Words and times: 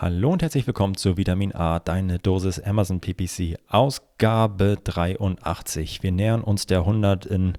Hallo 0.00 0.30
und 0.30 0.42
herzlich 0.42 0.64
willkommen 0.64 0.96
zu 0.96 1.16
Vitamin 1.16 1.52
A, 1.56 1.80
deine 1.80 2.20
Dosis 2.20 2.60
Amazon 2.60 3.00
PPC, 3.00 3.58
Ausgabe 3.66 4.78
83. 4.84 6.04
Wir 6.04 6.12
nähern 6.12 6.40
uns 6.42 6.66
der 6.66 6.80
100 6.80 7.26
in 7.26 7.58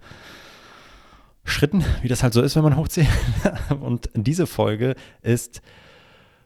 Schritten, 1.44 1.84
wie 2.02 2.08
das 2.08 2.24
halt 2.24 2.32
so 2.32 2.42
ist, 2.42 2.56
wenn 2.56 2.64
man 2.64 2.78
hochzieht. 2.78 3.10
Und 3.82 4.10
diese 4.14 4.48
Folge 4.48 4.96
ist 5.22 5.62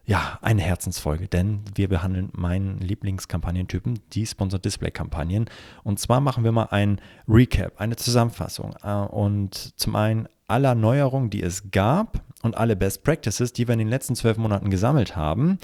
ja 0.03 0.39
eine 0.41 0.63
Herzensfolge, 0.63 1.27
denn 1.27 1.61
wir 1.75 1.89
behandeln 1.89 2.31
meinen 2.33 2.79
Lieblingskampagnentypen, 2.79 3.99
die 4.13 4.25
Sponsored 4.25 4.65
Display 4.65 4.89
Kampagnen. 4.89 5.45
Und 5.83 5.99
zwar 5.99 6.21
machen 6.21 6.43
wir 6.43 6.51
mal 6.51 6.69
ein 6.71 6.99
Recap, 7.27 7.79
eine 7.79 7.97
Zusammenfassung. 7.97 8.75
Äh, 8.81 8.95
und 8.95 9.79
zum 9.79 9.95
einen 9.95 10.27
aller 10.47 10.73
Neuerungen, 10.73 11.29
die 11.29 11.43
es 11.43 11.69
gab 11.69 12.23
und 12.43 12.55
alle 12.55 12.75
Best 12.75 13.03
Practices, 13.03 13.53
die 13.53 13.67
wir 13.67 13.73
in 13.73 13.79
den 13.79 13.87
letzten 13.87 14.15
zwölf 14.15 14.37
Monaten 14.37 14.69
gesammelt 14.69 15.15
haben, 15.15 15.57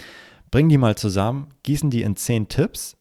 bringen 0.49 0.69
die 0.69 0.79
mal 0.79 0.95
zusammen, 0.95 1.49
gießen 1.61 1.91
die 1.91 2.01
in 2.01 2.15
zehn 2.15 2.47
Tipps 2.47 2.97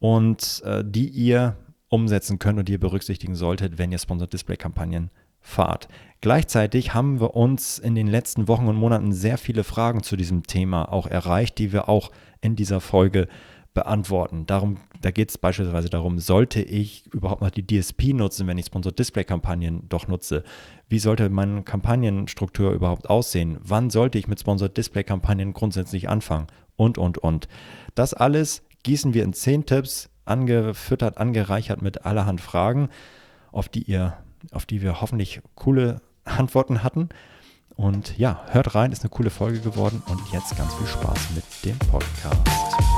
und 0.00 0.62
äh, 0.64 0.82
die 0.84 1.08
ihr 1.08 1.56
umsetzen 1.88 2.38
könnt 2.38 2.58
und 2.58 2.68
die 2.68 2.72
ihr 2.72 2.80
berücksichtigen 2.80 3.36
solltet, 3.36 3.78
wenn 3.78 3.92
ihr 3.92 3.98
Sponsored 3.98 4.32
Display 4.32 4.56
Kampagnen 4.56 5.10
fahrt. 5.40 5.88
Gleichzeitig 6.20 6.94
haben 6.94 7.20
wir 7.20 7.36
uns 7.36 7.78
in 7.78 7.94
den 7.94 8.08
letzten 8.08 8.48
Wochen 8.48 8.66
und 8.66 8.76
Monaten 8.76 9.12
sehr 9.12 9.38
viele 9.38 9.62
Fragen 9.62 10.02
zu 10.02 10.16
diesem 10.16 10.42
Thema 10.42 10.92
auch 10.92 11.06
erreicht, 11.06 11.58
die 11.58 11.72
wir 11.72 11.88
auch 11.88 12.10
in 12.40 12.56
dieser 12.56 12.80
Folge 12.80 13.28
beantworten. 13.78 14.44
Darum, 14.44 14.78
da 15.02 15.12
geht 15.12 15.30
es 15.30 15.38
beispielsweise 15.38 15.88
darum, 15.88 16.18
sollte 16.18 16.60
ich 16.60 17.06
überhaupt 17.12 17.42
noch 17.42 17.50
die 17.50 17.64
DSP 17.64 18.12
nutzen, 18.12 18.48
wenn 18.48 18.58
ich 18.58 18.66
Sponsored 18.66 18.98
Display 18.98 19.22
Kampagnen 19.22 19.88
doch 19.88 20.08
nutze? 20.08 20.42
Wie 20.88 20.98
sollte 20.98 21.30
meine 21.30 21.62
Kampagnenstruktur 21.62 22.72
überhaupt 22.72 23.08
aussehen? 23.08 23.58
Wann 23.62 23.88
sollte 23.90 24.18
ich 24.18 24.26
mit 24.26 24.40
Sponsored 24.40 24.76
Display 24.76 25.04
Kampagnen 25.04 25.52
grundsätzlich 25.52 26.08
anfangen? 26.08 26.48
Und, 26.74 26.98
und, 26.98 27.18
und. 27.18 27.46
Das 27.94 28.14
alles 28.14 28.64
gießen 28.82 29.14
wir 29.14 29.22
in 29.22 29.32
zehn 29.32 29.64
Tipps, 29.64 30.10
angefüttert, 30.24 31.18
angereichert 31.18 31.80
mit 31.80 32.04
allerhand 32.04 32.40
Fragen, 32.40 32.88
auf 33.52 33.68
die 33.68 33.84
ihr, 33.84 34.14
auf 34.50 34.66
die 34.66 34.82
wir 34.82 35.00
hoffentlich 35.00 35.40
coole 35.54 36.00
Antworten 36.24 36.82
hatten. 36.82 37.10
Und 37.76 38.18
ja, 38.18 38.44
hört 38.50 38.74
rein, 38.74 38.90
ist 38.90 39.02
eine 39.02 39.10
coole 39.10 39.30
Folge 39.30 39.60
geworden 39.60 40.02
und 40.08 40.20
jetzt 40.32 40.56
ganz 40.56 40.74
viel 40.74 40.88
Spaß 40.88 41.28
mit 41.36 41.44
dem 41.64 41.78
Podcast. 41.78 42.97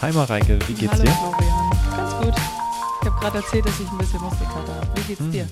Hi 0.00 0.12
Mareike, 0.12 0.58
wie 0.68 0.74
geht's 0.74 0.92
Hallo 0.92 1.02
dir? 1.04 1.10
Florian, 1.12 1.70
ganz 1.96 2.14
gut. 2.24 2.34
Ich 3.02 3.08
habe 3.08 3.18
gerade 3.20 3.38
erzählt, 3.38 3.66
dass 3.66 3.80
ich 3.80 3.88
ein 3.90 3.98
bisschen 3.98 4.20
Muskelkater 4.20 4.74
habe. 4.74 4.86
Wie 4.96 5.00
geht's 5.02 5.20
Hm. 5.20 5.32
dir? 5.32 5.48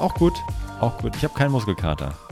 Auch 0.00 0.12
gut, 0.14 0.32
auch 0.80 0.98
gut. 0.98 1.14
Ich 1.16 1.22
habe 1.24 1.34
keinen 1.34 1.52
Muskelkater. 1.52 2.14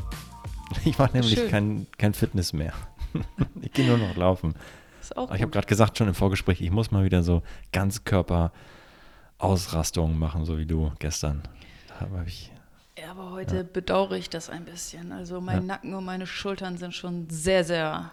Ich 0.87 0.97
mache 0.99 1.13
nämlich 1.13 1.35
Schön. 1.35 1.51
kein, 1.51 1.87
kein 1.99 2.15
Fitness 2.15 2.53
mehr. 2.55 2.73
Ich 3.61 3.71
gehe 3.73 3.85
nur 3.87 3.99
noch 3.99 4.17
laufen. 4.17 4.55
Ist 5.03 5.15
auch 5.17 5.25
Aber 5.25 5.35
ich 5.37 5.43
habe 5.43 5.51
gerade 5.53 5.67
gesagt 5.67 5.99
schon 5.99 6.09
im 6.09 6.15
Vorgespräch, 6.15 6.61
ich 6.63 6.71
muss 6.71 6.91
mal 6.91 7.05
wieder 7.05 7.23
so 7.23 7.43
Ganzkörper-Ausrastungen 7.73 10.19
machen, 10.19 10.45
so 10.47 10.57
wie 10.59 10.65
du 10.67 10.91
gestern. 10.99 11.43
Da 11.89 12.01
habe 12.01 12.25
ich 12.27 12.51
Ja, 12.99 13.11
aber 13.13 13.31
heute 13.33 13.65
bedauere 13.65 14.17
ich 14.17 14.31
das 14.31 14.49
ein 14.51 14.65
bisschen. 14.65 15.13
Also 15.13 15.41
mein 15.43 15.57
Ja. 15.59 15.63
Nacken 15.75 15.93
und 15.95 16.05
meine 16.07 16.27
Schultern 16.27 16.77
sind 16.79 16.95
schon 16.95 17.29
sehr, 17.31 17.65
sehr 17.65 18.11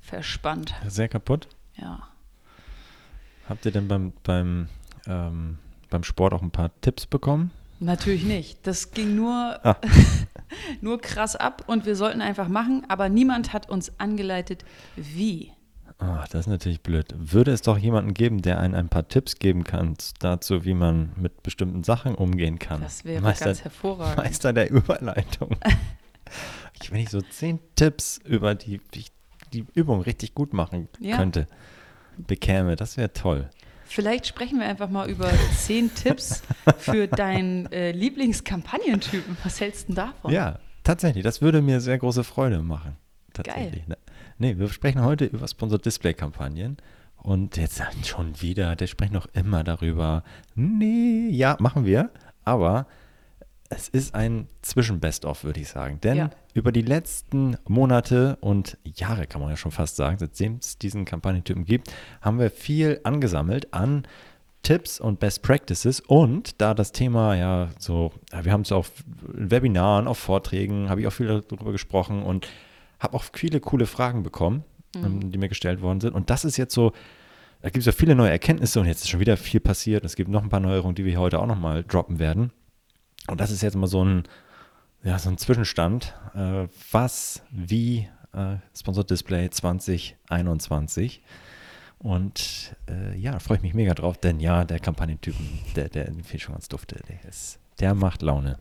verspannt. 0.00 0.74
sehr 0.88 1.08
kaputt. 1.08 1.48
Ja. 1.76 2.00
Habt 3.50 3.66
ihr 3.66 3.72
denn 3.72 3.88
beim, 3.88 4.12
beim, 4.22 4.68
ähm, 5.06 5.58
beim 5.90 6.04
Sport 6.04 6.32
auch 6.32 6.40
ein 6.42 6.50
paar 6.52 6.70
Tipps 6.80 7.04
bekommen? 7.04 7.50
Natürlich 7.80 8.24
nicht. 8.24 8.66
Das 8.66 8.92
ging 8.92 9.16
nur, 9.16 9.58
Ah. 9.64 9.76
nur 10.80 11.00
krass 11.00 11.34
ab 11.36 11.64
und 11.66 11.84
wir 11.84 11.96
sollten 11.96 12.20
einfach 12.22 12.48
machen, 12.48 12.84
aber 12.88 13.08
niemand 13.08 13.52
hat 13.52 13.68
uns 13.68 13.92
angeleitet, 13.98 14.64
wie. 14.96 15.52
Ah, 15.98 16.24
das 16.30 16.42
ist 16.42 16.46
natürlich 16.46 16.80
blöd. 16.80 17.12
Würde 17.18 17.50
es 17.50 17.60
doch 17.62 17.76
jemanden 17.76 18.14
geben, 18.14 18.40
der 18.40 18.58
einen 18.60 18.74
ein 18.74 18.88
paar 18.88 19.08
Tipps 19.08 19.38
geben 19.38 19.64
kann 19.64 19.96
dazu, 20.20 20.64
wie 20.64 20.72
man 20.74 21.10
mit 21.16 21.42
bestimmten 21.42 21.82
Sachen 21.84 22.14
umgehen 22.14 22.58
kann? 22.58 22.80
Das 22.80 23.04
wäre 23.04 23.20
Meister, 23.20 23.46
ganz 23.46 23.64
hervorragend. 23.64 24.16
Meister 24.16 24.52
der 24.52 24.70
Überleitung. 24.70 25.56
ich, 26.82 26.90
wenn 26.92 27.00
ich 27.00 27.10
so 27.10 27.20
zehn 27.20 27.58
Tipps 27.76 28.18
über 28.24 28.54
die, 28.54 28.80
ich 28.94 29.10
die 29.52 29.66
Übung 29.74 30.00
richtig 30.02 30.34
gut 30.34 30.52
machen 30.54 30.88
Ja. 31.00 31.16
könnte, 31.16 31.46
bekäme, 32.26 32.76
das 32.76 32.96
wäre 32.96 33.12
toll. 33.12 33.48
Vielleicht 33.84 34.26
sprechen 34.28 34.60
wir 34.60 34.66
einfach 34.66 34.88
mal 34.88 35.10
über 35.10 35.30
zehn 35.56 35.92
Tipps 35.92 36.42
für 36.78 37.08
deinen 37.08 37.66
äh, 37.72 37.90
Lieblingskampagnentypen. 37.90 39.36
Was 39.42 39.60
hältst 39.60 39.88
du 39.88 39.94
denn 39.94 39.96
davon? 39.96 40.32
Ja, 40.32 40.60
tatsächlich, 40.84 41.24
das 41.24 41.42
würde 41.42 41.60
mir 41.60 41.80
sehr 41.80 41.98
große 41.98 42.22
Freude 42.22 42.60
machen. 42.60 42.96
Tatsächlich. 43.32 43.86
Ne, 43.88 43.96
nee, 44.38 44.58
wir 44.58 44.68
sprechen 44.68 45.02
heute 45.02 45.24
über 45.24 45.46
Sponsored 45.48 45.84
Display 45.84 46.14
Kampagnen. 46.14 46.76
Und 47.16 47.56
jetzt 47.56 47.82
schon 48.04 48.40
wieder, 48.40 48.76
der 48.76 48.86
spricht 48.86 49.12
noch 49.12 49.26
immer 49.34 49.62
darüber. 49.64 50.22
Nee, 50.54 51.28
ja, 51.28 51.56
machen 51.58 51.84
wir. 51.84 52.10
Aber 52.44 52.86
es 53.70 53.88
ist 53.88 54.14
ein 54.14 54.48
Zwischen-Best-of, 54.62 55.44
würde 55.44 55.60
ich 55.60 55.68
sagen. 55.68 56.00
Denn 56.02 56.16
Ja. 56.16 56.30
über 56.54 56.72
die 56.72 56.82
letzten 56.82 57.56
Monate 57.68 58.36
und 58.40 58.76
Jahre, 58.84 59.26
kann 59.26 59.40
man 59.40 59.50
ja 59.50 59.56
schon 59.56 59.70
fast 59.70 59.96
sagen, 59.96 60.18
seitdem 60.18 60.56
es 60.60 60.76
diesen 60.76 61.04
Kampagnentypen 61.04 61.64
gibt, 61.64 61.90
haben 62.20 62.38
wir 62.38 62.50
viel 62.50 63.00
angesammelt 63.04 63.72
an 63.72 64.06
Tipps 64.62 65.00
und 65.00 65.20
Best 65.20 65.42
Practices. 65.42 66.00
Und 66.00 66.60
da 66.60 66.74
das 66.74 66.92
Thema 66.92 67.34
ja 67.36 67.70
so, 67.78 68.12
wir 68.42 68.52
haben 68.52 68.62
es 68.62 68.72
auf 68.72 68.90
Webinaren, 69.22 70.06
auf 70.08 70.18
Vorträgen, 70.18 70.90
habe 70.90 71.00
ich 71.00 71.06
auch 71.06 71.12
viel 71.12 71.28
darüber 71.48 71.72
gesprochen 71.72 72.22
und 72.22 72.48
habe 72.98 73.16
auch 73.16 73.24
viele 73.32 73.60
coole 73.60 73.86
Fragen 73.86 74.22
bekommen, 74.22 74.64
ähm, 74.96 75.30
die 75.30 75.38
mir 75.38 75.48
gestellt 75.48 75.80
worden 75.80 76.00
sind. 76.00 76.14
Und 76.14 76.28
das 76.28 76.44
ist 76.44 76.56
jetzt 76.58 76.74
so, 76.74 76.92
da 77.62 77.68
gibt 77.70 77.78
es 77.78 77.86
ja 77.86 77.92
viele 77.92 78.14
neue 78.14 78.30
Erkenntnisse 78.30 78.80
und 78.80 78.86
jetzt 78.86 79.02
ist 79.02 79.10
schon 79.10 79.20
wieder 79.20 79.36
viel 79.36 79.60
passiert. 79.60 80.04
Es 80.04 80.16
gibt 80.16 80.28
noch 80.28 80.42
ein 80.42 80.48
paar 80.48 80.60
Neuerungen, 80.60 80.94
die 80.96 81.04
wir 81.04 81.18
heute 81.18 81.38
auch 81.38 81.46
nochmal 81.46 81.84
droppen 81.84 82.18
werden. 82.18 82.50
Und 83.30 83.40
das 83.40 83.50
ist 83.50 83.62
jetzt 83.62 83.76
mal 83.76 83.86
so 83.86 84.04
ein, 84.04 84.24
ja, 85.02 85.18
so 85.18 85.30
ein 85.30 85.38
Zwischenstand. 85.38 86.14
Äh, 86.34 86.66
was, 86.90 87.42
wie, 87.50 88.08
äh, 88.32 88.56
Sponsored 88.76 89.10
Display 89.10 89.48
2021. 89.50 91.22
Und 91.98 92.74
äh, 92.88 93.16
ja, 93.18 93.38
freue 93.38 93.58
ich 93.58 93.62
mich 93.62 93.74
mega 93.74 93.94
drauf, 93.94 94.18
denn 94.18 94.40
ja, 94.40 94.64
der 94.64 94.80
Kampagnentypen, 94.80 95.46
der, 95.76 95.88
der 95.88 96.10
fehlt 96.24 96.42
schon 96.42 96.54
ganz 96.54 96.68
dufte. 96.68 96.96
Der, 97.08 97.28
ist, 97.28 97.58
der 97.78 97.94
macht 97.94 98.22
Laune. 98.22 98.58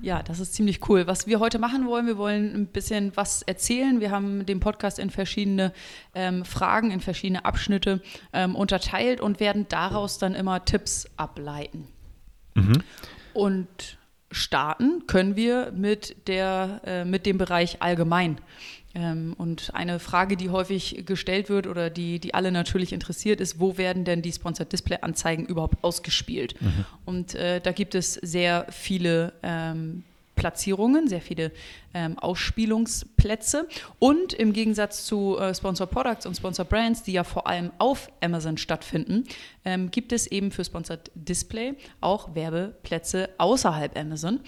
Ja, 0.00 0.22
das 0.22 0.40
ist 0.40 0.54
ziemlich 0.54 0.88
cool. 0.88 1.06
Was 1.06 1.28
wir 1.28 1.38
heute 1.38 1.60
machen 1.60 1.86
wollen, 1.86 2.08
wir 2.08 2.18
wollen 2.18 2.52
ein 2.54 2.66
bisschen 2.66 3.12
was 3.14 3.42
erzählen. 3.42 4.00
Wir 4.00 4.10
haben 4.10 4.44
den 4.44 4.58
Podcast 4.58 4.98
in 4.98 5.10
verschiedene 5.10 5.72
ähm, 6.14 6.44
Fragen, 6.44 6.90
in 6.90 7.00
verschiedene 7.00 7.44
Abschnitte 7.44 8.02
ähm, 8.32 8.56
unterteilt 8.56 9.20
und 9.20 9.38
werden 9.38 9.66
daraus 9.68 10.18
dann 10.18 10.34
immer 10.34 10.64
Tipps 10.64 11.08
ableiten. 11.16 11.86
Mhm. 12.54 12.82
Und 13.34 13.98
starten 14.30 15.06
können 15.06 15.36
wir 15.36 15.72
mit, 15.72 16.28
der, 16.28 16.80
äh, 16.84 17.04
mit 17.04 17.26
dem 17.26 17.38
Bereich 17.38 17.82
allgemein. 17.82 18.38
Ähm, 18.94 19.34
und 19.38 19.70
eine 19.74 19.98
Frage, 19.98 20.36
die 20.36 20.50
häufig 20.50 21.04
gestellt 21.06 21.48
wird 21.48 21.66
oder 21.66 21.90
die, 21.90 22.18
die 22.18 22.34
alle 22.34 22.52
natürlich 22.52 22.92
interessiert, 22.92 23.40
ist, 23.40 23.58
wo 23.58 23.78
werden 23.78 24.04
denn 24.04 24.22
die 24.22 24.32
Sponsored 24.32 24.72
Display 24.72 24.98
Anzeigen 25.00 25.46
überhaupt 25.46 25.82
ausgespielt? 25.82 26.54
Und 27.04 27.34
äh, 27.34 27.60
da 27.60 27.72
gibt 27.72 27.94
es 27.94 28.14
sehr 28.14 28.66
viele 28.70 29.32
ähm, 29.42 30.04
Platzierungen, 30.42 31.06
sehr 31.06 31.20
viele 31.20 31.52
ähm, 31.94 32.18
Ausspielungsplätze. 32.18 33.68
Und 34.00 34.32
im 34.32 34.52
Gegensatz 34.52 35.04
zu 35.04 35.38
äh, 35.38 35.54
Sponsor 35.54 35.86
Products 35.86 36.26
und 36.26 36.34
Sponsor 36.34 36.64
Brands, 36.64 37.04
die 37.04 37.12
ja 37.12 37.22
vor 37.22 37.46
allem 37.46 37.70
auf 37.78 38.10
Amazon 38.20 38.56
stattfinden, 38.58 39.22
ähm, 39.64 39.92
gibt 39.92 40.10
es 40.12 40.26
eben 40.26 40.50
für 40.50 40.64
Sponsored 40.64 41.12
Display 41.14 41.76
auch 42.00 42.34
Werbeplätze 42.34 43.28
außerhalb 43.38 43.96
Amazon. 43.96 44.40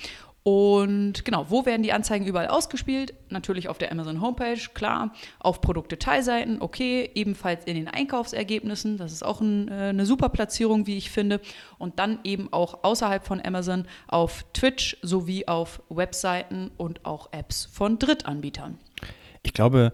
Und 0.46 1.24
genau, 1.24 1.46
wo 1.48 1.64
werden 1.64 1.82
die 1.82 1.94
Anzeigen 1.94 2.26
überall 2.26 2.48
ausgespielt? 2.48 3.14
Natürlich 3.30 3.70
auf 3.70 3.78
der 3.78 3.90
Amazon 3.90 4.20
Homepage, 4.20 4.60
klar. 4.74 5.14
Auf 5.38 5.62
Produktdetailseiten, 5.62 6.60
okay. 6.60 7.10
Ebenfalls 7.14 7.64
in 7.64 7.76
den 7.76 7.88
Einkaufsergebnissen, 7.88 8.98
das 8.98 9.12
ist 9.12 9.24
auch 9.24 9.40
ein, 9.40 9.68
äh, 9.68 9.88
eine 9.88 10.04
super 10.04 10.28
Platzierung, 10.28 10.86
wie 10.86 10.98
ich 10.98 11.10
finde. 11.10 11.40
Und 11.78 11.98
dann 11.98 12.18
eben 12.24 12.52
auch 12.52 12.84
außerhalb 12.84 13.24
von 13.26 13.40
Amazon 13.42 13.86
auf 14.06 14.44
Twitch 14.52 14.98
sowie 15.00 15.48
auf 15.48 15.80
Webseiten 15.88 16.70
und 16.76 17.06
auch 17.06 17.32
Apps 17.32 17.64
von 17.64 17.98
Drittanbietern. 17.98 18.78
Ich 19.42 19.54
glaube, 19.54 19.92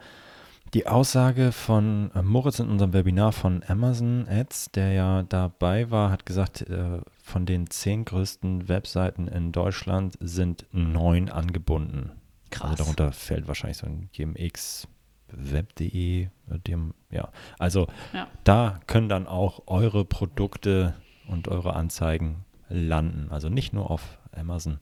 Die 0.73 0.87
Aussage 0.87 1.51
von 1.51 2.13
äh, 2.15 2.23
Moritz 2.23 2.61
in 2.61 2.69
unserem 2.69 2.93
Webinar 2.93 3.33
von 3.33 3.65
Amazon 3.67 4.29
Ads, 4.31 4.71
der 4.71 4.93
ja 4.93 5.23
dabei 5.25 5.91
war, 5.91 6.13
hat 6.13 6.25
gesagt, 6.27 6.63
äh, 6.63 7.01
von 7.31 7.47
den 7.47 7.71
zehn 7.71 8.05
größten 8.05 8.69
Webseiten 8.69 9.29
in 9.29 9.53
Deutschland 9.53 10.19
sind 10.21 10.67
neun 10.73 11.31
angebunden. 11.31 12.11
Krass. 12.51 12.73
Also 12.73 12.83
darunter 12.83 13.13
fällt 13.13 13.47
wahrscheinlich 13.47 13.79
so 13.79 13.87
ein 13.87 14.11
GMX, 14.13 14.89
web.de, 15.29 16.29
dem, 16.67 16.95
ja. 17.11 17.31
Also 17.59 17.87
ja. 18.13 18.27
da 18.45 18.81
können 18.87 19.09
dann 19.09 19.27
auch 19.29 19.63
eure 19.69 20.05
Produkte 20.05 20.95
und 21.29 21.47
eure 21.49 21.75
Anzeigen 21.75 22.45
landen. 22.69 23.29
Also 23.31 23.49
nicht 23.49 23.73
nur 23.73 23.91
auf 23.91 24.19
Amazon. 24.33 24.81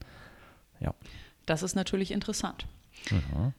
Ja. 0.80 0.94
Das 1.44 1.62
ist 1.62 1.74
natürlich 1.74 2.10
interessant. 2.10 2.66
Mhm. 3.10 3.52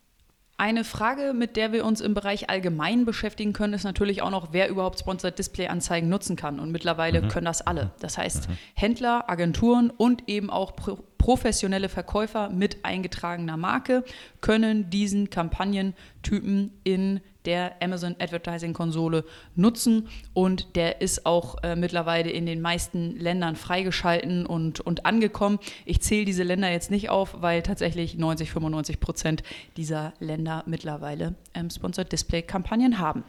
Eine 0.60 0.84
Frage, 0.84 1.32
mit 1.34 1.56
der 1.56 1.72
wir 1.72 1.86
uns 1.86 2.02
im 2.02 2.14
Bereich 2.14 2.50
allgemein 2.50 3.06
beschäftigen 3.06 3.54
können, 3.54 3.72
ist 3.72 3.86
natürlich 3.86 4.22
auch 4.22 4.30
noch, 4.30 4.50
wer 4.52 4.68
überhaupt 4.68 5.00
Sponsored 5.00 5.40
Display 5.40 5.70
Anzeigen 5.70 6.10
nutzen 6.10 6.36
kann. 6.36 6.60
Und 6.60 6.74
mittlerweile 6.74 7.22
mhm. 7.22 7.30
können 7.30 7.46
das 7.46 7.62
alle. 7.62 7.92
Das 8.02 8.18
heißt, 8.18 8.50
mhm. 8.50 8.58
Händler, 8.74 9.30
Agenturen 9.30 9.90
und 9.90 10.28
eben 10.28 10.50
auch 10.50 10.76
Pro 10.76 11.00
professionelle 11.18 11.88
Verkäufer 11.90 12.50
mit 12.50 12.84
eingetragener 12.84 13.56
Marke 13.56 14.04
können 14.42 14.90
diesen 14.90 15.30
Kampagnentypen 15.30 16.72
in 16.84 17.22
der 17.50 17.82
Amazon 17.82 18.16
Advertising 18.20 18.74
Konsole 18.74 19.26
nutzen 19.56 20.08
und 20.36 20.76
der 20.76 21.02
ist 21.02 21.26
auch 21.26 21.64
äh, 21.64 21.76
mittlerweile 21.76 22.30
in 22.30 22.46
den 22.46 22.62
meisten 22.62 23.18
Ländern 23.18 23.56
freigeschalten 23.56 24.46
und, 24.46 24.82
und 24.82 25.08
angekommen. 25.08 25.58
Ich 25.84 26.00
zähle 26.00 26.26
diese 26.26 26.44
Länder 26.44 26.70
jetzt 26.72 26.92
nicht 26.92 27.10
auf, 27.10 27.42
weil 27.42 27.64
tatsächlich 27.64 28.16
90, 28.16 28.52
95 28.52 29.00
Prozent 29.00 29.42
dieser 29.78 30.14
Länder 30.20 30.64
mittlerweile 30.68 31.34
ähm, 31.56 31.72
Sponsored 31.72 32.12
Display 32.12 32.44
Kampagnen 32.44 33.00
haben. 33.00 33.24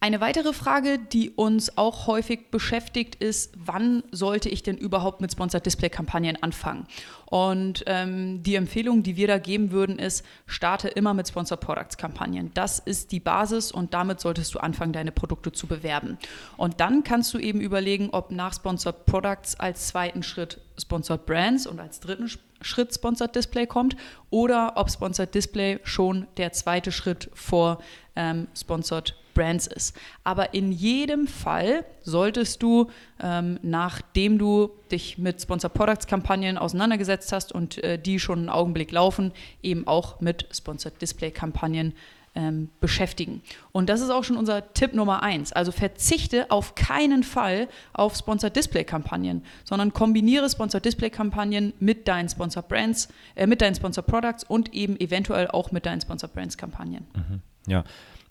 Eine 0.00 0.20
weitere 0.20 0.52
Frage, 0.52 1.00
die 1.00 1.30
uns 1.30 1.76
auch 1.76 2.06
häufig 2.06 2.52
beschäftigt, 2.52 3.16
ist, 3.16 3.52
wann 3.56 4.04
sollte 4.12 4.48
ich 4.48 4.62
denn 4.62 4.76
überhaupt 4.76 5.20
mit 5.20 5.32
Sponsored 5.32 5.66
Display 5.66 5.90
Kampagnen 5.90 6.40
anfangen? 6.40 6.86
Und 7.26 7.82
ähm, 7.86 8.40
die 8.44 8.54
Empfehlung, 8.54 9.02
die 9.02 9.16
wir 9.16 9.26
da 9.26 9.38
geben 9.38 9.72
würden, 9.72 9.98
ist, 9.98 10.24
starte 10.46 10.86
immer 10.86 11.14
mit 11.14 11.26
Sponsored 11.26 11.60
Products 11.60 11.96
Kampagnen. 11.96 12.52
Das 12.54 12.78
ist 12.78 13.10
die 13.10 13.18
Basis 13.18 13.72
und 13.72 13.92
damit 13.92 14.20
solltest 14.20 14.54
du 14.54 14.60
anfangen, 14.60 14.92
deine 14.92 15.10
Produkte 15.10 15.50
zu 15.50 15.66
bewerben. 15.66 16.16
Und 16.56 16.78
dann 16.78 17.02
kannst 17.02 17.34
du 17.34 17.38
eben 17.38 17.60
überlegen, 17.60 18.10
ob 18.12 18.30
nach 18.30 18.54
Sponsored 18.54 19.04
Products 19.04 19.58
als 19.58 19.88
zweiten 19.88 20.22
Schritt 20.22 20.60
Sponsored 20.78 21.26
Brands 21.26 21.66
und 21.66 21.80
als 21.80 21.98
dritten 21.98 22.30
Schritt 22.60 22.94
Sponsored 22.94 23.34
Display 23.34 23.66
kommt 23.66 23.96
oder 24.30 24.74
ob 24.76 24.92
Sponsored 24.92 25.34
Display 25.34 25.80
schon 25.82 26.28
der 26.36 26.52
zweite 26.52 26.92
Schritt 26.92 27.30
vor 27.34 27.82
ähm, 28.14 28.46
Sponsored 28.54 29.16
Brands 29.38 29.68
ist. 29.68 29.96
Aber 30.24 30.52
in 30.52 30.72
jedem 30.72 31.28
Fall 31.28 31.84
solltest 32.02 32.60
du, 32.60 32.90
ähm, 33.22 33.60
nachdem 33.62 34.36
du 34.36 34.70
dich 34.90 35.16
mit 35.16 35.40
Sponsor 35.40 35.70
Products 35.70 36.08
Kampagnen 36.08 36.58
auseinandergesetzt 36.58 37.30
hast 37.30 37.52
und 37.52 37.78
äh, 37.84 38.00
die 38.00 38.18
schon 38.18 38.40
einen 38.40 38.48
Augenblick 38.48 38.90
laufen, 38.90 39.30
eben 39.62 39.86
auch 39.86 40.20
mit 40.20 40.48
Sponsored 40.52 41.00
Display 41.00 41.30
Kampagnen 41.30 41.94
ähm, 42.34 42.68
beschäftigen. 42.80 43.42
Und 43.70 43.88
das 43.88 44.00
ist 44.00 44.10
auch 44.10 44.24
schon 44.24 44.36
unser 44.36 44.72
Tipp 44.74 44.92
Nummer 44.92 45.22
eins. 45.22 45.52
Also 45.52 45.70
verzichte 45.70 46.50
auf 46.50 46.74
keinen 46.74 47.22
Fall 47.22 47.68
auf 47.92 48.16
Sponsored 48.16 48.56
Display 48.56 48.82
Kampagnen, 48.82 49.44
sondern 49.62 49.92
kombiniere 49.92 50.50
Sponsored 50.50 50.84
Display 50.84 51.10
Kampagnen 51.10 51.74
mit 51.78 52.08
deinen 52.08 52.28
Sponsor 52.28 52.64
Brands, 52.64 53.08
äh, 53.36 53.46
mit 53.46 53.60
deinen 53.60 53.76
Sponsor 53.76 54.02
Products 54.02 54.42
und 54.42 54.74
eben 54.74 54.98
eventuell 54.98 55.46
auch 55.48 55.70
mit 55.70 55.86
deinen 55.86 56.00
Sponsor 56.00 56.28
Brands 56.28 56.58
Kampagnen. 56.58 57.06
Mhm. 57.14 57.40
Ja, 57.68 57.84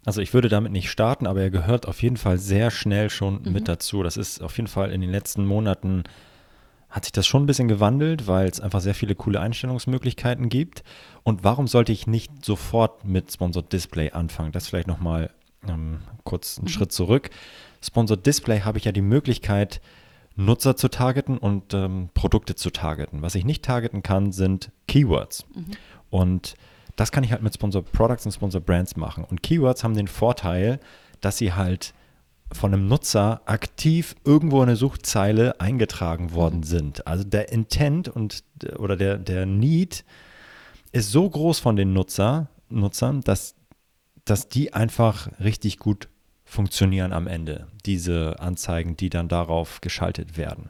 also 0.07 0.21
ich 0.21 0.33
würde 0.33 0.47
damit 0.47 0.71
nicht 0.71 0.89
starten, 0.89 1.27
aber 1.27 1.41
er 1.41 1.49
gehört 1.49 1.85
auf 1.85 2.01
jeden 2.01 2.15
Fall 2.15 2.37
sehr 2.37 2.71
schnell 2.71 3.09
schon 3.09 3.41
mhm. 3.43 3.51
mit 3.51 3.67
dazu. 3.67 4.03
Das 4.03 4.15
ist 4.15 4.41
auf 4.41 4.55
jeden 4.55 4.69
Fall 4.69 4.93
in 4.93 5.01
den 5.01 5.09
letzten 5.09 5.45
Monaten 5.45 6.03
hat 6.89 7.03
sich 7.03 7.11
das 7.11 7.27
schon 7.27 7.43
ein 7.43 7.45
bisschen 7.45 7.67
gewandelt, 7.67 8.25
weil 8.25 8.47
es 8.47 8.61
einfach 8.61 8.79
sehr 8.79 8.95
viele 8.95 9.15
coole 9.15 9.41
Einstellungsmöglichkeiten 9.41 10.47
gibt. 10.47 10.85
Und 11.23 11.43
warum 11.43 11.67
sollte 11.67 11.91
ich 11.91 12.07
nicht 12.07 12.45
sofort 12.45 13.03
mit 13.03 13.33
Sponsored 13.33 13.73
Display 13.73 14.11
anfangen? 14.11 14.53
Das 14.53 14.69
vielleicht 14.69 14.87
nochmal 14.87 15.29
ähm, 15.67 15.99
kurz 16.23 16.57
einen 16.57 16.67
mhm. 16.67 16.69
Schritt 16.69 16.93
zurück. 16.93 17.29
Sponsored 17.83 18.25
Display 18.25 18.61
habe 18.61 18.77
ich 18.77 18.85
ja 18.85 18.93
die 18.93 19.01
Möglichkeit, 19.01 19.81
Nutzer 20.37 20.77
zu 20.77 20.87
targeten 20.87 21.37
und 21.37 21.73
ähm, 21.73 22.11
Produkte 22.13 22.55
zu 22.55 22.69
targeten. 22.69 23.23
Was 23.23 23.35
ich 23.35 23.43
nicht 23.43 23.65
targeten 23.65 24.03
kann, 24.03 24.31
sind 24.31 24.71
Keywords. 24.87 25.45
Mhm. 25.53 25.65
Und 26.09 26.55
das 26.97 27.11
kann 27.11 27.23
ich 27.23 27.31
halt 27.31 27.43
mit 27.43 27.53
Sponsor 27.53 27.83
Products 27.83 28.25
und 28.25 28.33
Sponsor 28.33 28.59
Brands 28.59 28.97
machen. 28.97 29.23
Und 29.23 29.41
Keywords 29.43 29.83
haben 29.83 29.95
den 29.95 30.07
Vorteil, 30.07 30.79
dass 31.21 31.37
sie 31.37 31.53
halt 31.53 31.93
von 32.51 32.73
einem 32.73 32.87
Nutzer 32.87 33.41
aktiv 33.45 34.15
irgendwo 34.25 34.57
in 34.57 34.69
eine 34.69 34.75
Suchzeile 34.75 35.59
eingetragen 35.61 36.33
worden 36.33 36.63
sind. 36.63 37.05
Also 37.05 37.23
der 37.23 37.51
Intent 37.51 38.09
und 38.09 38.43
oder 38.77 38.97
der, 38.97 39.17
der 39.17 39.45
Need 39.45 40.03
ist 40.91 41.11
so 41.11 41.29
groß 41.29 41.59
von 41.59 41.75
den 41.75 41.93
Nutzer, 41.93 42.49
Nutzern, 42.69 43.21
dass, 43.21 43.55
dass 44.25 44.49
die 44.49 44.73
einfach 44.73 45.29
richtig 45.39 45.77
gut 45.77 46.09
funktionieren 46.45 47.13
am 47.13 47.27
Ende, 47.27 47.67
diese 47.85 48.39
Anzeigen, 48.39 48.97
die 48.97 49.09
dann 49.09 49.27
darauf 49.27 49.81
geschaltet 49.81 50.37
werden. 50.37 50.69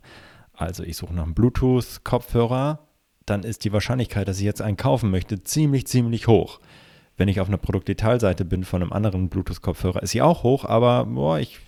Also 0.54 0.84
ich 0.84 0.98
suche 0.98 1.14
nach 1.14 1.24
einem 1.24 1.36
Bluetooth-Kopfhörer, 1.36 2.87
dann 3.28 3.44
ist 3.44 3.64
die 3.66 3.74
Wahrscheinlichkeit, 3.74 4.28
dass 4.28 4.40
ich 4.40 4.46
jetzt 4.46 4.62
einen 4.62 4.78
kaufen 4.78 5.12
möchte, 5.12 5.44
ziemlich, 5.44 5.86
ziemlich 5.86 6.28
hoch. 6.28 6.60
Wenn 7.18 7.28
ich 7.28 7.40
auf 7.40 7.48
einer 7.48 7.58
Produktdetailseite 7.58 8.46
bin 8.46 8.64
von 8.64 8.82
einem 8.82 8.94
anderen 8.94 9.30
Bluetooth-Kopfhörer, 9.30 10.02
ist 10.02 10.12
sie 10.12 10.22
auch 10.22 10.44
hoch, 10.44 10.66
aber 10.66 11.06
boah, 11.06 11.38
ich, 11.38 11.60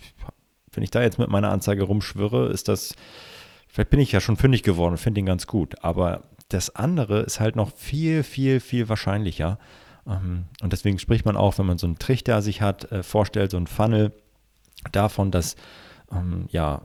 wenn 0.72 0.82
ich 0.82 0.90
da 0.90 1.02
jetzt 1.02 1.18
mit 1.18 1.28
meiner 1.28 1.50
Anzeige 1.50 1.82
rumschwirre, 1.82 2.48
ist 2.48 2.68
das, 2.68 2.94
vielleicht 3.68 3.90
bin 3.90 4.00
ich 4.00 4.12
ja 4.12 4.20
schon 4.20 4.36
fündig 4.36 4.62
geworden 4.62 4.92
und 4.92 4.98
finde 4.98 5.20
ihn 5.20 5.26
ganz 5.26 5.46
gut. 5.46 5.84
Aber 5.84 6.22
das 6.48 6.74
andere 6.74 7.20
ist 7.20 7.40
halt 7.40 7.56
noch 7.56 7.74
viel, 7.76 8.22
viel, 8.22 8.60
viel 8.60 8.88
wahrscheinlicher. 8.88 9.58
Ähm, 10.06 10.46
und 10.62 10.72
deswegen 10.72 10.98
spricht 10.98 11.26
man 11.26 11.36
auch, 11.36 11.58
wenn 11.58 11.66
man 11.66 11.78
so 11.78 11.86
einen 11.86 11.98
Trichter 11.98 12.42
sich 12.42 12.62
hat, 12.62 12.90
äh, 12.90 13.02
vorstellt, 13.02 13.50
so 13.50 13.56
einen 13.56 13.66
Funnel 13.66 14.12
davon, 14.92 15.30
dass 15.30 15.56
ähm, 16.10 16.46
ja, 16.50 16.82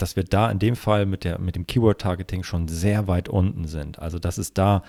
dass 0.00 0.16
wir 0.16 0.24
da 0.24 0.50
in 0.50 0.58
dem 0.58 0.76
Fall 0.76 1.06
mit, 1.06 1.24
der, 1.24 1.38
mit 1.38 1.56
dem 1.56 1.66
Keyword-Targeting 1.66 2.42
schon 2.42 2.68
sehr 2.68 3.06
weit 3.06 3.28
unten 3.28 3.66
sind. 3.66 3.98
Also 3.98 4.18
dass 4.18 4.38
es 4.38 4.54
da 4.54 4.82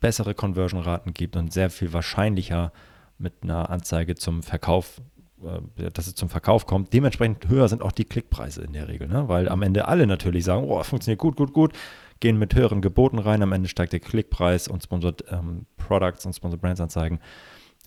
bessere 0.00 0.34
Conversion-Raten 0.34 1.14
gibt 1.14 1.36
und 1.36 1.52
sehr 1.52 1.70
viel 1.70 1.92
wahrscheinlicher 1.92 2.72
mit 3.18 3.34
einer 3.42 3.70
Anzeige 3.70 4.14
zum 4.14 4.42
Verkauf, 4.42 5.00
äh, 5.42 5.90
dass 5.90 6.06
es 6.06 6.14
zum 6.14 6.28
Verkauf 6.28 6.66
kommt. 6.66 6.92
Dementsprechend 6.92 7.48
höher 7.48 7.68
sind 7.68 7.82
auch 7.82 7.92
die 7.92 8.04
Klickpreise 8.04 8.62
in 8.62 8.72
der 8.72 8.88
Regel, 8.88 9.08
ne? 9.08 9.28
weil 9.28 9.48
am 9.48 9.62
Ende 9.62 9.88
alle 9.88 10.06
natürlich 10.06 10.44
sagen, 10.44 10.64
oh, 10.68 10.82
funktioniert 10.82 11.20
gut, 11.20 11.36
gut, 11.36 11.52
gut, 11.52 11.72
gehen 12.20 12.38
mit 12.38 12.54
höheren 12.54 12.82
Geboten 12.82 13.18
rein, 13.18 13.42
am 13.42 13.52
Ende 13.52 13.68
steigt 13.68 13.92
der 13.92 14.00
Klickpreis 14.00 14.68
und 14.68 14.82
Sponsored 14.82 15.24
ähm, 15.30 15.66
Products 15.76 16.26
und 16.26 16.34
Sponsored 16.34 16.60
Brands 16.60 16.80
Anzeigen 16.80 17.20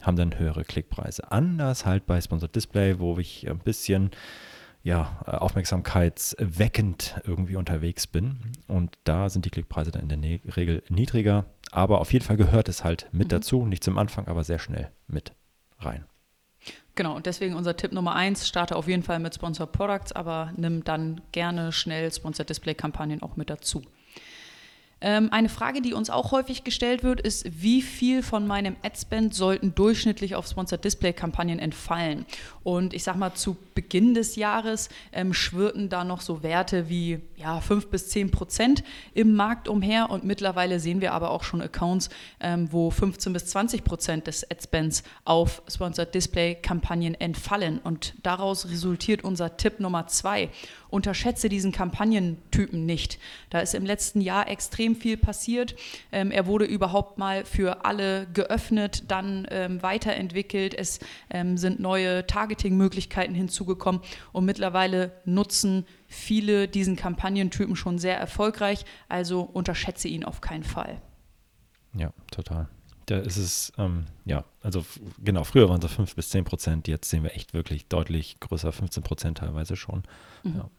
haben 0.02 0.16
dann 0.16 0.40
höhere 0.40 0.64
Klickpreise. 0.64 1.32
Anders 1.32 1.86
halt 1.86 2.06
bei 2.06 2.22
Sponsored 2.22 2.56
Display, 2.56 3.00
wo 3.00 3.18
ich 3.18 3.50
ein 3.50 3.60
bisschen 3.60 4.12
ja, 4.84 5.22
äh, 5.26 5.32
aufmerksamkeitsweckend 5.32 7.22
irgendwie 7.26 7.56
unterwegs 7.56 8.08
bin. 8.08 8.40
Und 8.68 8.98
da 9.04 9.30
sind 9.30 9.46
die 9.46 9.50
Klickpreise 9.50 9.92
dann 9.92 10.10
in 10.10 10.22
der 10.22 10.56
Regel 10.56 10.84
niedriger. 10.90 11.46
Aber 11.72 12.02
auf 12.02 12.14
jeden 12.14 12.26
Fall 12.26 12.38
gehört 12.38 12.70
es 12.70 12.84
halt 12.84 13.08
mit 13.12 13.28
mhm. 13.28 13.30
dazu. 13.30 13.66
Nicht 13.66 13.84
zum 13.84 13.98
Anfang, 13.98 14.28
aber 14.28 14.44
sehr 14.44 14.60
schnell 14.60 14.92
mit 15.08 15.34
rein. 15.80 16.06
Genau, 16.96 17.16
und 17.16 17.26
deswegen 17.26 17.56
unser 17.56 17.78
Tipp 17.78 17.94
Nummer 17.94 18.14
eins, 18.14 18.46
starte 18.48 18.76
auf 18.76 18.88
jeden 18.88 19.04
Fall 19.04 19.20
mit 19.20 19.34
Sponsor 19.34 19.68
Products, 19.68 20.12
aber 20.12 20.52
nimm 20.58 20.84
dann 20.84 21.22
gerne 21.32 21.72
schnell 21.72 22.12
Sponsor 22.12 22.46
Display 22.46 22.76
Kampagnen 22.76 23.22
auch 23.22 23.38
mit 23.38 23.50
dazu. 23.50 23.82
Ähm, 25.02 25.30
eine 25.32 25.50
Frage, 25.50 25.82
die 25.82 25.94
uns 25.94 26.10
auch 26.10 26.32
häufig 26.32 26.64
gestellt 26.64 27.04
wird, 27.04 27.22
ist, 27.22 27.62
wie 27.62 27.82
viel 27.82 28.22
von 28.22 28.46
meinem 28.46 28.76
Adspend 28.84 29.34
sollten 29.34 29.74
durchschnittlich 29.74 30.36
auf 30.36 30.48
Sponsored 30.48 30.84
Display 30.84 31.14
Kampagnen 31.14 31.60
entfallen? 31.60 32.26
Und 32.64 32.94
ich 32.94 33.04
sag 33.04 33.16
mal, 33.16 33.34
zu 33.34 33.56
Beginn 33.76 34.14
des 34.14 34.36
Jahres 34.36 34.90
ähm, 35.14 35.34
schwirrten 35.34 35.90
da 35.90 36.04
noch 36.04 36.22
so 36.22 36.44
Werte 36.44 36.90
wie 36.90 37.22
ja, 37.38 37.62
5 37.62 37.88
bis 37.88 38.10
10 38.10 38.32
Prozent 38.32 38.84
im 39.14 39.36
Markt 39.36 39.70
umher 39.70 40.10
und 40.10 40.26
mittlerweile 40.26 40.80
sehen 40.80 41.00
wir 41.00 41.14
aber 41.14 41.32
auch 41.32 41.44
schon 41.44 41.62
Accounts, 41.62 42.10
ähm, 42.42 42.68
wo 42.72 42.92
15 42.92 43.32
bis 43.32 43.46
20 43.48 43.86
Prozent 43.86 44.28
des 44.28 44.50
Adspends 44.52 45.04
auf 45.24 45.62
Sponsored 45.70 46.14
Display 46.14 46.56
Kampagnen 46.56 47.16
entfallen. 47.16 47.80
Und 47.80 48.16
daraus 48.24 48.70
resultiert 48.70 49.24
unser 49.24 49.56
Tipp 49.56 49.80
Nummer 49.80 50.08
zwei 50.08 50.50
unterschätze 50.90 51.50
diesen 51.50 51.72
Kampagnentypen 51.72 52.86
nicht. 52.86 53.20
Da 53.50 53.60
ist 53.60 53.76
im 53.76 53.86
letzten 53.86 54.22
Jahr 54.22 54.48
extrem 54.48 54.96
viel 54.96 55.18
passiert. 55.18 55.76
Ähm, 56.12 56.32
er 56.32 56.46
wurde 56.46 56.66
überhaupt 56.66 57.18
mal 57.18 57.46
für 57.46 57.86
alle 57.86 58.28
geöffnet, 58.34 59.04
dann 59.08 59.48
ähm, 59.52 59.82
weiterentwickelt. 59.82 60.74
Es 60.74 61.00
ähm, 61.30 61.58
sind 61.58 61.80
neue 61.80 62.26
Targeting-Möglichkeiten 62.26 63.34
hinzugekommen 63.34 64.02
und 64.32 64.46
mittlerweile 64.46 65.12
nutzen 65.26 65.86
viele 66.08 66.68
diesen 66.68 66.96
Kampagnentypen 66.96 67.76
schon 67.76 68.00
sehr 68.00 68.18
erfolgreich. 68.18 68.86
Also 69.08 69.42
unterschätze 69.42 70.08
ihn 70.08 70.24
auf 70.24 70.42
keinen 70.42 70.64
Fall. 70.64 71.02
Ja, 71.94 72.12
total. 72.32 72.68
Da 73.10 73.18
ist 73.18 73.38
es, 73.38 73.74
ähm, 73.80 74.06
ja, 74.26 74.46
also 74.62 74.86
genau, 75.24 75.44
früher 75.44 75.68
waren 75.68 75.82
es 75.84 75.92
5 75.92 76.16
bis 76.16 76.30
10 76.30 76.46
Prozent, 76.46 76.88
jetzt 76.88 77.10
sehen 77.10 77.24
wir 77.24 77.34
echt 77.34 77.56
wirklich 77.56 77.88
deutlich 77.88 78.40
größer, 78.40 78.72
15 78.72 79.02
Prozent 79.02 79.40
teilweise 79.40 79.76
schon. 79.76 80.04
Mhm. 80.44 80.58
Ja. 80.58 80.70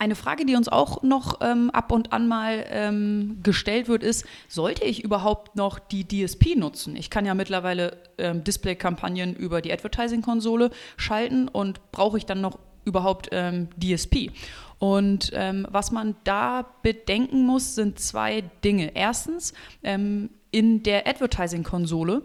Eine 0.00 0.14
Frage, 0.14 0.46
die 0.46 0.56
uns 0.56 0.68
auch 0.68 1.02
noch 1.02 1.42
ähm, 1.42 1.68
ab 1.72 1.92
und 1.92 2.14
an 2.14 2.26
mal 2.26 2.64
ähm, 2.70 3.40
gestellt 3.42 3.86
wird, 3.86 4.02
ist, 4.02 4.24
sollte 4.48 4.82
ich 4.82 5.04
überhaupt 5.04 5.56
noch 5.56 5.78
die 5.78 6.08
DSP 6.08 6.56
nutzen? 6.56 6.96
Ich 6.96 7.10
kann 7.10 7.26
ja 7.26 7.34
mittlerweile 7.34 7.98
ähm, 8.16 8.42
Display-Kampagnen 8.42 9.36
über 9.36 9.60
die 9.60 9.70
Advertising-Konsole 9.70 10.70
schalten 10.96 11.48
und 11.48 11.92
brauche 11.92 12.16
ich 12.16 12.24
dann 12.24 12.40
noch 12.40 12.58
überhaupt 12.86 13.28
ähm, 13.32 13.68
DSP? 13.76 14.30
Und 14.78 15.32
ähm, 15.34 15.66
was 15.70 15.90
man 15.90 16.16
da 16.24 16.64
bedenken 16.82 17.44
muss, 17.44 17.74
sind 17.74 17.98
zwei 17.98 18.42
Dinge. 18.64 18.92
Erstens, 18.94 19.52
ähm, 19.82 20.30
in 20.50 20.82
der 20.82 21.06
Advertising-Konsole 21.06 22.24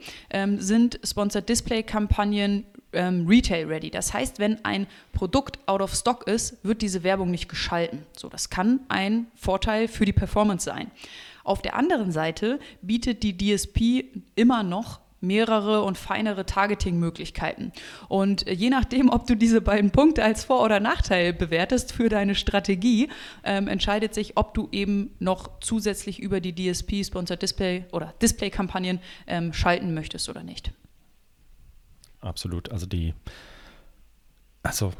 sind 0.57 0.99
Sponsored 1.03 1.47
Display-Kampagnen 1.47 2.65
ähm, 2.95 3.27
Retail 3.27 3.67
ready. 3.67 3.89
Das 3.89 4.13
heißt, 4.13 4.39
wenn 4.39 4.63
ein 4.65 4.87
Produkt 5.13 5.59
out 5.67 5.81
of 5.81 5.93
stock 5.93 6.27
ist, 6.27 6.63
wird 6.63 6.81
diese 6.81 7.03
Werbung 7.03 7.31
nicht 7.31 7.49
geschalten. 7.49 8.03
So, 8.17 8.29
das 8.29 8.49
kann 8.49 8.79
ein 8.89 9.27
Vorteil 9.35 9.87
für 9.87 10.05
die 10.05 10.13
Performance 10.13 10.65
sein. 10.65 10.91
Auf 11.43 11.61
der 11.61 11.75
anderen 11.75 12.11
Seite 12.11 12.59
bietet 12.81 13.21
die 13.21 13.37
DSP 13.37 14.05
immer 14.35 14.63
noch 14.63 14.99
mehrere 15.21 15.83
und 15.83 15.97
feinere 15.97 16.45
Targeting-Möglichkeiten. 16.45 17.71
Und 18.07 18.49
je 18.49 18.69
nachdem, 18.69 19.09
ob 19.09 19.27
du 19.27 19.35
diese 19.35 19.61
beiden 19.61 19.91
Punkte 19.91 20.23
als 20.23 20.43
Vor- 20.43 20.63
oder 20.63 20.79
Nachteil 20.79 21.33
bewertest 21.33 21.93
für 21.93 22.09
deine 22.09 22.35
Strategie, 22.35 23.09
ähm, 23.43 23.67
entscheidet 23.67 24.13
sich, 24.13 24.37
ob 24.37 24.53
du 24.53 24.69
eben 24.71 25.15
noch 25.19 25.49
zusätzlich 25.61 26.19
über 26.19 26.39
die 26.41 26.53
DSP, 26.53 27.03
Sponsored 27.03 27.41
Display 27.41 27.85
oder 27.91 28.13
Display-Kampagnen 28.21 28.99
ähm, 29.27 29.53
schalten 29.53 29.93
möchtest 29.93 30.29
oder 30.29 30.43
nicht 30.43 30.71
absolut. 32.25 32.71
Also 32.71 32.85
die, 32.85 33.13
also 34.63 34.91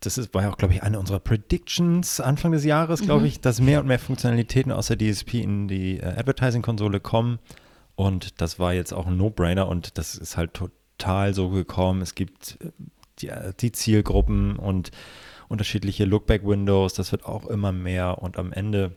das 0.00 0.18
ist, 0.18 0.34
war 0.34 0.42
ja 0.42 0.50
auch, 0.50 0.58
glaube 0.58 0.74
ich, 0.74 0.82
eine 0.82 0.98
unserer 0.98 1.20
Predictions 1.20 2.20
Anfang 2.20 2.52
des 2.52 2.64
Jahres, 2.64 3.00
glaube 3.00 3.20
mhm. 3.20 3.26
ich, 3.26 3.40
dass 3.40 3.60
mehr 3.60 3.80
und 3.80 3.86
mehr 3.86 3.98
Funktionalitäten 3.98 4.72
aus 4.72 4.88
der 4.88 4.98
DSP 4.98 5.34
in 5.34 5.68
die 5.68 5.98
äh, 5.98 6.06
Advertising-Konsole 6.06 7.00
kommen. 7.00 7.38
Und 7.94 8.40
das 8.40 8.58
war 8.58 8.74
jetzt 8.74 8.92
auch 8.92 9.06
ein 9.06 9.16
No-Brainer 9.16 9.68
und 9.68 9.96
das 9.96 10.14
ist 10.14 10.36
halt 10.36 10.52
total 10.52 11.32
so 11.32 11.48
gekommen. 11.48 12.02
Es 12.02 12.14
gibt 12.14 12.58
äh, 12.60 12.70
die, 13.20 13.28
äh, 13.28 13.52
die 13.58 13.72
Zielgruppen 13.72 14.56
und 14.56 14.90
unterschiedliche 15.48 16.04
Lookback-Windows, 16.04 16.94
das 16.94 17.12
wird 17.12 17.24
auch 17.24 17.46
immer 17.46 17.72
mehr 17.72 18.18
und 18.22 18.38
am 18.38 18.52
Ende 18.52 18.96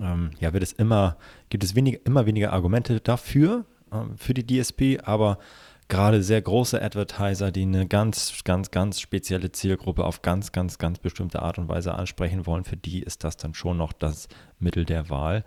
ähm, 0.00 0.30
ja, 0.40 0.52
wird 0.52 0.62
es 0.62 0.72
immer, 0.72 1.16
gibt 1.48 1.64
es 1.64 1.74
wenig, 1.74 2.00
immer 2.04 2.26
weniger 2.26 2.52
Argumente 2.52 3.00
dafür, 3.00 3.64
ähm, 3.92 4.16
für 4.16 4.34
die 4.34 4.46
DSP, 4.46 5.00
aber 5.02 5.38
gerade 5.88 6.22
sehr 6.22 6.42
große 6.42 6.80
Advertiser, 6.80 7.52
die 7.52 7.62
eine 7.62 7.86
ganz, 7.86 8.42
ganz, 8.44 8.70
ganz 8.70 9.00
spezielle 9.00 9.52
Zielgruppe 9.52 10.04
auf 10.04 10.22
ganz, 10.22 10.52
ganz, 10.52 10.78
ganz 10.78 10.98
bestimmte 10.98 11.42
Art 11.42 11.58
und 11.58 11.68
Weise 11.68 11.94
ansprechen 11.94 12.46
wollen, 12.46 12.64
für 12.64 12.76
die 12.76 13.02
ist 13.02 13.24
das 13.24 13.36
dann 13.36 13.54
schon 13.54 13.76
noch 13.76 13.92
das 13.92 14.28
Mittel 14.58 14.84
der 14.84 15.08
Wahl. 15.10 15.44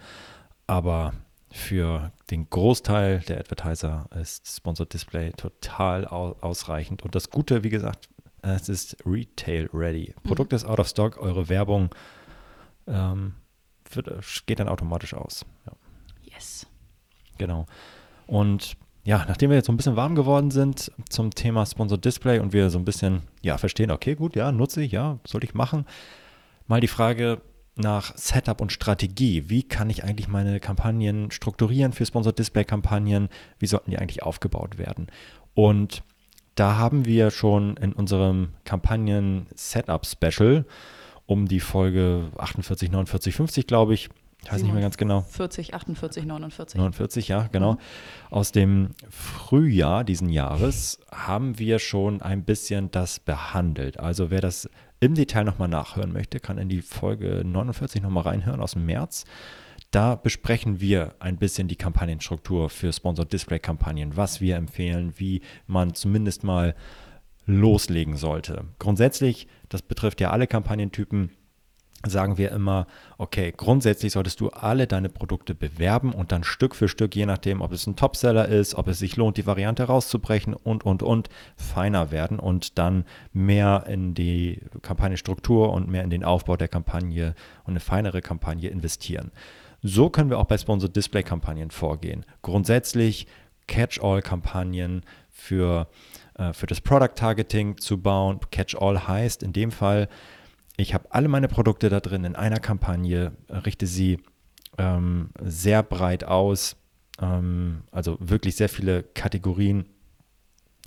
Aber 0.67 1.13
für 1.51 2.12
den 2.29 2.50
Großteil 2.50 3.19
der 3.22 3.39
Advertiser 3.39 4.08
ist 4.19 4.48
Sponsored 4.48 4.93
Display 4.93 5.31
total 5.31 6.05
ausreichend. 6.05 7.01
Und 7.01 7.15
das 7.15 7.29
Gute, 7.29 7.63
wie 7.63 7.69
gesagt, 7.69 8.10
es 8.41 8.69
ist 8.69 8.98
Retail 9.05 9.69
ready. 9.74 10.13
Mhm. 10.15 10.27
Produkt 10.27 10.53
ist 10.53 10.65
out 10.65 10.79
of 10.79 10.88
stock, 10.88 11.17
eure 11.17 11.50
Werbung 11.50 11.89
ähm, 12.88 13.36
wird, 13.91 14.10
geht 14.46 14.60
dann 14.60 14.69
automatisch 14.69 15.13
aus. 15.13 15.46
Ja. 15.65 15.74
Yes. 16.22 16.67
Genau. 17.38 17.65
Und 18.27 18.77
ja, 19.03 19.25
nachdem 19.27 19.50
wir 19.50 19.58
jetzt 19.58 19.68
so 19.68 19.72
ein 19.72 19.77
bisschen 19.77 19.96
warm 19.96 20.15
geworden 20.15 20.51
sind 20.51 20.91
zum 21.10 21.32
Thema 21.32 21.65
Sponsored 21.65 22.03
Display 22.03 22.39
und 22.39 22.53
wir 22.53 22.70
so 22.70 22.77
ein 22.77 22.86
bisschen, 22.86 23.22
ja, 23.41 23.58
verstehen, 23.58 23.91
okay, 23.91 24.15
gut, 24.15 24.36
ja, 24.36 24.51
nutze 24.51 24.82
ich, 24.82 24.91
ja, 24.91 25.20
soll 25.25 25.44
ich 25.44 25.53
machen, 25.53 25.86
mal 26.68 26.82
die 26.82 26.88
Frage 26.88 27.41
nach 27.75 28.15
Setup 28.18 28.60
und 28.62 28.72
Strategie. 28.72 29.50
Wie 29.50 29.63
kann 29.63 29.89
ich 29.89 30.03
eigentlich 30.03 30.27
meine 30.27 30.60
Kampagnen 30.60 31.32
strukturieren 31.32 31.94
für 31.94 32.06
Sponsored 32.06 32.38
Display 32.38 32.65
Kampagnen? 32.65 33.29
Wie 33.58 33.68
sollten 33.68 33.91
die 33.91 33.98
eigentlich 33.98 34.22
aufgebaut 34.22 34.77
werden? 34.77 35.08
Und 35.53 36.03
da 36.56 36.77
haben 36.77 37.06
wir 37.06 37.32
schon 37.32 37.77
in 37.77 37.94
unserem 37.94 38.50
Kampagnen 38.65 39.48
Setup 39.56 40.06
Special 40.06 40.65
um 41.25 41.48
die 41.48 41.62
Folge 41.62 42.32
48, 42.38 42.91
49, 42.91 43.34
50, 43.36 43.68
glaube 43.68 43.94
ich, 43.94 44.10
ich 44.43 44.51
weiß 44.51 44.63
nicht 44.63 44.72
mehr 44.72 44.81
ganz 44.81 44.98
genau. 44.98 45.22
40, 45.22 45.74
48, 45.74 46.25
49. 46.25 46.77
49, 46.77 47.27
ja, 47.27 47.48
genau. 47.51 47.74
Mhm. 47.74 47.77
Aus 48.29 48.51
dem 48.51 48.89
Frühjahr 49.10 50.03
diesen 50.03 50.29
Jahres 50.29 51.00
haben 51.12 51.60
wir 51.60 51.79
schon 51.79 52.22
ein 52.22 52.43
bisschen 52.43 52.89
das 52.91 53.19
behandelt. 53.19 54.00
Also 54.00 54.31
wer 54.31 54.41
das 54.41 54.69
im 55.01 55.15
Detail 55.15 55.43
nochmal 55.43 55.67
nachhören 55.67 56.13
möchte, 56.13 56.39
kann 56.39 56.58
in 56.58 56.69
die 56.69 56.81
Folge 56.81 57.43
49 57.46 58.01
nochmal 58.01 58.24
reinhören 58.24 58.62
aus 58.62 58.74
dem 58.74 58.86
März. 58.86 59.25
Da 59.91 60.15
besprechen 60.15 60.79
wir 60.79 61.15
ein 61.19 61.38
bisschen 61.38 61.67
die 61.67 61.75
Kampagnenstruktur 61.75 62.69
für 62.69 62.93
Sponsored 62.93 63.34
Display 63.34 63.60
Kampagnen, 63.60 64.15
was 64.15 64.39
wir 64.39 64.55
empfehlen, 64.55 65.13
wie 65.17 65.41
man 65.67 65.96
zumindest 65.96 66.43
mal 66.43 66.75
loslegen 67.46 68.15
sollte. 68.15 68.65
Grundsätzlich, 68.77 69.48
das 69.67 69.81
betrifft 69.81 70.22
ja 70.22 70.29
alle 70.29 70.46
Kampagnentypen, 70.46 71.31
sagen 72.08 72.38
wir 72.38 72.51
immer, 72.51 72.88
okay, 73.18 73.53
grundsätzlich 73.56 74.13
solltest 74.13 74.39
du 74.39 74.50
alle 74.50 74.88
deine 74.88 75.10
Produkte 75.10 75.53
bewerben 75.53 76.13
und 76.13 76.32
dann 76.32 76.44
Stück 76.44 76.75
für 76.75 76.88
Stück, 76.88 77.15
je 77.15 77.25
nachdem, 77.25 77.62
ob 77.62 77.74
es 77.74 77.88
ein 77.88 77.98
Topseller 77.98 78.48
ist, 78.48 78.75
ob 78.75 78.88
es 78.88 79.00
sich 79.00 79.18
lohnt, 79.18 79.38
die 79.38 79.46
Variante 79.46 79.84
rauszubrechen 79.84 80.53
und, 80.53 80.86
und, 80.86 81.03
und, 81.03 81.29
feiner 81.58 82.12
werden 82.12 82.39
und 82.39 82.77
dann 82.77 83.03
mehr 83.34 83.86
in 83.88 84.13
die 84.13 84.62
Kampagnenstruktur 84.82 85.74
und 85.74 85.89
mehr 85.89 86.03
in 86.03 86.10
den 86.10 86.24
Aufbau 86.24 86.56
der 86.56 86.70
Kampagne 86.70 87.36
und 87.65 87.74
eine 87.74 87.82
feinere 87.82 88.22
Kampagne 88.22 88.70
investieren. 88.70 89.32
So 89.82 90.10
können 90.10 90.29
wir 90.29 90.39
auch 90.39 90.46
bei 90.46 90.58
Sponsored 90.58 90.96
Display 90.96 91.24
Kampagnen 91.24 91.72
vorgehen. 91.72 92.25
Grundsätzlich 92.41 93.27
Catch-all-Kampagnen 93.68 95.03
für, 95.29 95.88
äh, 96.36 96.53
für 96.53 96.68
das 96.68 96.82
Product 96.82 97.15
Targeting 97.15 97.77
zu 97.77 98.01
bauen. 98.01 98.39
Catch-all 98.51 99.08
heißt 99.08 99.44
in 99.44 99.53
dem 99.53 99.72
Fall, 99.72 100.10
ich 100.79 100.93
habe 100.93 101.12
alle 101.12 101.27
meine 101.27 101.48
Produkte 101.48 101.89
da 101.89 102.00
drin 102.00 102.24
in 102.24 102.36
einer 102.36 102.59
Kampagne, 102.59 103.33
richte 103.50 103.86
sie 103.86 104.19
ähm, 104.77 105.29
sehr 105.41 105.83
breit 105.83 106.24
aus, 106.24 106.77
ähm, 107.21 107.81
also 107.91 108.17
wirklich 108.19 108.55
sehr 108.55 108.69
viele 108.69 109.03
Kategorien 109.03 109.86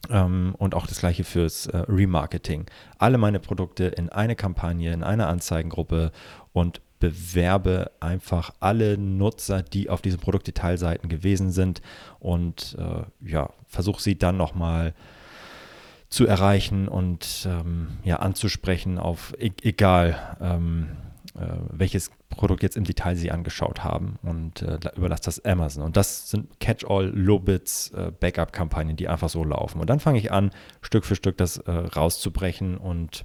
ähm, 0.08 0.54
und 0.58 0.74
auch 0.74 0.86
das 0.86 1.00
gleiche 1.00 1.24
fürs 1.24 1.66
äh, 1.66 1.76
Remarketing. 1.88 2.66
Alle 2.98 3.18
meine 3.18 3.40
Produkte 3.40 3.84
in 3.84 4.08
eine 4.08 4.34
Kampagne, 4.34 4.92
in 4.92 5.02
einer 5.02 5.28
Anzeigengruppe 5.28 6.12
und 6.52 6.80
bewerbe 6.98 7.90
einfach 7.98 8.54
alle 8.60 8.96
Nutzer, 8.96 9.62
die 9.62 9.90
auf 9.90 10.00
diesen 10.00 10.20
Produktdetailseiten 10.20 11.08
gewesen 11.08 11.50
sind 11.50 11.82
und 12.20 12.76
äh, 12.78 13.28
ja, 13.28 13.50
versuche 13.66 14.00
sie 14.00 14.16
dann 14.16 14.36
nochmal 14.36 14.84
mal 14.84 14.94
zu 16.12 16.26
erreichen 16.26 16.88
und 16.88 17.48
ähm, 17.50 17.88
ja, 18.04 18.16
anzusprechen 18.16 18.98
auf 18.98 19.32
e 19.38 19.50
egal 19.62 20.36
ähm, 20.42 20.88
äh, 21.34 21.46
welches 21.70 22.10
Produkt 22.28 22.62
jetzt 22.62 22.76
im 22.76 22.84
Detail 22.84 23.16
Sie 23.16 23.30
angeschaut 23.30 23.82
haben 23.82 24.18
und 24.22 24.60
äh, 24.60 24.78
überlasst 24.94 25.26
das 25.26 25.42
Amazon. 25.46 25.82
Und 25.82 25.96
das 25.96 26.28
sind 26.28 26.60
Catch-all 26.60 27.06
Lobits 27.06 27.90
äh, 27.92 28.12
Backup-Kampagnen, 28.18 28.96
die 28.96 29.08
einfach 29.08 29.30
so 29.30 29.42
laufen. 29.42 29.80
Und 29.80 29.88
dann 29.88 30.00
fange 30.00 30.18
ich 30.18 30.30
an, 30.30 30.50
Stück 30.82 31.06
für 31.06 31.16
Stück 31.16 31.38
das 31.38 31.56
äh, 31.56 31.70
rauszubrechen 31.70 32.76
und 32.76 33.24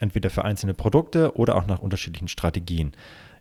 entweder 0.00 0.30
für 0.30 0.46
einzelne 0.46 0.72
Produkte 0.72 1.36
oder 1.36 1.56
auch 1.56 1.66
nach 1.66 1.80
unterschiedlichen 1.80 2.28
Strategien. 2.28 2.92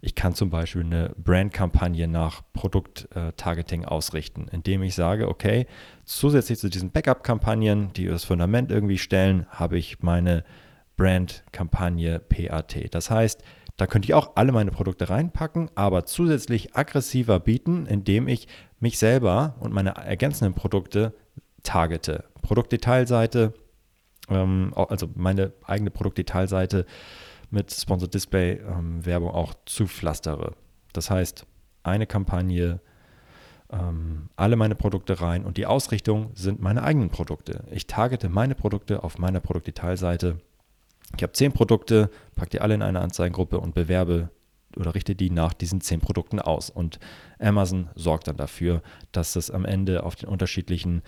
Ich 0.06 0.16
kann 0.16 0.36
zum 0.36 0.50
Beispiel 0.50 0.84
eine 0.84 1.14
Brand-Kampagne 1.16 2.10
nach 2.10 2.42
Produkt-Targeting 2.52 3.86
ausrichten, 3.86 4.48
indem 4.52 4.84
ich 4.84 4.96
sage, 4.96 5.30
okay, 5.30 5.66
zusätzlich 6.04 6.60
zu 6.60 6.70
diesen 6.70 6.92
Backup-Kampagnen, 6.92 7.94
die 7.94 8.08
das 8.08 8.26
Fundament 8.26 8.70
irgendwie 8.70 8.98
stellen, 8.98 9.46
habe 9.50 9.78
ich 9.78 10.04
meine 10.04 10.44
Brand-Kampagne 10.98 12.20
PAT. 12.20 12.94
Das 12.94 13.10
heißt, 13.10 13.42
da 13.78 13.88
könnte 13.88 14.08
ich 14.08 14.14
auch 14.14 14.36
alle 14.36 14.52
meine 14.52 14.72
Produkte 14.72 15.10
reinpacken, 15.10 15.72
aber 15.74 16.06
zusätzlich 16.06 16.76
aggressiver 16.76 17.40
bieten, 17.40 17.86
indem 17.86 18.28
ich 18.28 18.50
mich 18.82 19.00
selber 19.00 19.56
und 19.62 19.72
meine 19.72 19.92
ergänzenden 19.92 20.54
Produkte 20.54 21.14
targete. 21.64 22.26
Produktdetailseite, 22.42 23.54
ähm, 24.28 24.74
also 24.76 25.08
meine 25.16 25.54
eigene 25.66 25.92
Produktdetailseite 25.92 26.86
mit 27.54 27.72
Sponsored 27.72 28.14
Display 28.14 28.54
ähm, 28.54 29.06
Werbung 29.06 29.30
auch 29.30 29.54
zupflastere. 29.66 30.54
Das 30.92 31.10
heißt, 31.10 31.46
eine 31.84 32.08
Kampagne, 32.08 32.80
ähm, 33.72 34.30
alle 34.36 34.56
meine 34.56 34.76
Produkte 34.76 35.22
rein 35.22 35.46
und 35.46 35.58
die 35.58 35.68
Ausrichtung 35.68 36.32
sind 36.34 36.62
meine 36.62 36.84
eigenen 36.84 37.10
Produkte. 37.10 37.64
Ich 37.72 37.86
targete 37.86 38.28
meine 38.28 38.56
Produkte 38.56 39.04
auf 39.04 39.20
meiner 39.20 39.40
Produktdetailseite. 39.40 40.40
Ich 41.16 41.22
habe 41.22 41.34
zehn 41.34 41.52
Produkte, 41.52 42.10
packe 42.36 42.50
die 42.50 42.62
alle 42.62 42.74
in 42.74 42.82
eine 42.82 43.02
Anzeigengruppe 43.02 43.60
und 43.60 43.76
bewerbe 43.76 44.30
oder 44.76 44.96
richte 44.96 45.14
die 45.14 45.30
nach 45.30 45.54
diesen 45.54 45.80
zehn 45.80 46.02
Produkten 46.02 46.40
aus. 46.40 46.72
Und 46.72 47.00
Amazon 47.38 47.90
sorgt 47.94 48.28
dann 48.28 48.38
dafür, 48.38 48.82
dass 49.12 49.34
das 49.34 49.52
am 49.52 49.66
Ende 49.66 50.04
auf 50.04 50.16
den 50.16 50.28
unterschiedlichen 50.28 51.04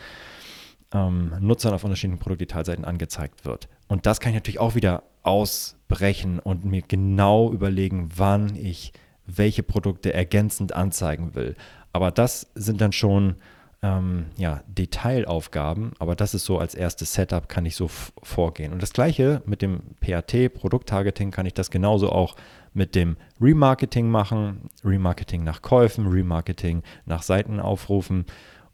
ähm, 0.93 1.33
Nutzern 1.39 1.73
auf 1.73 1.83
unterschiedlichen 1.83 2.19
Produktdetailseiten 2.19 2.85
angezeigt 2.85 3.45
wird. 3.45 3.67
Und 3.87 4.05
das 4.05 4.19
kann 4.19 4.29
ich 4.29 4.35
natürlich 4.35 4.59
auch 4.59 4.75
wieder 4.75 5.01
ausbrechen 5.25 6.39
und 6.39 6.65
mir 6.65 6.82
genau 6.82 7.51
überlegen, 7.51 8.10
wann 8.15 8.55
ich 8.55 8.94
welche 9.25 9.63
Produkte 9.63 10.13
ergänzend 10.13 10.74
anzeigen 10.74 11.34
will. 11.36 11.55
Aber 11.94 12.12
das 12.12 12.51
sind 12.55 12.82
dann 12.82 12.91
schon 12.91 13.36
ähm, 13.82 14.27
ja, 14.38 14.62
Detailaufgaben, 14.67 15.94
aber 16.00 16.15
das 16.15 16.34
ist 16.34 16.46
so 16.46 16.60
als 16.60 16.75
erstes 16.75 17.13
Setup, 17.13 17.50
kann 17.50 17.65
ich 17.65 17.75
so 17.75 17.88
vorgehen. 17.88 18.74
Und 18.74 18.82
das 18.82 18.94
gleiche 18.94 19.41
mit 19.46 19.62
dem 19.62 19.82
PAT, 20.00 20.53
Produkttargeting, 20.53 21.32
kann 21.32 21.46
ich 21.46 21.53
das 21.53 21.72
genauso 21.72 22.12
auch 22.12 22.36
mit 22.74 22.96
dem 22.96 23.17
Remarketing 23.41 24.10
machen. 24.10 24.70
Remarketing 24.84 25.44
nach 25.44 25.62
Käufen, 25.62 26.08
Remarketing 26.08 26.84
nach 27.05 27.24
Seitenaufrufen 27.24 28.25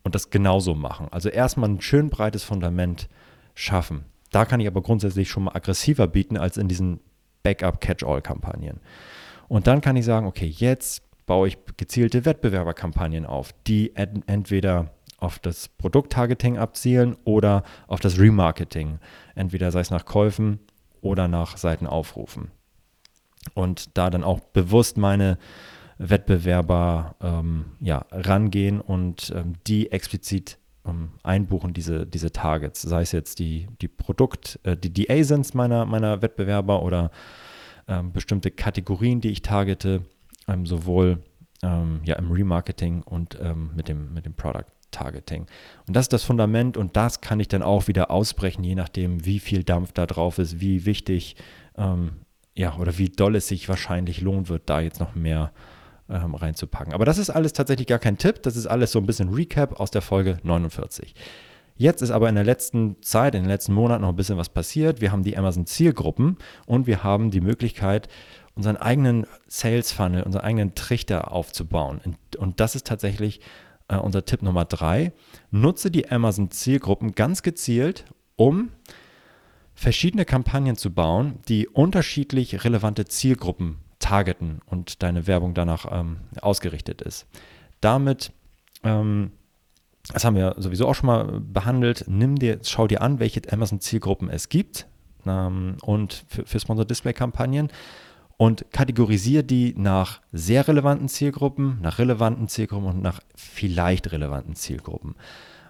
und 0.03 0.15
das 0.15 0.29
genauso 0.29 0.75
machen. 0.75 1.07
Also 1.11 1.29
erstmal 1.29 1.69
ein 1.69 1.81
schön 1.81 2.09
breites 2.09 2.43
Fundament 2.43 3.07
schaffen. 3.53 4.05
Da 4.31 4.45
kann 4.45 4.59
ich 4.59 4.67
aber 4.67 4.81
grundsätzlich 4.81 5.29
schon 5.29 5.43
mal 5.43 5.55
aggressiver 5.55 6.07
bieten 6.07 6.37
als 6.37 6.57
in 6.57 6.67
diesen 6.67 6.99
Backup-Catch-all-Kampagnen. 7.43 8.79
Und 9.47 9.67
dann 9.67 9.81
kann 9.81 9.95
ich 9.95 10.05
sagen, 10.05 10.25
okay, 10.25 10.47
jetzt 10.47 11.03
baue 11.25 11.49
ich 11.49 11.57
gezielte 11.77 12.25
Wettbewerberkampagnen 12.25 13.25
auf, 13.25 13.51
die 13.67 13.95
entweder 13.95 14.91
auf 15.17 15.39
das 15.39 15.67
Produkttargeting 15.67 16.57
abzielen 16.57 17.15
oder 17.25 17.63
auf 17.87 17.99
das 17.99 18.17
Remarketing. 18.17 18.99
Entweder 19.35 19.71
sei 19.71 19.81
es 19.81 19.91
nach 19.91 20.05
Käufen 20.05 20.59
oder 21.01 21.27
nach 21.27 21.57
Seitenaufrufen. 21.57 22.51
Und 23.53 23.97
da 23.97 24.09
dann 24.09 24.23
auch 24.23 24.39
bewusst 24.39 24.97
meine 24.97 25.37
Wettbewerber 25.97 27.15
ähm, 27.21 27.65
ja, 27.79 28.05
rangehen 28.11 28.81
und 28.81 29.31
ähm, 29.35 29.53
die 29.67 29.91
explizit 29.91 30.57
ähm, 30.91 31.09
einbuchen, 31.23 31.73
diese, 31.73 32.05
diese 32.05 32.31
Targets. 32.31 32.81
Sei 32.81 33.01
es 33.01 33.11
jetzt 33.11 33.39
die, 33.39 33.67
die 33.81 33.87
Produkt, 33.87 34.59
äh, 34.63 34.77
die, 34.77 34.91
die 34.91 35.09
ASINs 35.09 35.53
meiner, 35.53 35.85
meiner 35.85 36.21
Wettbewerber 36.21 36.83
oder 36.83 37.11
ähm, 37.87 38.11
bestimmte 38.11 38.51
Kategorien, 38.51 39.21
die 39.21 39.29
ich 39.29 39.41
targete, 39.41 40.03
ähm, 40.47 40.65
sowohl 40.65 41.19
ähm, 41.63 42.01
ja, 42.03 42.15
im 42.15 42.31
Remarketing 42.31 43.01
und 43.03 43.39
mit, 43.75 43.87
dem, 43.87 44.13
mit 44.13 44.25
dem 44.25 44.33
Product. 44.33 44.65
Targeting. 44.91 45.45
Und 45.87 45.95
das 45.95 46.03
ist 46.03 46.11
das 46.11 46.23
Fundament 46.25 46.75
und 46.75 46.97
das 46.97 47.21
kann 47.21 47.39
ich 47.39 47.47
dann 47.47 47.63
auch 47.63 47.87
wieder 47.87 48.11
ausbrechen, 48.11 48.61
je 48.61 48.75
nachdem, 48.75 49.25
wie 49.25 49.39
viel 49.39 49.63
Dampf 49.63 49.93
da 49.93 50.05
drauf 50.05 50.37
ist, 50.37 50.59
wie 50.59 50.85
wichtig 50.85 51.37
ähm, 51.77 52.11
ja, 52.55 52.75
oder 52.77 52.97
wie 52.97 53.09
doll 53.09 53.35
es 53.35 53.47
sich 53.47 53.69
wahrscheinlich 53.69 54.21
lohnen 54.21 54.49
wird, 54.49 54.69
da 54.69 54.81
jetzt 54.81 54.99
noch 54.99 55.15
mehr 55.15 55.51
ähm, 56.11 56.35
reinzupacken. 56.35 56.93
Aber 56.93 57.05
das 57.05 57.17
ist 57.17 57.29
alles 57.29 57.53
tatsächlich 57.53 57.87
gar 57.87 57.99
kein 57.99 58.17
Tipp, 58.17 58.43
das 58.43 58.55
ist 58.55 58.67
alles 58.67 58.91
so 58.91 58.99
ein 58.99 59.05
bisschen 59.05 59.29
Recap 59.29 59.79
aus 59.79 59.91
der 59.91 60.01
Folge 60.01 60.37
49. 60.43 61.15
Jetzt 61.77 62.01
ist 62.01 62.11
aber 62.11 62.29
in 62.29 62.35
der 62.35 62.43
letzten 62.43 63.01
Zeit, 63.01 63.33
in 63.33 63.41
den 63.41 63.49
letzten 63.49 63.73
Monaten 63.73 64.03
noch 64.03 64.09
ein 64.09 64.15
bisschen 64.15 64.37
was 64.37 64.49
passiert. 64.49 65.01
Wir 65.01 65.11
haben 65.11 65.23
die 65.23 65.35
Amazon 65.35 65.65
Zielgruppen 65.65 66.37
und 66.67 66.85
wir 66.85 67.03
haben 67.03 67.31
die 67.31 67.41
Möglichkeit, 67.41 68.07
unseren 68.55 68.77
eigenen 68.77 69.25
Sales 69.47 69.91
Funnel, 69.91 70.23
unseren 70.23 70.43
eigenen 70.43 70.75
Trichter 70.75 71.31
aufzubauen. 71.31 72.01
Und 72.37 72.59
das 72.59 72.75
ist 72.75 72.85
tatsächlich 72.85 73.39
äh, 73.87 73.95
unser 73.95 74.25
Tipp 74.25 74.43
Nummer 74.43 74.65
drei, 74.65 75.13
nutze 75.49 75.89
die 75.89 76.11
Amazon-Zielgruppen 76.11 77.13
ganz 77.13 77.41
gezielt, 77.41 78.05
um 78.35 78.69
verschiedene 79.73 80.25
Kampagnen 80.25 80.75
zu 80.75 80.93
bauen, 80.93 81.39
die 81.47 81.67
unterschiedlich 81.67 82.63
relevante 82.63 83.05
Zielgruppen 83.05 83.77
targeten 84.01 84.59
und 84.65 85.01
deine 85.03 85.27
Werbung 85.27 85.53
danach 85.53 85.85
ähm, 85.89 86.17
ausgerichtet 86.41 87.01
ist. 87.01 87.27
Damit, 87.79 88.33
ähm, 88.83 89.31
das 90.11 90.25
haben 90.25 90.35
wir 90.35 90.55
sowieso 90.57 90.87
auch 90.87 90.95
schon 90.95 91.07
mal 91.07 91.39
behandelt, 91.39 92.05
nimm 92.07 92.35
dir, 92.37 92.59
schau 92.63 92.87
dir 92.87 93.01
an, 93.01 93.19
welche 93.19 93.41
Amazon-Zielgruppen 93.51 94.29
es 94.29 94.49
gibt 94.49 94.87
ähm, 95.25 95.77
und 95.83 96.25
für, 96.27 96.45
für 96.45 96.59
Sponsor-Display-Kampagnen 96.59 97.69
und 98.37 98.65
kategorisiere 98.71 99.43
die 99.43 99.75
nach 99.77 100.19
sehr 100.31 100.67
relevanten 100.67 101.07
Zielgruppen, 101.07 101.79
nach 101.81 101.99
relevanten 101.99 102.47
Zielgruppen 102.47 102.87
und 102.87 103.01
nach 103.01 103.21
vielleicht 103.35 104.11
relevanten 104.11 104.55
Zielgruppen. 104.55 105.15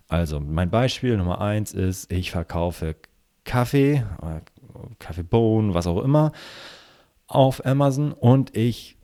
Also 0.07 0.39
mein 0.39 0.69
Beispiel 0.69 1.17
Nummer 1.17 1.41
eins 1.41 1.73
ist, 1.73 2.11
ich 2.11 2.31
verkaufe 2.31 2.95
Kaffee, 3.43 4.05
äh, 4.21 4.41
Kaffeebohnen, 4.99 5.73
was 5.73 5.87
auch 5.87 6.01
immer 6.01 6.31
auf 7.33 7.65
Amazon 7.65 8.11
und 8.13 8.55
ich 8.55 8.97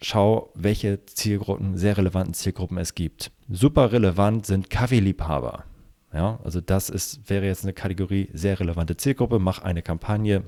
schaue, 0.00 0.48
welche 0.54 1.04
Zielgruppen, 1.06 1.76
sehr 1.76 1.96
relevanten 1.96 2.34
Zielgruppen 2.34 2.78
es 2.78 2.94
gibt. 2.94 3.30
Super 3.48 3.92
relevant 3.92 4.46
sind 4.46 4.70
Kaffeeliebhaber. 4.70 5.64
Ja, 6.12 6.40
also 6.44 6.60
das 6.60 6.90
ist, 6.90 7.28
wäre 7.30 7.46
jetzt 7.46 7.64
eine 7.64 7.72
Kategorie 7.72 8.28
sehr 8.32 8.60
relevante 8.60 8.96
Zielgruppe. 8.96 9.38
Mach 9.38 9.62
eine 9.62 9.82
Kampagne, 9.82 10.44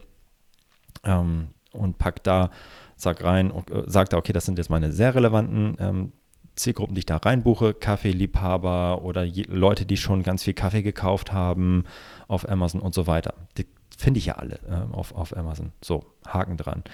ähm, 1.04 1.48
und 1.72 1.98
packt 1.98 2.26
da, 2.26 2.50
sag 2.96 3.24
rein, 3.24 3.50
äh, 3.50 3.82
sagt 3.86 4.12
da, 4.12 4.16
okay, 4.16 4.32
das 4.32 4.46
sind 4.46 4.58
jetzt 4.58 4.70
meine 4.70 4.92
sehr 4.92 5.14
relevanten 5.14 5.76
ähm, 5.80 6.12
Zielgruppen, 6.54 6.94
die 6.94 7.00
ich 7.00 7.06
da 7.06 7.16
reinbuche, 7.16 7.74
Kaffeeliebhaber 7.74 9.02
oder 9.02 9.24
je, 9.24 9.44
Leute, 9.48 9.86
die 9.86 9.96
schon 9.96 10.22
ganz 10.22 10.44
viel 10.44 10.54
Kaffee 10.54 10.82
gekauft 10.82 11.32
haben 11.32 11.84
auf 12.28 12.48
Amazon 12.48 12.80
und 12.80 12.94
so 12.94 13.06
weiter. 13.06 13.34
Die 13.58 13.66
finde 13.96 14.18
ich 14.18 14.26
ja 14.26 14.34
alle 14.34 14.60
äh, 14.68 14.92
auf, 14.92 15.14
auf 15.14 15.36
Amazon. 15.36 15.72
So, 15.82 16.04
Haken 16.26 16.56
dran. 16.56 16.84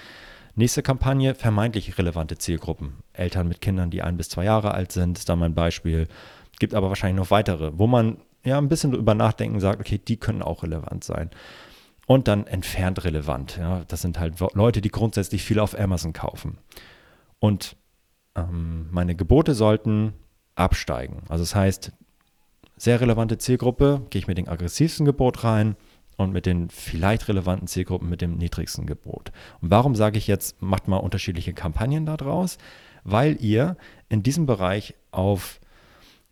Nächste 0.55 0.83
Kampagne, 0.83 1.33
vermeintlich 1.33 1.97
relevante 1.97 2.37
Zielgruppen. 2.37 2.97
Eltern 3.13 3.47
mit 3.47 3.61
Kindern, 3.61 3.89
die 3.89 4.01
ein 4.01 4.17
bis 4.17 4.29
zwei 4.29 4.45
Jahre 4.45 4.73
alt 4.73 4.91
sind, 4.91 5.17
ist 5.17 5.29
da 5.29 5.35
mein 5.35 5.53
Beispiel. 5.53 6.07
Gibt 6.59 6.73
aber 6.73 6.89
wahrscheinlich 6.89 7.21
noch 7.21 7.31
weitere, 7.31 7.71
wo 7.77 7.87
man 7.87 8.17
ja 8.43 8.57
ein 8.57 8.69
bisschen 8.69 8.91
drüber 8.91 9.15
nachdenken 9.15 9.59
sagt, 9.59 9.79
okay, 9.79 9.97
die 9.97 10.17
können 10.17 10.41
auch 10.41 10.63
relevant 10.63 11.03
sein 11.03 11.29
und 12.07 12.27
dann 12.27 12.45
entfernt 12.47 13.03
relevant. 13.03 13.57
Ja, 13.57 13.83
das 13.87 14.01
sind 14.01 14.19
halt 14.19 14.35
Leute, 14.53 14.81
die 14.81 14.89
grundsätzlich 14.89 15.43
viel 15.43 15.59
auf 15.59 15.79
Amazon 15.79 16.13
kaufen. 16.13 16.57
Und 17.39 17.77
ähm, 18.35 18.87
meine 18.91 19.15
Gebote 19.15 19.55
sollten 19.55 20.13
absteigen. 20.55 21.23
Also 21.29 21.43
das 21.43 21.55
heißt, 21.55 21.91
sehr 22.75 22.99
relevante 22.99 23.37
Zielgruppe, 23.37 24.01
gehe 24.09 24.19
ich 24.19 24.27
mit 24.27 24.37
dem 24.37 24.49
aggressivsten 24.49 25.05
Gebot 25.05 25.43
rein 25.43 25.75
und 26.17 26.31
mit 26.31 26.45
den 26.45 26.69
vielleicht 26.69 27.27
relevanten 27.27 27.67
Zielgruppen 27.67 28.09
mit 28.09 28.21
dem 28.21 28.37
niedrigsten 28.37 28.85
Gebot. 28.85 29.31
Und 29.61 29.71
warum 29.71 29.95
sage 29.95 30.17
ich 30.17 30.27
jetzt, 30.27 30.61
macht 30.61 30.87
mal 30.87 30.97
unterschiedliche 30.97 31.53
Kampagnen 31.53 32.05
daraus? 32.05 32.57
Weil 33.03 33.37
ihr 33.43 33.77
in 34.09 34.23
diesem 34.23 34.45
Bereich 34.45 34.95
auf 35.11 35.59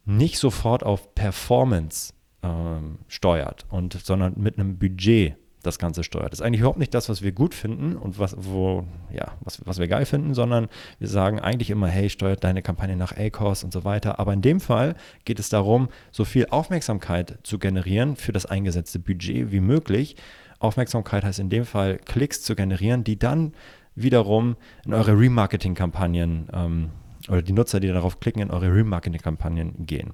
nicht 0.06 0.38
sofort 0.38 0.84
auf 0.84 1.14
Performance 1.16 2.14
ähm, 2.44 3.00
steuert 3.08 3.66
und 3.70 3.94
sondern 3.94 4.34
mit 4.38 4.58
einem 4.58 4.78
Budget 4.78 5.36
das 5.70 5.80
Ganze 5.80 6.04
steuert. 6.04 6.32
Das 6.32 6.40
ist 6.40 6.46
eigentlich 6.46 6.62
überhaupt 6.62 6.80
nicht 6.80 6.94
das, 6.94 7.10
was 7.10 7.22
wir 7.22 7.32
gut 7.32 7.54
finden 7.54 7.96
und 7.96 8.20
was, 8.20 8.36
wo, 8.38 8.86
ja, 9.12 9.34
was, 9.42 9.66
was 9.66 9.80
wir 9.80 9.88
geil 9.88 10.06
finden, 10.06 10.34
sondern 10.34 10.68
wir 11.00 11.08
sagen 11.08 11.40
eigentlich 11.40 11.70
immer, 11.70 11.88
hey, 11.88 12.10
steuert 12.10 12.44
deine 12.44 12.62
Kampagne 12.62 12.96
nach 12.96 13.16
ACOS 13.16 13.64
und 13.64 13.72
so 13.72 13.84
weiter. 13.84 14.20
Aber 14.20 14.34
in 14.34 14.42
dem 14.42 14.60
Fall 14.60 14.96
geht 15.26 15.40
es 15.40 15.50
darum, 15.50 15.90
so 16.12 16.26
viel 16.26 16.48
Aufmerksamkeit 16.50 17.40
zu 17.44 17.60
generieren 17.60 18.16
für 18.16 18.32
das 18.32 18.46
eingesetzte 18.46 19.00
Budget 19.00 19.52
wie 19.52 19.60
möglich. 19.60 20.16
Aufmerksamkeit 20.60 21.24
heißt 21.24 21.40
in 21.40 21.50
dem 21.50 21.66
Fall 21.66 21.98
Klicks 21.98 22.42
zu 22.42 22.56
generieren, 22.56 23.04
die 23.04 23.18
dann 23.18 23.54
wiederum 23.96 24.56
in 24.86 24.94
eure 24.94 25.18
Remarketing-Kampagnen 25.18 26.50
ähm, 26.54 26.90
oder 27.28 27.42
die 27.42 27.54
Nutzer, 27.54 27.80
die 27.80 27.88
darauf 27.88 28.20
klicken, 28.20 28.42
in 28.42 28.52
eure 28.52 28.74
Remarketing-Kampagnen 28.74 29.86
gehen. 29.86 30.14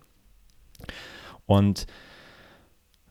Und 1.45 1.87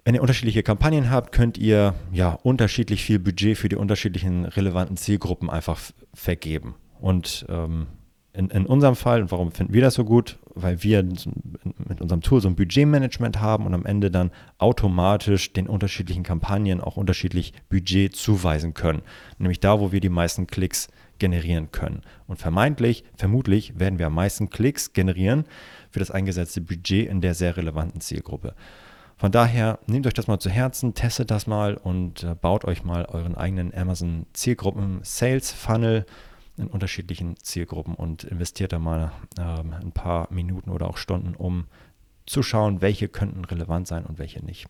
wenn 0.04 0.14
ihr 0.14 0.20
unterschiedliche 0.20 0.62
Kampagnen 0.62 1.10
habt, 1.10 1.32
könnt 1.32 1.56
ihr 1.56 1.94
ja 2.12 2.32
unterschiedlich 2.42 3.02
viel 3.02 3.18
Budget 3.18 3.56
für 3.56 3.68
die 3.68 3.76
unterschiedlichen 3.76 4.44
relevanten 4.44 4.96
Zielgruppen 4.96 5.48
einfach 5.48 5.80
vergeben. 6.12 6.74
Und 7.00 7.46
ähm, 7.48 7.86
in, 8.34 8.50
in, 8.50 8.66
unserem 8.66 8.96
Fall, 8.96 9.22
und 9.22 9.30
warum 9.30 9.52
finden 9.52 9.72
wir 9.72 9.80
das 9.80 9.94
so 9.94 10.04
gut? 10.04 10.38
Weil 10.54 10.82
wir 10.82 11.02
mit 11.02 12.00
unserem 12.00 12.20
Tool 12.20 12.40
so 12.40 12.48
ein 12.48 12.56
Budgetmanagement 12.56 13.40
haben 13.40 13.64
und 13.64 13.74
am 13.74 13.86
Ende 13.86 14.10
dann 14.10 14.30
automatisch 14.58 15.52
den 15.52 15.68
unterschiedlichen 15.68 16.22
Kampagnen 16.22 16.80
auch 16.80 16.96
unterschiedlich 16.96 17.54
Budget 17.70 18.14
zuweisen 18.14 18.74
können. 18.74 19.02
Nämlich 19.38 19.60
da, 19.60 19.80
wo 19.80 19.92
wir 19.92 20.00
die 20.00 20.08
meisten 20.08 20.46
Klicks 20.46 20.88
generieren 21.18 21.70
können. 21.70 22.02
Und 22.26 22.38
vermeintlich, 22.38 23.04
vermutlich 23.16 23.78
werden 23.78 23.98
wir 23.98 24.08
am 24.08 24.14
meisten 24.14 24.50
Klicks 24.50 24.92
generieren 24.92 25.44
für 25.90 26.00
das 26.00 26.10
eingesetzte 26.10 26.60
Budget 26.60 27.08
in 27.08 27.20
der 27.20 27.34
sehr 27.34 27.56
relevanten 27.56 28.00
Zielgruppe. 28.00 28.54
Von 29.24 29.32
daher 29.32 29.78
nehmt 29.86 30.06
euch 30.06 30.12
das 30.12 30.26
mal 30.26 30.38
zu 30.38 30.50
Herzen, 30.50 30.92
testet 30.92 31.30
das 31.30 31.46
mal 31.46 31.78
und 31.78 32.24
äh, 32.24 32.34
baut 32.38 32.66
euch 32.66 32.84
mal 32.84 33.06
euren 33.06 33.34
eigenen 33.34 33.72
Amazon 33.72 34.26
Zielgruppen 34.34 35.00
Sales 35.02 35.50
Funnel 35.50 36.04
in 36.58 36.66
unterschiedlichen 36.66 37.38
Zielgruppen 37.38 37.94
und 37.94 38.24
investiert 38.24 38.74
da 38.74 38.78
mal 38.78 39.12
ähm, 39.40 39.72
ein 39.80 39.92
paar 39.92 40.30
Minuten 40.30 40.68
oder 40.68 40.90
auch 40.90 40.98
Stunden, 40.98 41.34
um 41.36 41.68
zu 42.26 42.42
schauen, 42.42 42.82
welche 42.82 43.08
könnten 43.08 43.46
relevant 43.46 43.88
sein 43.88 44.04
und 44.04 44.18
welche 44.18 44.44
nicht. 44.44 44.66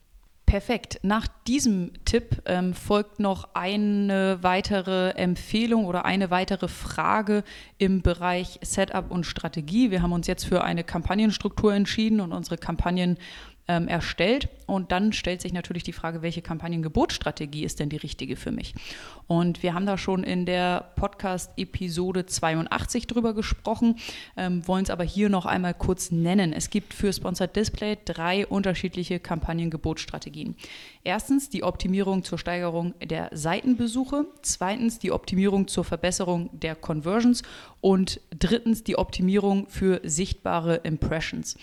Perfekt. 0.47 1.01
Nach 1.03 1.27
diesem 1.49 1.90
Tipp 2.05 2.43
ähm, 2.45 2.75
folgt 2.75 3.19
noch 3.19 3.49
eine 3.55 4.38
weitere 4.43 5.11
Empfehlung 5.17 5.85
oder 5.85 6.05
eine 6.05 6.31
weitere 6.31 6.69
Frage 6.69 7.43
im 7.79 8.03
Bereich 8.03 8.61
Setup 8.62 9.11
und 9.11 9.25
Strategie. 9.25 9.90
Wir 9.90 10.01
haben 10.01 10.12
uns 10.12 10.29
jetzt 10.29 10.45
für 10.45 10.62
eine 10.62 10.85
Kampagnenstruktur 10.85 11.75
entschieden 11.75 12.21
und 12.21 12.33
unsere 12.33 12.57
Kampagnen 12.57 13.19
ähm, 13.68 13.88
erstellt. 13.88 14.48
Und 14.66 14.92
dann 14.92 15.12
stellt 15.12 15.42
sich 15.42 15.53
natürlich 15.53 15.83
die 15.83 15.92
Frage, 15.92 16.22
welche 16.22 16.40
Kampagnengebotsstrategie 16.42 17.64
ist 17.64 17.81
denn 17.81 17.90
die 17.90 17.96
richtige 17.96 18.37
für 18.37 18.50
mich? 18.50 18.74
Und 19.27 19.62
wir 19.62 19.74
haben 19.74 19.87
da 19.87 19.98
schon 19.98 20.24
in 20.24 20.46
der 20.46 20.92
Podcast-Episode 20.96 22.27
82 22.27 23.07
drüber 23.07 23.35
gesprochen, 23.35 23.96
ähm, 24.37 24.66
wollen 24.66 24.85
es 24.85 24.90
aber 24.90 25.05
hier 25.05 25.29
noch 25.29 25.46
einmal 25.46 25.74
kurz 25.74 26.11
nennen. 26.11 26.53
Es 26.53 26.70
gibt 26.70 26.94
für 26.94 27.12
Sponsored 27.12 27.55
Display 27.57 27.98
drei 28.05 28.46
unterschiedliche 28.46 29.20
Kampagnengebotsstrategien. 29.20 30.57
Erstens 31.03 31.50
die 31.50 31.62
Optimierung 31.62 32.24
zur 32.24 32.38
Steigerung 32.38 32.94
der 33.03 33.31
Seitenbesuche, 33.33 34.27
zweitens 34.42 34.98
die 34.98 35.12
Optimierung 35.12 35.68
zur 35.68 35.85
Verbesserung 35.85 36.48
der 36.53 36.74
Conversions 36.74 37.42
und 37.81 38.20
drittens 38.31 38.85
die 38.85 38.96
Optimierung 38.96 39.66
für 39.68 40.00
sichtbare 40.05 40.77
Impressions. 40.77 41.57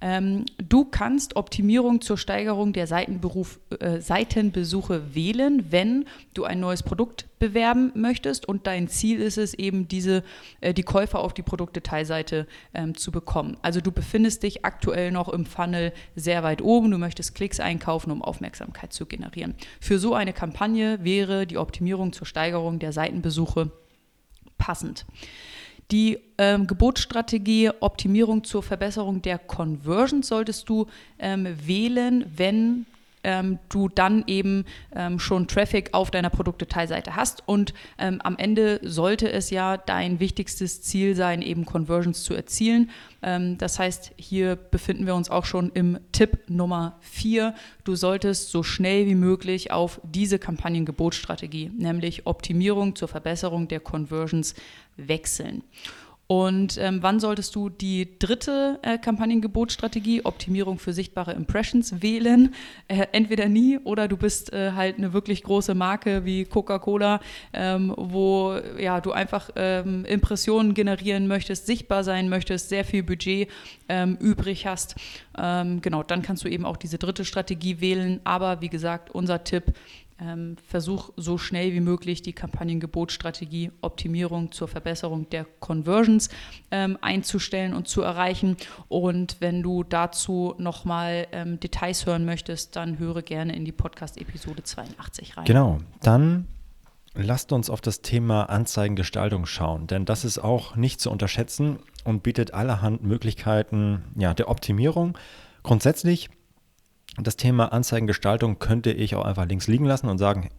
Ähm, 0.00 0.44
du 0.58 0.84
kannst 0.84 1.36
Optimierung 1.36 2.00
zur 2.00 2.18
Steigerung 2.18 2.72
der 2.72 2.86
Seitenberuf, 2.86 3.58
äh, 3.80 4.00
Seitenbesuche 4.00 5.14
wählen, 5.14 5.66
wenn 5.70 6.04
du 6.34 6.44
ein 6.44 6.60
neues 6.60 6.82
Produkt 6.82 7.26
bewerben 7.38 7.92
möchtest 7.94 8.46
und 8.46 8.66
dein 8.66 8.88
Ziel 8.88 9.20
ist 9.20 9.38
es 9.38 9.54
eben, 9.54 9.88
diese, 9.88 10.22
äh, 10.60 10.74
die 10.74 10.82
Käufer 10.82 11.20
auf 11.20 11.32
die 11.32 11.42
Produktdetailseite 11.42 12.46
ähm, 12.74 12.94
zu 12.94 13.10
bekommen. 13.10 13.56
Also 13.62 13.80
du 13.80 13.90
befindest 13.90 14.42
dich 14.42 14.64
aktuell 14.64 15.10
noch 15.12 15.30
im 15.30 15.46
Funnel 15.46 15.92
sehr 16.14 16.42
weit 16.42 16.60
oben, 16.60 16.90
du 16.90 16.98
möchtest 16.98 17.34
Klicks 17.34 17.58
einkaufen, 17.58 18.10
um 18.10 18.22
Aufmerksamkeit 18.22 18.92
zu 18.92 19.06
generieren. 19.06 19.54
Für 19.80 19.98
so 19.98 20.14
eine 20.14 20.34
Kampagne 20.34 21.02
wäre 21.04 21.46
die 21.46 21.58
Optimierung 21.58 22.12
zur 22.12 22.26
Steigerung 22.26 22.78
der 22.78 22.92
Seitenbesuche 22.92 23.70
passend. 24.58 25.06
Die 25.90 26.18
ähm, 26.38 26.66
Gebotsstrategie 26.66 27.70
Optimierung 27.80 28.42
zur 28.42 28.62
Verbesserung 28.62 29.22
der 29.22 29.38
Conversion 29.38 30.22
solltest 30.22 30.68
du 30.68 30.86
ähm, 31.18 31.46
wählen, 31.64 32.24
wenn 32.36 32.86
ähm, 33.26 33.58
du 33.68 33.88
dann 33.88 34.22
eben 34.28 34.64
ähm, 34.94 35.18
schon 35.18 35.48
Traffic 35.48 35.92
auf 35.92 36.12
deiner 36.12 36.30
Produktdetailseite 36.30 37.16
hast. 37.16 37.42
Und 37.46 37.74
ähm, 37.98 38.20
am 38.22 38.38
Ende 38.38 38.80
sollte 38.84 39.30
es 39.30 39.50
ja 39.50 39.76
dein 39.76 40.20
wichtigstes 40.20 40.80
Ziel 40.80 41.16
sein, 41.16 41.42
eben 41.42 41.66
Conversions 41.66 42.22
zu 42.22 42.34
erzielen. 42.34 42.90
Ähm, 43.22 43.58
das 43.58 43.80
heißt, 43.80 44.12
hier 44.16 44.54
befinden 44.54 45.06
wir 45.06 45.16
uns 45.16 45.28
auch 45.28 45.44
schon 45.44 45.72
im 45.74 45.98
Tipp 46.12 46.38
Nummer 46.48 46.98
4. 47.00 47.54
Du 47.82 47.96
solltest 47.96 48.50
so 48.50 48.62
schnell 48.62 49.06
wie 49.06 49.16
möglich 49.16 49.72
auf 49.72 50.00
diese 50.04 50.38
Kampagnengebotsstrategie, 50.38 51.72
nämlich 51.76 52.26
Optimierung 52.26 52.94
zur 52.94 53.08
Verbesserung 53.08 53.66
der 53.66 53.80
Conversions, 53.80 54.54
wechseln. 54.96 55.62
Und 56.28 56.76
ähm, 56.78 56.98
wann 57.02 57.20
solltest 57.20 57.54
du 57.54 57.68
die 57.68 58.18
dritte 58.18 58.80
äh, 58.82 58.98
Kampagnengebotsstrategie, 58.98 60.24
Optimierung 60.24 60.78
für 60.80 60.92
sichtbare 60.92 61.32
Impressions, 61.32 62.02
wählen? 62.02 62.54
Äh, 62.88 63.06
entweder 63.12 63.48
nie 63.48 63.78
oder 63.78 64.08
du 64.08 64.16
bist 64.16 64.52
äh, 64.52 64.72
halt 64.72 64.98
eine 64.98 65.12
wirklich 65.12 65.44
große 65.44 65.74
Marke 65.74 66.24
wie 66.24 66.44
Coca-Cola, 66.44 67.20
ähm, 67.52 67.94
wo 67.96 68.58
ja, 68.78 69.00
du 69.00 69.12
einfach 69.12 69.50
ähm, 69.54 70.04
Impressionen 70.04 70.74
generieren 70.74 71.28
möchtest, 71.28 71.66
sichtbar 71.66 72.02
sein 72.02 72.28
möchtest, 72.28 72.70
sehr 72.70 72.84
viel 72.84 73.04
Budget 73.04 73.48
ähm, 73.88 74.16
übrig 74.20 74.66
hast. 74.66 74.96
Ähm, 75.38 75.80
genau, 75.80 76.02
dann 76.02 76.22
kannst 76.22 76.42
du 76.42 76.48
eben 76.48 76.64
auch 76.64 76.76
diese 76.76 76.98
dritte 76.98 77.24
Strategie 77.24 77.80
wählen. 77.80 78.20
Aber 78.24 78.60
wie 78.60 78.68
gesagt, 78.68 79.12
unser 79.12 79.44
Tipp, 79.44 79.74
ähm, 80.20 80.56
versuch 80.66 81.10
so 81.16 81.38
schnell 81.38 81.72
wie 81.72 81.80
möglich 81.80 82.22
die 82.22 82.32
Kampagnengebotsstrategie 82.32 83.70
Optimierung 83.80 84.52
zur 84.52 84.68
Verbesserung 84.68 85.28
der 85.30 85.46
Conversions 85.60 86.30
ähm, 86.70 86.98
einzustellen 87.00 87.74
und 87.74 87.88
zu 87.88 88.02
erreichen. 88.02 88.56
Und 88.88 89.36
wenn 89.40 89.62
du 89.62 89.82
dazu 89.82 90.54
nochmal 90.58 91.26
ähm, 91.32 91.60
Details 91.60 92.06
hören 92.06 92.24
möchtest, 92.24 92.76
dann 92.76 92.98
höre 92.98 93.22
gerne 93.22 93.54
in 93.54 93.64
die 93.64 93.72
Podcast-Episode 93.72 94.62
82 94.62 95.36
rein. 95.36 95.44
Genau, 95.44 95.78
dann 96.02 96.48
lasst 97.14 97.52
uns 97.52 97.70
auf 97.70 97.80
das 97.80 98.02
Thema 98.02 98.44
Anzeigengestaltung 98.44 99.46
schauen, 99.46 99.86
denn 99.86 100.04
das 100.04 100.24
ist 100.24 100.38
auch 100.38 100.76
nicht 100.76 101.00
zu 101.00 101.10
unterschätzen 101.10 101.78
und 102.04 102.22
bietet 102.22 102.54
allerhand 102.54 103.02
Möglichkeiten 103.02 104.04
ja, 104.16 104.34
der 104.34 104.48
Optimierung. 104.48 105.16
Grundsätzlich 105.62 106.30
das 107.24 107.36
Thema 107.36 107.72
Anzeigengestaltung 107.72 108.58
könnte 108.58 108.92
ich 108.92 109.14
auch 109.14 109.24
einfach 109.24 109.46
links 109.46 109.68
liegen 109.68 109.84
lassen 109.84 110.08
und 110.08 110.18
sagen, 110.18 110.50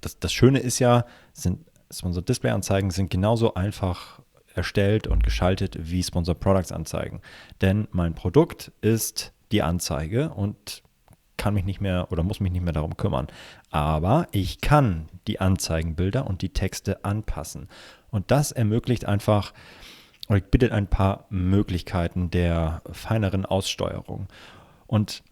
das, 0.00 0.18
das 0.18 0.32
Schöne 0.32 0.60
ist 0.60 0.78
ja, 0.78 1.04
sind 1.32 1.64
Sponsor 1.90 2.22
Display 2.22 2.50
Anzeigen 2.50 2.90
sind 2.90 3.10
genauso 3.10 3.54
einfach 3.54 4.20
erstellt 4.54 5.06
und 5.06 5.22
geschaltet 5.22 5.76
wie 5.78 6.02
Sponsor 6.02 6.34
Products 6.34 6.72
Anzeigen. 6.72 7.20
Denn 7.60 7.88
mein 7.90 8.14
Produkt 8.14 8.72
ist 8.80 9.32
die 9.52 9.62
Anzeige 9.62 10.30
und 10.30 10.82
kann 11.36 11.54
mich 11.54 11.64
nicht 11.64 11.80
mehr 11.80 12.08
oder 12.10 12.22
muss 12.22 12.40
mich 12.40 12.52
nicht 12.52 12.64
mehr 12.64 12.72
darum 12.72 12.96
kümmern. 12.96 13.28
Aber 13.70 14.26
ich 14.32 14.60
kann 14.60 15.08
die 15.26 15.40
Anzeigenbilder 15.40 16.26
und 16.26 16.42
die 16.42 16.52
Texte 16.52 17.04
anpassen. 17.04 17.68
Und 18.10 18.30
das 18.30 18.52
ermöglicht 18.52 19.04
einfach 19.04 19.52
oder 20.28 20.40
bietet 20.40 20.72
ein 20.72 20.88
paar 20.88 21.26
Möglichkeiten 21.30 22.30
der 22.30 22.82
feineren 22.90 23.44
Aussteuerung. 23.44 24.26
Und 24.86 25.22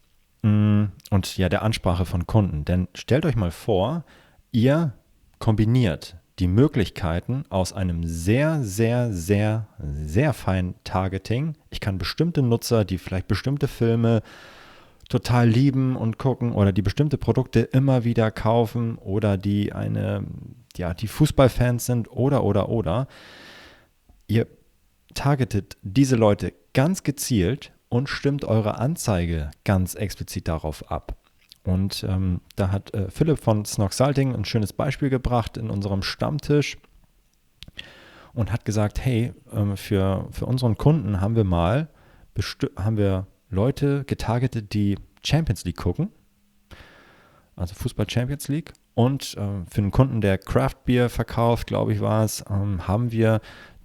und 0.44 1.38
ja, 1.38 1.48
der 1.48 1.62
Ansprache 1.62 2.04
von 2.04 2.26
Kunden. 2.26 2.66
Denn 2.66 2.88
stellt 2.94 3.24
euch 3.24 3.34
mal 3.36 3.50
vor, 3.50 4.04
ihr 4.52 4.92
kombiniert 5.38 6.16
die 6.38 6.48
Möglichkeiten 6.48 7.44
aus 7.48 7.72
einem 7.72 8.04
sehr, 8.04 8.62
sehr, 8.62 9.12
sehr, 9.12 9.68
sehr 9.78 10.34
feinen 10.34 10.74
Targeting. 10.84 11.54
Ich 11.70 11.80
kann 11.80 11.96
bestimmte 11.96 12.42
Nutzer, 12.42 12.84
die 12.84 12.98
vielleicht 12.98 13.28
bestimmte 13.28 13.68
Filme 13.68 14.22
total 15.08 15.48
lieben 15.48 15.96
und 15.96 16.18
gucken 16.18 16.52
oder 16.52 16.72
die 16.72 16.82
bestimmte 16.82 17.16
Produkte 17.16 17.60
immer 17.60 18.04
wieder 18.04 18.30
kaufen 18.30 18.98
oder 18.98 19.38
die 19.38 19.72
eine, 19.72 20.24
ja, 20.76 20.92
die 20.92 21.08
Fußballfans 21.08 21.86
sind 21.86 22.10
oder, 22.10 22.44
oder, 22.44 22.68
oder. 22.68 23.06
Ihr 24.26 24.46
targetet 25.14 25.76
diese 25.82 26.16
Leute 26.16 26.52
ganz 26.74 27.02
gezielt 27.02 27.73
und 27.94 28.08
stimmt 28.08 28.44
eure 28.44 28.78
Anzeige 28.78 29.52
ganz 29.62 29.94
explizit 29.94 30.48
darauf 30.48 30.90
ab. 30.90 31.16
Und 31.62 32.04
ähm, 32.08 32.40
da 32.56 32.72
hat 32.72 32.92
äh, 32.92 33.08
Philipp 33.08 33.38
von 33.38 33.64
Snoxalting 33.64 34.34
ein 34.34 34.44
schönes 34.44 34.72
Beispiel 34.72 35.10
gebracht 35.10 35.56
in 35.56 35.70
unserem 35.70 36.02
Stammtisch 36.02 36.76
und 38.32 38.50
hat 38.50 38.64
gesagt, 38.64 38.98
hey, 39.04 39.32
ähm, 39.52 39.76
für, 39.76 40.26
für 40.32 40.44
unseren 40.46 40.76
Kunden 40.76 41.20
haben 41.20 41.36
wir 41.36 41.44
mal 41.44 41.88
haben 42.76 42.96
wir 42.96 43.28
Leute 43.48 44.02
getargetet, 44.06 44.74
die 44.74 44.98
Champions 45.22 45.64
League 45.64 45.76
gucken, 45.76 46.10
also 47.54 47.76
Fußball 47.76 48.10
Champions 48.10 48.48
League. 48.48 48.72
Und 48.94 49.36
äh, 49.36 49.64
für 49.70 49.78
einen 49.78 49.92
Kunden, 49.92 50.20
der 50.20 50.38
Craft 50.38 50.84
Beer 50.84 51.08
verkauft, 51.08 51.68
glaube 51.68 51.92
ich, 51.92 52.00
war 52.00 52.24
es, 52.24 52.44
ähm, 52.50 52.88
haben 52.88 53.12
wir 53.12 53.40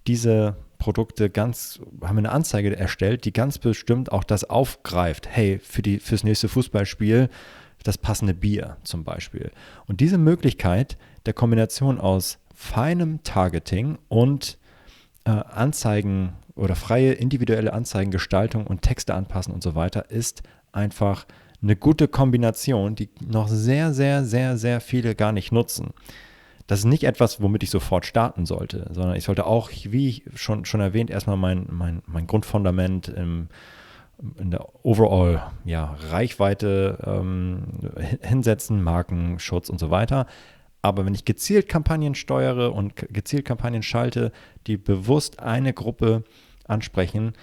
diese 0.07 0.55
Produkte 0.79 1.29
ganz, 1.29 1.79
haben 2.01 2.17
eine 2.17 2.31
Anzeige 2.31 2.75
erstellt, 2.75 3.25
die 3.25 3.33
ganz 3.33 3.59
bestimmt 3.59 4.11
auch 4.11 4.23
das 4.23 4.45
aufgreift. 4.45 5.27
Hey, 5.29 5.59
für 5.59 5.81
die, 5.81 5.99
fürs 5.99 6.23
nächste 6.23 6.49
Fußballspiel 6.49 7.29
das 7.83 7.97
passende 7.97 8.33
Bier 8.33 8.77
zum 8.83 9.03
Beispiel. 9.03 9.51
Und 9.85 9.99
diese 9.99 10.17
Möglichkeit 10.17 10.97
der 11.25 11.33
Kombination 11.33 11.99
aus 11.99 12.39
feinem 12.55 13.23
Targeting 13.23 13.97
und 14.07 14.57
äh, 15.25 15.31
Anzeigen 15.31 16.33
oder 16.55 16.75
freie 16.75 17.13
individuelle 17.13 17.73
Anzeigengestaltung 17.73 18.67
und 18.67 18.81
Texte 18.81 19.13
anpassen 19.13 19.53
und 19.53 19.63
so 19.63 19.75
weiter 19.75 20.09
ist 20.09 20.43
einfach 20.71 21.25
eine 21.61 21.75
gute 21.75 22.07
Kombination, 22.07 22.95
die 22.95 23.09
noch 23.25 23.47
sehr, 23.47 23.93
sehr, 23.93 24.23
sehr, 24.23 24.57
sehr 24.57 24.81
viele 24.81 25.15
gar 25.15 25.31
nicht 25.31 25.51
nutzen 25.51 25.93
das 26.69 26.79
ist 26.79 26.85
nicht 26.85 27.03
etwas, 27.03 27.41
womit 27.41 27.63
ich 27.63 27.71
sofort 27.71 28.05
starten 28.05 28.45
sollte, 28.45 28.85
sondern 28.93 29.15
ich 29.15 29.23
sollte 29.23 29.47
auch, 29.47 29.71
wie 29.71 30.21
schon, 30.35 30.65
schon 30.65 30.81
erwähnt, 30.81 31.09
erstmal 31.09 31.35
mein, 31.35 31.65
mein, 31.71 32.03
mein 32.05 32.27
Grundfundament 32.27 33.07
im, 33.07 33.47
in 34.37 34.51
der 34.51 34.67
Overall 34.85 35.51
ja, 35.65 35.97
Reichweite 36.11 36.99
ähm, 37.03 37.63
hinsetzen, 38.21 38.83
Markenschutz 38.83 39.69
und 39.69 39.79
so 39.79 39.89
weiter. 39.89 40.27
Aber 40.83 41.07
wenn 41.07 41.15
ich 41.15 41.25
gezielt 41.25 41.69
Kampagnen 41.69 42.13
steuere 42.13 42.71
und 42.71 42.95
gezielt 42.95 43.45
Kampagnen 43.45 43.81
schalte, 43.81 44.31
die 44.67 44.77
bewusst 44.77 45.39
eine 45.39 45.73
Gruppe 45.73 46.23
ansprechen, 46.67 47.33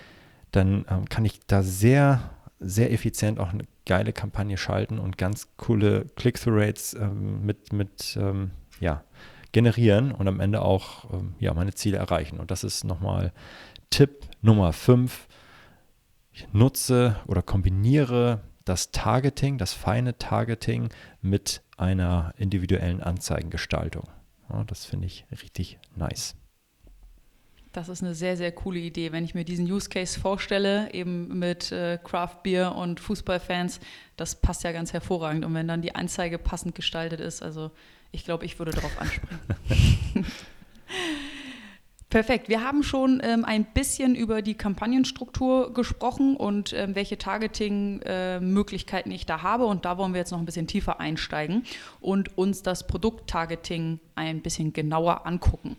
dann 0.52 0.84
ähm, 0.88 1.06
kann 1.08 1.24
ich 1.24 1.40
da 1.48 1.64
sehr, 1.64 2.30
sehr 2.60 2.92
effizient 2.92 3.40
auch 3.40 3.52
eine 3.52 3.64
geile 3.86 4.12
Kampagne 4.12 4.56
schalten 4.56 5.00
und 5.00 5.18
ganz 5.18 5.48
coole 5.56 6.04
Click-Through-Rates 6.14 6.94
ähm, 6.94 7.44
mit, 7.44 7.72
mit 7.72 8.16
ähm, 8.20 8.52
ja, 8.80 9.04
generieren 9.52 10.12
und 10.12 10.28
am 10.28 10.40
Ende 10.40 10.62
auch 10.62 11.12
ähm, 11.12 11.34
ja, 11.38 11.54
meine 11.54 11.74
Ziele 11.74 11.98
erreichen. 11.98 12.40
Und 12.40 12.50
das 12.50 12.64
ist 12.64 12.84
nochmal 12.84 13.32
Tipp 13.90 14.26
Nummer 14.42 14.72
5. 14.72 15.28
Ich 16.32 16.52
nutze 16.52 17.16
oder 17.26 17.42
kombiniere 17.42 18.42
das 18.64 18.90
Targeting, 18.90 19.58
das 19.58 19.72
feine 19.72 20.18
Targeting 20.18 20.90
mit 21.22 21.62
einer 21.76 22.34
individuellen 22.36 23.02
Anzeigengestaltung. 23.02 24.08
Ja, 24.50 24.64
das 24.64 24.84
finde 24.84 25.06
ich 25.06 25.24
richtig 25.30 25.78
nice. 25.94 26.34
Das 27.72 27.88
ist 27.90 28.02
eine 28.02 28.14
sehr, 28.14 28.38
sehr 28.38 28.52
coole 28.52 28.78
Idee. 28.78 29.12
Wenn 29.12 29.24
ich 29.24 29.34
mir 29.34 29.44
diesen 29.44 29.70
Use 29.70 29.90
Case 29.90 30.18
vorstelle, 30.18 30.92
eben 30.94 31.38
mit 31.38 31.72
äh, 31.72 31.98
Craft 32.02 32.42
Beer 32.42 32.74
und 32.74 33.00
Fußballfans, 33.00 33.80
das 34.16 34.40
passt 34.40 34.64
ja 34.64 34.72
ganz 34.72 34.94
hervorragend. 34.94 35.44
Und 35.44 35.52
wenn 35.52 35.68
dann 35.68 35.82
die 35.82 35.94
Anzeige 35.94 36.38
passend 36.38 36.74
gestaltet 36.74 37.20
ist, 37.20 37.42
also 37.42 37.70
ich 38.16 38.24
glaube, 38.24 38.44
ich 38.46 38.58
würde 38.58 38.72
darauf 38.72 38.98
anspringen. 38.98 39.38
Perfekt. 42.08 42.48
Wir 42.48 42.64
haben 42.64 42.82
schon 42.82 43.20
ähm, 43.22 43.44
ein 43.44 43.66
bisschen 43.66 44.14
über 44.14 44.40
die 44.40 44.54
Kampagnenstruktur 44.54 45.74
gesprochen 45.74 46.34
und 46.34 46.72
ähm, 46.72 46.94
welche 46.94 47.18
Targeting-Möglichkeiten 47.18 49.10
äh, 49.10 49.14
ich 49.14 49.26
da 49.26 49.42
habe. 49.42 49.66
Und 49.66 49.84
da 49.84 49.98
wollen 49.98 50.14
wir 50.14 50.20
jetzt 50.20 50.30
noch 50.30 50.38
ein 50.38 50.46
bisschen 50.46 50.66
tiefer 50.66 50.98
einsteigen 50.98 51.64
und 52.00 52.38
uns 52.38 52.62
das 52.62 52.86
Produkt-Targeting 52.86 54.00
ein 54.14 54.40
bisschen 54.40 54.72
genauer 54.72 55.26
angucken. 55.26 55.76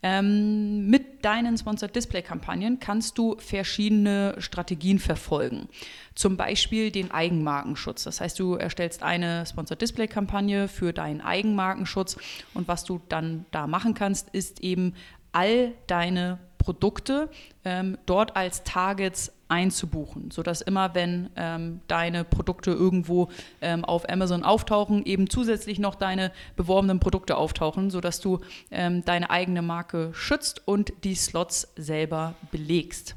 Ähm, 0.00 0.86
mit 0.86 1.24
deinen 1.24 1.58
Sponsored 1.58 1.94
Display 1.94 2.22
Kampagnen 2.22 2.78
kannst 2.78 3.18
du 3.18 3.36
verschiedene 3.38 4.36
Strategien 4.38 5.00
verfolgen. 5.00 5.68
Zum 6.14 6.36
Beispiel 6.36 6.92
den 6.92 7.10
Eigenmarkenschutz. 7.10 8.04
Das 8.04 8.20
heißt, 8.20 8.38
du 8.38 8.54
erstellst 8.54 9.02
eine 9.02 9.44
Sponsored 9.44 9.80
Display 9.80 10.06
Kampagne 10.06 10.68
für 10.68 10.92
deinen 10.92 11.20
Eigenmarkenschutz 11.20 12.16
und 12.54 12.68
was 12.68 12.84
du 12.84 13.00
dann 13.08 13.44
da 13.50 13.66
machen 13.66 13.94
kannst, 13.94 14.28
ist 14.30 14.60
eben 14.60 14.94
all 15.32 15.72
deine 15.88 16.38
Produkte 16.58 17.30
ähm, 17.64 17.98
dort 18.06 18.36
als 18.36 18.62
Targets 18.62 19.32
einzubuchen, 19.48 20.30
sodass 20.30 20.60
immer, 20.60 20.94
wenn 20.94 21.30
ähm, 21.36 21.80
deine 21.88 22.24
Produkte 22.24 22.70
irgendwo 22.70 23.28
ähm, 23.60 23.84
auf 23.84 24.08
Amazon 24.08 24.44
auftauchen, 24.44 25.04
eben 25.04 25.28
zusätzlich 25.30 25.78
noch 25.78 25.94
deine 25.94 26.32
beworbenen 26.56 27.00
Produkte 27.00 27.36
auftauchen, 27.36 27.90
sodass 27.90 28.20
du 28.20 28.40
ähm, 28.70 29.04
deine 29.04 29.30
eigene 29.30 29.62
Marke 29.62 30.10
schützt 30.12 30.66
und 30.66 30.92
die 31.04 31.14
Slots 31.14 31.72
selber 31.76 32.34
belegst. 32.50 33.16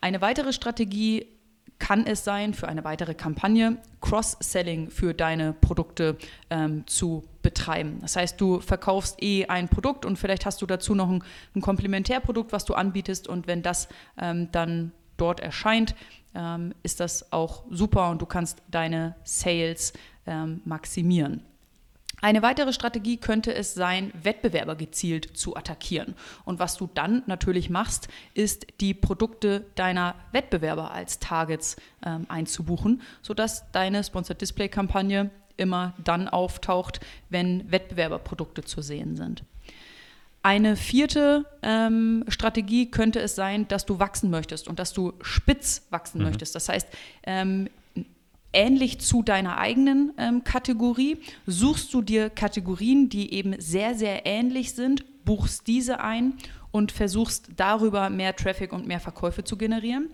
Eine 0.00 0.20
weitere 0.20 0.52
Strategie 0.52 1.26
kann 1.78 2.06
es 2.06 2.24
sein, 2.24 2.54
für 2.54 2.68
eine 2.68 2.84
weitere 2.84 3.14
Kampagne 3.14 3.78
Cross-Selling 4.00 4.90
für 4.90 5.14
deine 5.14 5.54
Produkte 5.54 6.16
ähm, 6.50 6.86
zu 6.86 7.24
betreiben. 7.42 7.98
Das 8.02 8.16
heißt, 8.16 8.40
du 8.40 8.60
verkaufst 8.60 9.22
eh 9.22 9.46
ein 9.46 9.68
Produkt 9.68 10.04
und 10.04 10.18
vielleicht 10.18 10.46
hast 10.46 10.62
du 10.62 10.66
dazu 10.66 10.94
noch 10.94 11.08
ein, 11.08 11.24
ein 11.56 11.60
Komplementärprodukt, 11.60 12.52
was 12.52 12.66
du 12.66 12.74
anbietest 12.74 13.28
und 13.28 13.46
wenn 13.46 13.62
das 13.62 13.88
ähm, 14.18 14.48
dann 14.52 14.92
dort 15.20 15.40
erscheint, 15.40 15.94
ähm, 16.34 16.74
ist 16.82 17.00
das 17.00 17.32
auch 17.32 17.64
super 17.70 18.10
und 18.10 18.22
du 18.22 18.26
kannst 18.26 18.62
deine 18.70 19.16
Sales 19.24 19.92
ähm, 20.26 20.60
maximieren. 20.64 21.42
Eine 22.22 22.42
weitere 22.42 22.72
Strategie 22.74 23.16
könnte 23.16 23.54
es 23.54 23.72
sein, 23.72 24.12
Wettbewerber 24.22 24.76
gezielt 24.76 25.38
zu 25.38 25.56
attackieren. 25.56 26.14
Und 26.44 26.58
was 26.58 26.76
du 26.76 26.88
dann 26.92 27.22
natürlich 27.26 27.70
machst, 27.70 28.08
ist 28.34 28.66
die 28.80 28.92
Produkte 28.92 29.64
deiner 29.74 30.14
Wettbewerber 30.32 30.90
als 30.90 31.18
Targets 31.18 31.76
ähm, 32.04 32.26
einzubuchen, 32.28 33.00
sodass 33.22 33.70
deine 33.72 34.04
Sponsored 34.04 34.40
Display 34.40 34.68
Kampagne 34.68 35.30
immer 35.56 35.94
dann 36.02 36.28
auftaucht, 36.28 37.00
wenn 37.30 37.70
Wettbewerberprodukte 37.70 38.64
zu 38.64 38.82
sehen 38.82 39.16
sind. 39.16 39.44
Eine 40.42 40.76
vierte 40.76 41.44
ähm, 41.62 42.24
Strategie 42.28 42.90
könnte 42.90 43.20
es 43.20 43.34
sein, 43.34 43.68
dass 43.68 43.84
du 43.84 43.98
wachsen 43.98 44.30
möchtest 44.30 44.68
und 44.68 44.78
dass 44.78 44.92
du 44.94 45.12
spitz 45.20 45.86
wachsen 45.90 46.18
mhm. 46.18 46.24
möchtest. 46.24 46.54
Das 46.54 46.68
heißt, 46.68 46.88
ähm, 47.24 47.68
ähnlich 48.52 49.00
zu 49.00 49.22
deiner 49.22 49.58
eigenen 49.58 50.12
ähm, 50.16 50.42
Kategorie 50.42 51.18
suchst 51.46 51.92
du 51.92 52.00
dir 52.00 52.30
Kategorien, 52.30 53.10
die 53.10 53.34
eben 53.34 53.54
sehr, 53.60 53.94
sehr 53.94 54.24
ähnlich 54.24 54.72
sind, 54.72 55.24
buchst 55.24 55.66
diese 55.66 56.00
ein 56.00 56.34
und 56.70 56.90
versuchst 56.90 57.50
darüber 57.56 58.10
mehr 58.10 58.34
Traffic 58.34 58.72
und 58.72 58.86
mehr 58.86 59.00
Verkäufe 59.00 59.44
zu 59.44 59.56
generieren. 59.56 60.08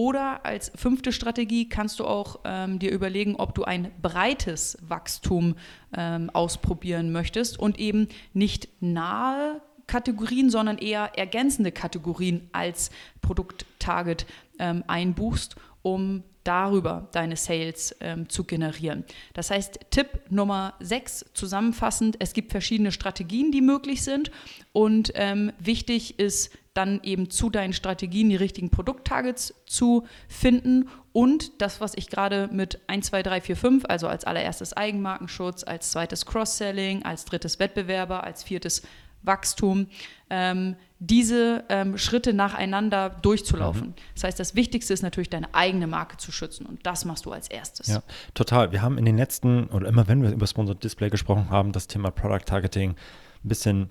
Oder 0.00 0.46
als 0.46 0.72
fünfte 0.76 1.12
Strategie 1.12 1.68
kannst 1.68 2.00
du 2.00 2.06
auch 2.06 2.40
ähm, 2.44 2.78
dir 2.78 2.90
überlegen, 2.90 3.36
ob 3.36 3.54
du 3.54 3.64
ein 3.64 3.90
breites 4.00 4.78
Wachstum 4.80 5.56
ähm, 5.94 6.30
ausprobieren 6.30 7.12
möchtest 7.12 7.58
und 7.58 7.78
eben 7.78 8.08
nicht 8.32 8.70
nahe 8.80 9.60
Kategorien, 9.86 10.48
sondern 10.48 10.78
eher 10.78 11.18
ergänzende 11.18 11.70
Kategorien 11.70 12.48
als 12.52 12.90
Produkttarget 13.20 14.24
ähm, 14.58 14.84
einbuchst, 14.86 15.56
um 15.82 16.22
darüber 16.44 17.08
deine 17.12 17.36
Sales 17.36 17.94
ähm, 18.00 18.28
zu 18.28 18.44
generieren. 18.44 19.04
Das 19.34 19.50
heißt, 19.50 19.80
Tipp 19.90 20.20
Nummer 20.30 20.74
6 20.80 21.26
zusammenfassend, 21.34 22.16
es 22.18 22.32
gibt 22.32 22.50
verschiedene 22.50 22.92
Strategien, 22.92 23.52
die 23.52 23.60
möglich 23.60 24.02
sind 24.02 24.30
und 24.72 25.12
ähm, 25.14 25.52
wichtig 25.58 26.18
ist 26.18 26.50
dann 26.72 27.00
eben 27.02 27.30
zu 27.30 27.50
deinen 27.50 27.72
Strategien 27.72 28.30
die 28.30 28.36
richtigen 28.36 28.70
Produkttargets 28.70 29.54
zu 29.66 30.06
finden 30.28 30.88
und 31.12 31.60
das, 31.60 31.80
was 31.80 31.94
ich 31.96 32.08
gerade 32.08 32.48
mit 32.52 32.80
1, 32.86 33.06
2, 33.08 33.22
3, 33.22 33.40
4, 33.40 33.56
5, 33.56 33.84
also 33.88 34.06
als 34.06 34.24
allererstes 34.24 34.72
Eigenmarkenschutz, 34.72 35.64
als 35.64 35.90
zweites 35.90 36.24
Cross-Selling, 36.26 37.02
als 37.04 37.24
drittes 37.24 37.58
Wettbewerber, 37.58 38.22
als 38.22 38.44
viertes 38.44 38.82
Wachstum, 39.22 39.86
ähm, 40.28 40.76
diese 40.98 41.64
ähm, 41.70 41.96
Schritte 41.96 42.34
nacheinander 42.34 43.10
durchzulaufen. 43.10 43.88
Mhm. 43.88 43.94
Das 44.14 44.24
heißt, 44.24 44.38
das 44.38 44.54
Wichtigste 44.54 44.92
ist 44.92 45.02
natürlich, 45.02 45.30
deine 45.30 45.54
eigene 45.54 45.86
Marke 45.86 46.18
zu 46.18 46.30
schützen 46.30 46.66
und 46.66 46.84
das 46.84 47.04
machst 47.06 47.24
du 47.24 47.32
als 47.32 47.48
erstes. 47.48 47.86
Ja, 47.86 48.02
total. 48.34 48.70
Wir 48.72 48.82
haben 48.82 48.98
in 48.98 49.06
den 49.06 49.16
letzten, 49.16 49.66
oder 49.68 49.88
immer 49.88 50.08
wenn 50.08 50.22
wir 50.22 50.30
über 50.30 50.46
Sponsored 50.46 50.84
Display 50.84 51.08
gesprochen 51.08 51.48
haben, 51.48 51.72
das 51.72 51.86
Thema 51.86 52.10
Product 52.10 52.44
Targeting 52.44 52.90
ein 52.90 53.48
bisschen, 53.48 53.88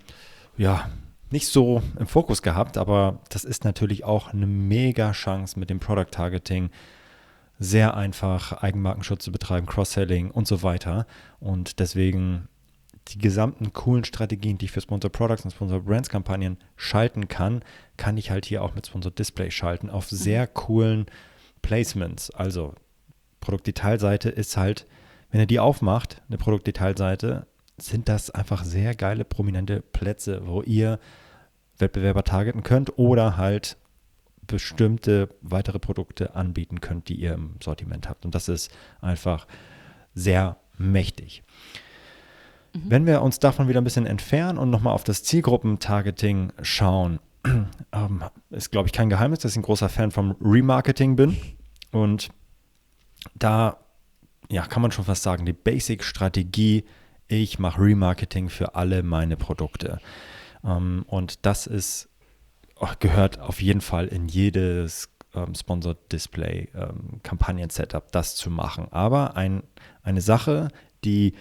ja, 0.58 0.90
nicht 1.32 1.48
so 1.48 1.82
im 2.00 2.08
Fokus 2.08 2.42
gehabt, 2.42 2.78
aber 2.78 3.20
das 3.30 3.44
ist 3.44 3.64
natürlich 3.64 4.04
auch 4.04 4.34
eine 4.34 4.48
mega 4.48 5.12
Chance 5.12 5.60
mit 5.60 5.70
dem 5.70 5.80
Product 5.80 6.12
Targeting. 6.12 6.70
Sehr 7.60 7.96
einfach 7.96 8.54
Eigenmarkenschutz 8.54 9.24
zu 9.24 9.32
betreiben, 9.32 9.68
Cross-Selling 9.68 10.32
und 10.32 10.48
so 10.48 10.64
weiter. 10.64 11.06
Und 11.40 11.80
deswegen 11.80 12.48
die 13.10 13.20
gesamten 13.20 13.74
coolen 13.74 14.04
Strategien, 14.04 14.58
die 14.58 14.66
ich 14.66 14.72
für 14.72 14.82
Sponsor 14.82 15.12
Products 15.12 15.44
und 15.46 15.52
Sponsor 15.52 15.82
Brands 15.82 16.10
Kampagnen 16.10 16.58
schalten 16.76 17.28
kann, 17.28 17.62
kann 17.98 18.18
ich 18.18 18.32
halt 18.32 18.46
hier 18.46 18.64
auch 18.64 18.76
mit 18.76 18.88
Sponsor 18.88 19.12
Display 19.12 19.52
schalten 19.52 19.90
auf 19.90 20.12
mhm. 20.12 20.16
sehr 20.16 20.48
coolen 20.48 21.06
Placements. 21.62 22.32
Also 22.32 22.74
Produktdetailseite 23.42 24.30
ist 24.30 24.58
halt, 24.58 24.86
wenn 25.32 25.40
er 25.40 25.46
die 25.46 25.60
aufmacht, 25.60 26.22
eine 26.28 26.38
Produktdetailseite, 26.38 27.48
sind 27.78 28.10
das 28.10 28.30
einfach 28.30 28.64
sehr 28.64 28.94
geile, 28.96 29.24
prominente 29.24 29.82
Plätze, 29.82 30.46
wo 30.46 30.62
ihr 30.62 31.00
Wettbewerber 31.78 32.24
targeten 32.24 32.64
könnt 32.64 32.98
oder 32.98 33.38
halt 33.38 33.78
bestimmte 34.48 35.30
weitere 35.42 35.80
Produkte 35.80 36.36
anbieten 36.36 36.82
könnt, 36.82 37.08
die 37.08 37.16
ihr 37.16 37.34
im 37.34 37.56
Sortiment 37.64 38.10
habt. 38.10 38.26
Und 38.26 38.36
das 38.36 38.50
ist 38.50 38.72
einfach 39.00 39.48
sehr 40.14 40.58
mächtig. 40.78 41.44
Mhm. 42.74 42.82
Wenn 42.86 43.06
wir 43.06 43.22
uns 43.22 43.40
davon 43.40 43.68
wieder 43.68 43.82
ein 43.82 43.84
bisschen 43.84 44.06
entfernen 44.06 44.58
und 44.58 44.70
nochmal 44.70 44.94
auf 44.94 45.04
das 45.04 45.24
Zielgruppentargeting 45.24 46.54
schauen, 46.62 47.20
ähm, 47.92 48.24
ist, 48.50 48.72
glaube 48.72 48.88
ich, 48.88 48.94
kein 48.94 49.10
Geheimnis, 49.10 49.40
dass 49.40 49.52
ich 49.52 49.58
ein 49.58 49.64
großer 49.64 49.90
Fan 49.90 50.12
vom 50.12 50.36
Remarketing 50.42 51.16
bin. 51.16 51.38
Und 51.92 52.30
da 53.36 53.78
ja, 54.50 54.66
kann 54.66 54.82
man 54.82 54.92
schon 54.92 55.06
fast 55.06 55.24
sagen, 55.24 55.46
die 55.46 55.54
Basic-Strategie, 55.54 56.86
ich 57.28 57.60
mache 57.60 57.82
Remarketing 57.82 58.50
für 58.50 58.76
alle 58.76 59.04
meine 59.04 59.38
Produkte. 59.38 60.00
Ähm, 60.64 61.06
und 61.08 61.46
das 61.46 61.68
ist, 61.68 62.10
oh, 62.76 62.90
gehört 63.00 63.40
auf 63.40 63.62
jeden 63.62 63.82
Fall 63.82 64.08
in 64.08 64.28
jedes 64.28 65.10
ähm, 65.36 65.54
Sponsored 65.54 66.12
Display 66.12 66.70
ähm, 66.74 67.22
Kampagnen-Setup, 67.22 68.12
das 68.12 68.36
zu 68.36 68.50
machen. 68.50 68.88
Aber 68.92 69.36
ein, 69.36 69.64
eine 70.02 70.22
Sache, 70.22 70.70
die 71.04 71.36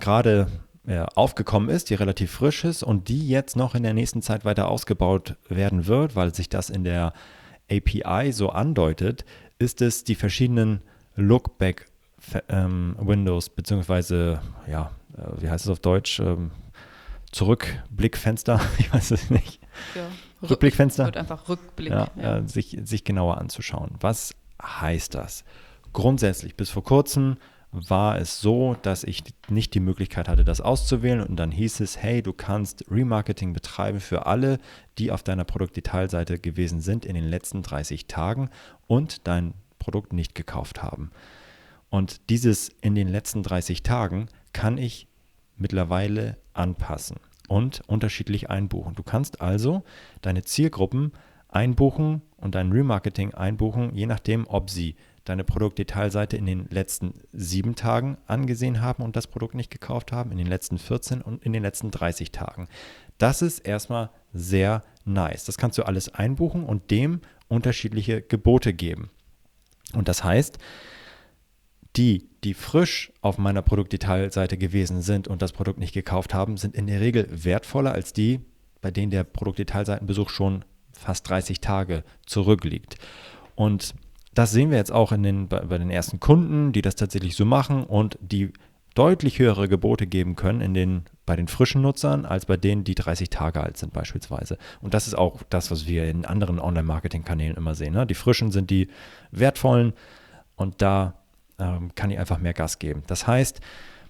gerade 0.00 0.48
äh, 0.88 1.04
aufgekommen 1.14 1.68
ist, 1.68 1.90
die 1.90 1.94
relativ 1.94 2.30
frisch 2.30 2.64
ist 2.64 2.82
und 2.82 3.08
die 3.08 3.28
jetzt 3.28 3.56
noch 3.56 3.74
in 3.74 3.82
der 3.82 3.92
nächsten 3.92 4.22
Zeit 4.22 4.46
weiter 4.46 4.68
ausgebaut 4.68 5.36
werden 5.48 5.86
wird, 5.86 6.16
weil 6.16 6.34
sich 6.34 6.48
das 6.48 6.70
in 6.70 6.82
der 6.82 7.12
API 7.70 8.32
so 8.32 8.48
andeutet, 8.48 9.26
ist 9.58 9.82
es 9.82 10.04
die 10.04 10.14
verschiedenen 10.14 10.80
Lookback 11.14 11.86
ähm, 12.48 12.96
Windows, 12.98 13.50
beziehungsweise, 13.50 14.40
ja, 14.66 14.90
äh, 15.16 15.42
wie 15.42 15.50
heißt 15.50 15.66
es 15.66 15.70
auf 15.70 15.80
Deutsch? 15.80 16.20
Ähm, 16.20 16.52
Zurückblickfenster, 17.32 18.58
ich 18.78 18.90
weiß 18.90 19.10
es 19.10 19.28
nicht. 19.28 19.60
Ja, 19.94 20.48
Rückblickfenster. 20.48 21.04
Wird 21.04 21.18
einfach 21.18 21.50
Rückblick. 21.50 21.90
Ja, 21.90 22.08
ja. 22.16 22.38
Äh, 22.38 22.48
sich, 22.48 22.78
sich 22.82 23.04
genauer 23.04 23.36
anzuschauen. 23.36 23.90
Was 24.00 24.34
heißt 24.62 25.14
das? 25.14 25.44
Grundsätzlich, 25.92 26.54
bis 26.56 26.70
vor 26.70 26.82
kurzem 26.82 27.36
war 27.70 28.18
es 28.18 28.40
so, 28.40 28.76
dass 28.82 29.04
ich 29.04 29.22
nicht 29.48 29.74
die 29.74 29.80
Möglichkeit 29.80 30.28
hatte, 30.28 30.44
das 30.44 30.60
auszuwählen 30.60 31.20
und 31.20 31.36
dann 31.36 31.50
hieß 31.50 31.80
es, 31.80 31.98
hey, 31.98 32.22
du 32.22 32.32
kannst 32.32 32.84
Remarketing 32.90 33.52
betreiben 33.52 34.00
für 34.00 34.26
alle, 34.26 34.58
die 34.96 35.12
auf 35.12 35.22
deiner 35.22 35.44
Produktdetailseite 35.44 36.38
gewesen 36.38 36.80
sind 36.80 37.04
in 37.04 37.14
den 37.14 37.28
letzten 37.28 37.62
30 37.62 38.06
Tagen 38.06 38.50
und 38.86 39.26
dein 39.26 39.54
Produkt 39.78 40.12
nicht 40.12 40.34
gekauft 40.34 40.82
haben. 40.82 41.10
Und 41.90 42.30
dieses 42.30 42.70
in 42.80 42.94
den 42.94 43.08
letzten 43.08 43.42
30 43.42 43.82
Tagen 43.82 44.28
kann 44.52 44.78
ich 44.78 45.06
mittlerweile 45.56 46.36
anpassen 46.52 47.18
und 47.48 47.82
unterschiedlich 47.86 48.50
einbuchen. 48.50 48.94
Du 48.94 49.02
kannst 49.02 49.40
also 49.40 49.84
deine 50.22 50.42
Zielgruppen 50.42 51.12
einbuchen 51.48 52.22
und 52.36 52.54
dein 52.54 52.72
Remarketing 52.72 53.34
einbuchen, 53.34 53.94
je 53.94 54.06
nachdem, 54.06 54.46
ob 54.46 54.70
sie 54.70 54.96
deine 55.28 55.44
Produktdetailseite 55.44 56.36
in 56.36 56.46
den 56.46 56.68
letzten 56.70 57.14
sieben 57.32 57.74
Tagen 57.74 58.18
angesehen 58.26 58.80
haben 58.80 59.02
und 59.02 59.16
das 59.16 59.26
Produkt 59.26 59.54
nicht 59.54 59.70
gekauft 59.70 60.12
haben, 60.12 60.32
in 60.32 60.38
den 60.38 60.46
letzten 60.46 60.78
14 60.78 61.20
und 61.20 61.44
in 61.44 61.52
den 61.52 61.62
letzten 61.62 61.90
30 61.90 62.32
Tagen. 62.32 62.68
Das 63.18 63.42
ist 63.42 63.60
erstmal 63.60 64.10
sehr 64.32 64.82
nice. 65.04 65.44
Das 65.44 65.58
kannst 65.58 65.78
du 65.78 65.82
alles 65.82 66.14
einbuchen 66.14 66.64
und 66.64 66.90
dem 66.90 67.20
unterschiedliche 67.48 68.22
Gebote 68.22 68.72
geben. 68.72 69.10
Und 69.94 70.08
das 70.08 70.22
heißt, 70.22 70.58
die, 71.96 72.28
die 72.44 72.54
frisch 72.54 73.12
auf 73.22 73.38
meiner 73.38 73.62
Produktdetailseite 73.62 74.56
gewesen 74.56 75.02
sind 75.02 75.26
und 75.26 75.42
das 75.42 75.52
Produkt 75.52 75.78
nicht 75.78 75.92
gekauft 75.92 76.34
haben, 76.34 76.56
sind 76.56 76.74
in 76.74 76.86
der 76.86 77.00
Regel 77.00 77.26
wertvoller 77.44 77.92
als 77.92 78.12
die, 78.12 78.40
bei 78.80 78.90
denen 78.90 79.10
der 79.10 79.24
Produktdetailseitenbesuch 79.24 80.30
schon 80.30 80.64
fast 80.92 81.28
30 81.28 81.60
Tage 81.60 82.04
zurückliegt. 82.26 82.96
Und 83.54 83.94
das 84.38 84.52
sehen 84.52 84.70
wir 84.70 84.78
jetzt 84.78 84.92
auch 84.92 85.10
in 85.10 85.24
den, 85.24 85.48
bei, 85.48 85.60
bei 85.62 85.78
den 85.78 85.90
ersten 85.90 86.20
Kunden, 86.20 86.70
die 86.72 86.80
das 86.80 86.94
tatsächlich 86.94 87.34
so 87.34 87.44
machen 87.44 87.82
und 87.82 88.16
die 88.20 88.52
deutlich 88.94 89.40
höhere 89.40 89.68
Gebote 89.68 90.06
geben 90.06 90.36
können 90.36 90.60
in 90.60 90.74
den, 90.74 91.02
bei 91.26 91.34
den 91.34 91.48
frischen 91.48 91.82
Nutzern 91.82 92.24
als 92.24 92.46
bei 92.46 92.56
denen, 92.56 92.84
die 92.84 92.94
30 92.94 93.30
Tage 93.30 93.60
alt 93.60 93.76
sind 93.76 93.92
beispielsweise. 93.92 94.56
Und 94.80 94.94
das 94.94 95.08
ist 95.08 95.14
auch 95.18 95.42
das, 95.50 95.72
was 95.72 95.88
wir 95.88 96.08
in 96.08 96.24
anderen 96.24 96.60
Online-Marketing-Kanälen 96.60 97.56
immer 97.56 97.74
sehen. 97.74 97.94
Ne? 97.94 98.06
Die 98.06 98.14
frischen 98.14 98.52
sind 98.52 98.70
die 98.70 98.86
wertvollen 99.32 99.92
und 100.54 100.82
da 100.82 101.14
ähm, 101.58 101.92
kann 101.96 102.10
ich 102.10 102.20
einfach 102.20 102.38
mehr 102.38 102.54
Gas 102.54 102.78
geben. 102.78 103.02
Das 103.08 103.26
heißt, 103.26 103.60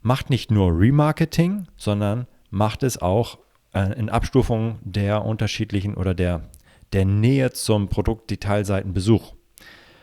macht 0.03 0.29
nicht 0.29 0.51
nur 0.51 0.79
Remarketing, 0.79 1.69
sondern 1.79 2.27
macht 2.51 2.83
es 2.83 3.01
auch 3.01 3.39
äh, 3.73 3.99
in 3.99 4.11
Abstufung 4.11 4.79
der 4.83 5.25
unterschiedlichen 5.25 5.95
oder 5.95 6.13
der, 6.13 6.51
der 6.93 7.07
Nähe 7.07 7.53
zum 7.53 7.89
Produktdetailseitenbesuch. 7.89 9.38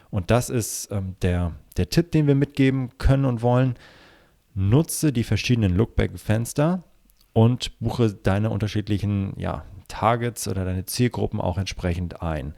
Und 0.09 0.31
das 0.31 0.49
ist 0.49 0.89
ähm, 0.91 1.15
der, 1.21 1.53
der 1.77 1.89
Tipp, 1.89 2.11
den 2.11 2.27
wir 2.27 2.35
mitgeben 2.35 2.97
können 2.97 3.25
und 3.25 3.41
wollen. 3.41 3.75
Nutze 4.53 5.11
die 5.11 5.23
verschiedenen 5.23 5.75
Lookback-Fenster 5.75 6.83
und 7.33 7.77
buche 7.79 8.13
deine 8.13 8.49
unterschiedlichen 8.49 9.33
ja, 9.37 9.65
Targets 9.87 10.47
oder 10.47 10.63
deine 10.63 10.85
Zielgruppen 10.85 11.41
auch 11.41 11.57
entsprechend 11.57 12.21
ein. 12.21 12.53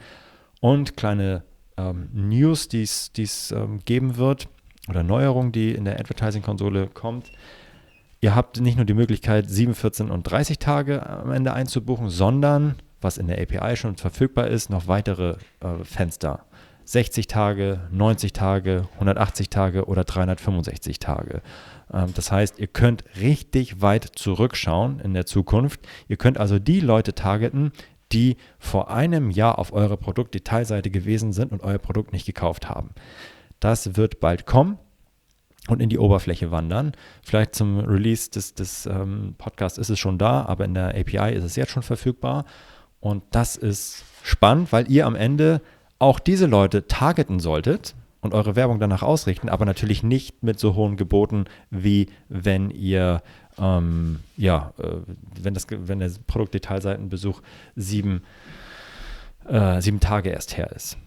Und 0.62 0.95
kleine 0.95 1.43
ähm, 1.77 2.10
News, 2.13 2.69
die 2.69 2.83
es 2.83 3.51
ähm, 3.51 3.79
geben 3.86 4.17
wird 4.17 4.47
oder 4.88 5.03
Neuerung, 5.03 5.51
die 5.51 5.71
in 5.71 5.86
der 5.86 5.99
Advertising-Konsole 5.99 6.88
kommt. 6.88 7.31
Ihr 8.19 8.36
habt 8.36 8.60
nicht 8.60 8.77
nur 8.77 8.86
die 8.86 8.95
Möglichkeit, 8.95 9.49
7, 9.49 9.75
14 9.75 10.10
und 10.10 10.23
30 10.23 10.57
Tage 10.57 11.07
am 11.07 11.31
Ende 11.31 11.53
einzubuchen, 11.53 12.10
sondern, 12.10 12.75
was 12.99 13.17
in 13.17 13.27
der 13.27 13.39
API 13.39 13.75
schon 13.75 13.95
verfügbar 13.95 14.47
ist, 14.47 14.69
noch 14.69 14.88
weitere 14.88 15.36
äh, 15.60 15.83
Fenster. 15.83 16.45
60 16.88 17.28
Tage, 17.28 17.82
90 17.91 18.32
Tage, 18.32 18.88
180 18.93 19.50
Tage 19.50 19.86
oder 19.88 20.06
365 20.06 21.00
Tage. 21.00 21.41
Ähm, 21.93 22.13
das 22.15 22.32
heißt, 22.32 22.60
ihr 22.60 22.67
könnt 22.67 23.04
richtig 23.19 23.82
weit 23.82 24.06
zurückschauen 24.15 25.02
in 25.02 25.13
der 25.13 25.26
Zukunft. 25.26 25.82
Ihr 26.08 26.15
könnt 26.15 26.38
also 26.38 26.60
die 26.60 26.80
Leute 26.80 27.13
targeten, 27.13 27.73
die 28.13 28.38
vor 28.58 28.89
einem 28.89 29.32
Jahr 29.32 29.60
auf 29.60 29.73
eurer 29.73 29.97
Produktdetailseite 29.97 30.89
gewesen 30.89 31.34
sind 31.34 31.52
und 31.52 31.62
euer 31.62 31.78
Produkt 31.78 32.13
nicht 32.13 32.26
gekauft 32.26 32.69
haben. 32.69 32.91
Das 33.60 33.97
wird 33.97 34.21
bald 34.21 34.45
kommen 34.45 34.80
und 35.67 35.82
in 35.82 35.89
die 35.89 36.00
Oberfläche 36.00 36.52
wandern. 36.52 36.93
Vielleicht 37.21 37.54
zum 37.54 37.80
Release 37.80 38.32
des, 38.32 38.54
des 38.54 38.86
ähm, 38.86 39.36
Podcasts 39.38 39.78
ist 39.78 39.89
es 39.89 40.00
schon 40.00 40.17
da, 40.17 40.45
aber 40.45 40.63
in 40.63 40.73
der 40.73 40.95
API 40.95 41.34
ist 41.34 41.43
es 41.43 41.58
jetzt 41.58 41.71
schon 41.71 41.84
verfügbar. 41.84 42.45
Und 43.02 43.23
das 43.32 43.58
ist 43.58 44.06
spannend, 44.23 44.71
weil 44.71 44.89
ihr 44.89 45.06
am 45.06 45.15
Ende 45.15 45.62
auch 45.99 46.19
diese 46.19 46.45
Leute 46.45 46.88
targeten 46.88 47.39
solltet 47.39 47.95
und 48.21 48.33
eure 48.33 48.55
Werbung 48.55 48.79
danach 48.79 49.03
ausrichten, 49.03 49.49
aber 49.49 49.65
natürlich 49.65 50.03
nicht 50.03 50.43
mit 50.43 50.60
so 50.60 50.75
hohen 50.75 50.97
Geboten, 50.97 51.45
wie 51.69 52.10
wenn 52.29 52.69
ihr 52.69 53.21
ähm, 53.57 54.19
ja, 54.36 54.73
äh, 54.77 54.97
wenn, 55.41 55.53
das, 55.53 55.67
wenn 55.69 55.99
der 55.99 56.12
Produktdetailseitenbesuch 56.27 57.41
sieben, 57.75 58.23
äh, 59.47 59.81
sieben 59.81 59.99
Tage 59.99 60.29
erst 60.29 60.57
her 60.57 60.71
ist. 60.75 60.97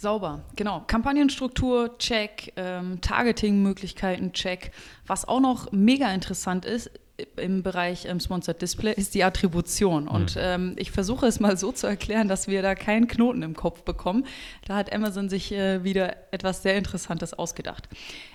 Sauber, 0.00 0.42
genau. 0.54 0.84
Kampagnenstruktur, 0.86 1.98
check, 1.98 2.52
ähm, 2.54 3.00
Targeting-Möglichkeiten, 3.00 4.32
check. 4.32 4.70
Was 5.08 5.26
auch 5.26 5.40
noch 5.40 5.72
mega 5.72 6.14
interessant 6.14 6.64
ist 6.64 6.88
im 7.36 7.62
Bereich 7.62 8.04
ähm, 8.04 8.20
Sponsored 8.20 8.60
Display, 8.62 8.92
ist 8.94 9.14
die 9.14 9.24
Attribution. 9.24 10.04
Mhm. 10.04 10.08
Und 10.08 10.36
ähm, 10.38 10.74
ich 10.76 10.90
versuche 10.90 11.26
es 11.26 11.40
mal 11.40 11.56
so 11.56 11.72
zu 11.72 11.86
erklären, 11.86 12.28
dass 12.28 12.48
wir 12.48 12.62
da 12.62 12.74
keinen 12.74 13.08
Knoten 13.08 13.42
im 13.42 13.54
Kopf 13.54 13.82
bekommen. 13.82 14.24
Da 14.66 14.76
hat 14.76 14.92
Amazon 14.92 15.28
sich 15.28 15.52
äh, 15.52 15.84
wieder 15.84 16.16
etwas 16.32 16.62
sehr 16.62 16.76
Interessantes 16.76 17.34
ausgedacht. 17.34 17.88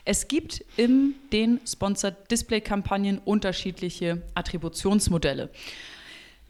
Es 0.05 0.27
gibt 0.27 0.63
in 0.77 1.15
den 1.31 1.59
Sponsored 1.65 2.29
Display-Kampagnen 2.29 3.19
unterschiedliche 3.19 4.21
Attributionsmodelle. 4.35 5.49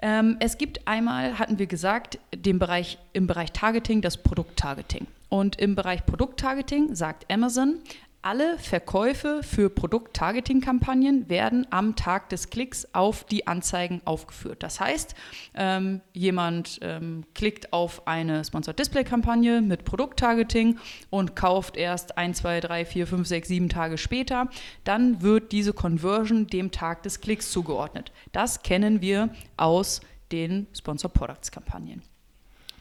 Ähm, 0.02 0.38
es 0.40 0.58
gibt 0.58 0.88
einmal, 0.88 1.40
hatten 1.40 1.60
wir 1.60 1.68
gesagt, 1.68 2.20
den 2.36 2.60
Bereich, 2.60 2.98
im 3.14 3.28
Bereich 3.28 3.52
Targeting 3.52 4.02
das 4.02 4.18
Produkttargeting. 4.18 5.08
Und 5.30 5.60
im 5.60 5.76
Bereich 5.76 6.06
Produkttargeting 6.06 6.94
sagt 6.94 7.32
Amazon, 7.32 7.80
alle 8.24 8.58
Verkäufe 8.58 9.44
für 9.44 9.70
Produkt-Targeting-Kampagnen 9.70 11.30
werden 11.30 11.68
am 11.72 11.96
Tag 11.96 12.30
des 12.30 12.50
Klicks 12.50 12.88
auf 12.94 13.26
die 13.26 13.48
Anzeigen 13.48 14.02
aufgeführt. 14.06 14.64
Das 14.64 14.80
heißt, 14.80 15.14
ähm, 15.54 16.00
jemand 16.14 16.80
ähm, 16.82 17.26
klickt 17.36 17.74
auf 17.74 18.08
eine 18.08 18.44
Sponsored 18.46 18.80
Display-Kampagne 18.80 19.62
mit 19.62 19.84
Produkt-Targeting 19.84 20.80
und 21.10 21.36
kauft 21.36 21.76
erst 21.76 22.18
1, 22.18 22.38
2, 22.38 22.62
3, 22.62 22.86
4, 22.86 23.08
5, 23.08 23.28
6, 23.28 23.48
7 23.50 23.70
Tage 23.70 23.98
später. 23.98 24.48
Dann 24.86 25.22
wird 25.22 25.52
diese 25.52 25.74
Conversion 25.74 26.48
dem 26.48 26.72
Tag 26.72 27.04
des 27.04 27.20
Klicks 27.20 27.52
zugeordnet. 27.52 28.14
Das 28.32 28.64
kennen 28.64 29.02
wir 29.02 29.30
aus 29.58 30.00
den 30.32 30.68
Sponsored 30.74 31.14
Products-Kampagnen. 31.14 32.02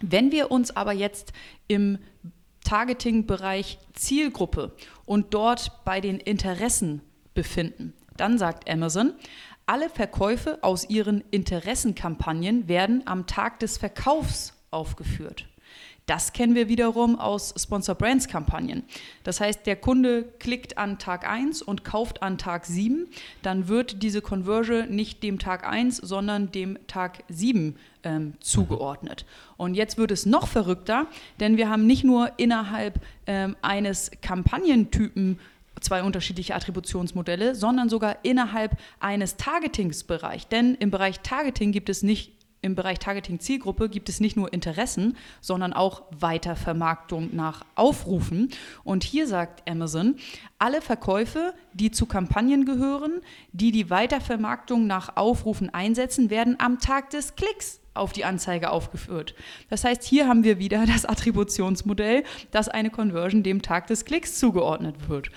Wenn 0.00 0.30
wir 0.30 0.52
uns 0.52 0.74
aber 0.76 0.92
jetzt 0.92 1.32
im 1.66 1.98
Targeting-Bereich 2.64 3.78
Zielgruppe 3.94 4.72
und 5.04 5.34
dort 5.34 5.84
bei 5.84 6.00
den 6.00 6.18
Interessen 6.18 7.02
befinden. 7.34 7.94
Dann 8.16 8.38
sagt 8.38 8.68
Amazon, 8.68 9.14
alle 9.66 9.88
Verkäufe 9.88 10.58
aus 10.62 10.88
ihren 10.88 11.22
Interessenkampagnen 11.30 12.68
werden 12.68 13.06
am 13.06 13.26
Tag 13.26 13.60
des 13.60 13.78
Verkaufs 13.78 14.54
aufgeführt. 14.70 15.48
Das 16.06 16.32
kennen 16.32 16.54
wir 16.54 16.68
wiederum 16.68 17.18
aus 17.18 17.54
Sponsor 17.56 17.94
Brands 17.94 18.26
Kampagnen. 18.26 18.82
Das 19.22 19.40
heißt, 19.40 19.66
der 19.66 19.76
Kunde 19.76 20.24
klickt 20.40 20.76
an 20.76 20.98
Tag 20.98 21.28
1 21.28 21.62
und 21.62 21.84
kauft 21.84 22.22
an 22.22 22.38
Tag 22.38 22.66
7, 22.66 23.06
dann 23.42 23.68
wird 23.68 24.02
diese 24.02 24.20
Conversion 24.20 24.90
nicht 24.90 25.22
dem 25.22 25.38
Tag 25.38 25.66
1, 25.66 25.98
sondern 25.98 26.50
dem 26.50 26.76
Tag 26.88 27.22
7 27.28 27.76
ähm, 28.02 28.34
zugeordnet. 28.40 29.24
Und 29.56 29.74
jetzt 29.74 29.96
wird 29.96 30.10
es 30.10 30.26
noch 30.26 30.48
verrückter, 30.48 31.06
denn 31.38 31.56
wir 31.56 31.70
haben 31.70 31.86
nicht 31.86 32.02
nur 32.02 32.32
innerhalb 32.36 33.00
ähm, 33.26 33.56
eines 33.62 34.10
Kampagnentypen 34.22 35.38
zwei 35.80 36.02
unterschiedliche 36.02 36.54
Attributionsmodelle, 36.54 37.54
sondern 37.54 37.88
sogar 37.88 38.16
innerhalb 38.24 38.76
eines 39.00 39.36
Targetingsbereichs. 39.36 40.48
Denn 40.48 40.74
im 40.74 40.90
Bereich 40.90 41.20
Targeting 41.20 41.72
gibt 41.72 41.88
es 41.88 42.02
nicht 42.02 42.32
im 42.62 42.76
Bereich 42.76 43.00
Targeting 43.00 43.40
Zielgruppe 43.40 43.88
gibt 43.88 44.08
es 44.08 44.20
nicht 44.20 44.36
nur 44.36 44.52
Interessen, 44.52 45.16
sondern 45.40 45.72
auch 45.72 46.04
Weitervermarktung 46.12 47.34
nach 47.34 47.64
Aufrufen. 47.74 48.50
Und 48.84 49.02
hier 49.02 49.26
sagt 49.26 49.68
Amazon, 49.68 50.16
alle 50.58 50.80
Verkäufe, 50.80 51.54
die 51.74 51.90
zu 51.90 52.06
Kampagnen 52.06 52.64
gehören, 52.64 53.20
die 53.52 53.72
die 53.72 53.90
Weitervermarktung 53.90 54.86
nach 54.86 55.16
Aufrufen 55.16 55.74
einsetzen, 55.74 56.30
werden 56.30 56.56
am 56.58 56.78
Tag 56.78 57.10
des 57.10 57.34
Klicks 57.34 57.80
auf 57.94 58.12
die 58.12 58.24
Anzeige 58.24 58.70
aufgeführt. 58.70 59.34
Das 59.68 59.84
heißt, 59.84 60.04
hier 60.04 60.28
haben 60.28 60.44
wir 60.44 60.58
wieder 60.58 60.86
das 60.86 61.04
Attributionsmodell, 61.04 62.22
dass 62.52 62.68
eine 62.68 62.90
Conversion 62.90 63.42
dem 63.42 63.60
Tag 63.60 63.88
des 63.88 64.04
Klicks 64.04 64.38
zugeordnet 64.38 65.08
wird. 65.08 65.30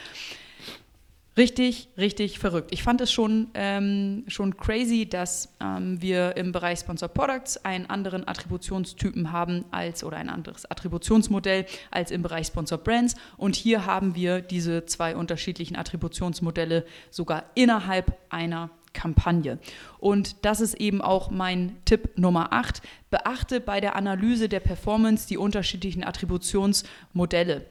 Richtig, 1.37 1.89
richtig 1.97 2.39
verrückt. 2.39 2.71
Ich 2.71 2.81
fand 2.81 3.01
es 3.01 3.11
schon, 3.11 3.47
ähm, 3.55 4.23
schon 4.27 4.55
crazy, 4.55 5.05
dass 5.05 5.53
ähm, 5.59 6.01
wir 6.01 6.37
im 6.37 6.53
Bereich 6.53 6.79
Sponsor 6.79 7.09
Products 7.09 7.57
einen 7.65 7.87
anderen 7.87 8.25
Attributionstypen 8.25 9.33
haben 9.33 9.65
als 9.69 10.05
oder 10.05 10.15
ein 10.15 10.29
anderes 10.29 10.69
Attributionsmodell 10.71 11.65
als 11.91 12.11
im 12.11 12.21
Bereich 12.21 12.47
Sponsor 12.47 12.77
Brands. 12.77 13.15
Und 13.35 13.57
hier 13.57 13.85
haben 13.85 14.15
wir 14.15 14.39
diese 14.39 14.85
zwei 14.85 15.17
unterschiedlichen 15.17 15.75
Attributionsmodelle 15.75 16.85
sogar 17.11 17.43
innerhalb 17.53 18.17
einer 18.29 18.69
Kampagne. 18.93 19.59
Und 19.99 20.45
das 20.45 20.61
ist 20.61 20.75
eben 20.75 21.01
auch 21.01 21.29
mein 21.31 21.75
Tipp 21.83 22.17
Nummer 22.17 22.53
8. 22.53 22.81
Beachte 23.11 23.59
bei 23.59 23.81
der 23.81 23.97
Analyse 23.97 24.47
der 24.47 24.61
Performance 24.61 25.27
die 25.27 25.37
unterschiedlichen 25.37 26.05
Attributionsmodelle 26.05 27.65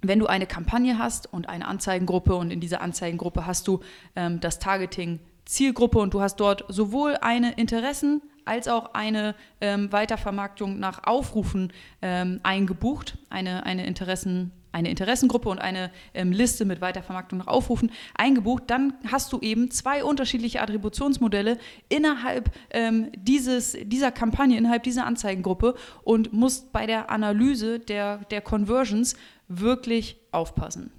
wenn 0.00 0.18
du 0.18 0.26
eine 0.26 0.46
Kampagne 0.46 0.98
hast 0.98 1.32
und 1.32 1.48
eine 1.48 1.66
Anzeigengruppe 1.66 2.34
und 2.36 2.50
in 2.50 2.60
dieser 2.60 2.80
Anzeigengruppe 2.80 3.46
hast 3.46 3.66
du 3.66 3.80
ähm, 4.14 4.40
das 4.40 4.58
Targeting 4.58 5.20
Zielgruppe 5.44 5.98
und 5.98 6.14
du 6.14 6.20
hast 6.20 6.36
dort 6.36 6.64
sowohl 6.68 7.16
eine 7.20 7.52
Interessen 7.54 8.22
als 8.44 8.68
auch 8.68 8.94
eine 8.94 9.34
ähm, 9.60 9.92
Weitervermarktung 9.92 10.78
nach 10.78 11.04
Aufrufen 11.04 11.72
ähm, 12.02 12.40
eingebucht, 12.42 13.18
eine, 13.30 13.64
eine, 13.66 13.86
Interessen, 13.86 14.52
eine 14.72 14.90
Interessengruppe 14.90 15.48
und 15.48 15.58
eine 15.58 15.90
ähm, 16.14 16.32
Liste 16.32 16.64
mit 16.64 16.80
Weitervermarktung 16.80 17.38
nach 17.38 17.46
Aufrufen 17.46 17.90
eingebucht, 18.14 18.64
dann 18.66 18.94
hast 19.10 19.32
du 19.32 19.40
eben 19.40 19.70
zwei 19.70 20.04
unterschiedliche 20.04 20.62
Attributionsmodelle 20.62 21.58
innerhalb 21.88 22.50
ähm, 22.70 23.10
dieses, 23.16 23.76
dieser 23.82 24.12
Kampagne, 24.12 24.56
innerhalb 24.56 24.82
dieser 24.82 25.06
Anzeigengruppe 25.06 25.74
und 26.02 26.32
musst 26.32 26.72
bei 26.72 26.86
der 26.86 27.10
Analyse 27.10 27.78
der, 27.80 28.18
der 28.30 28.40
Conversions 28.40 29.14
wirklich 29.48 30.20
aufpassen. 30.30 30.90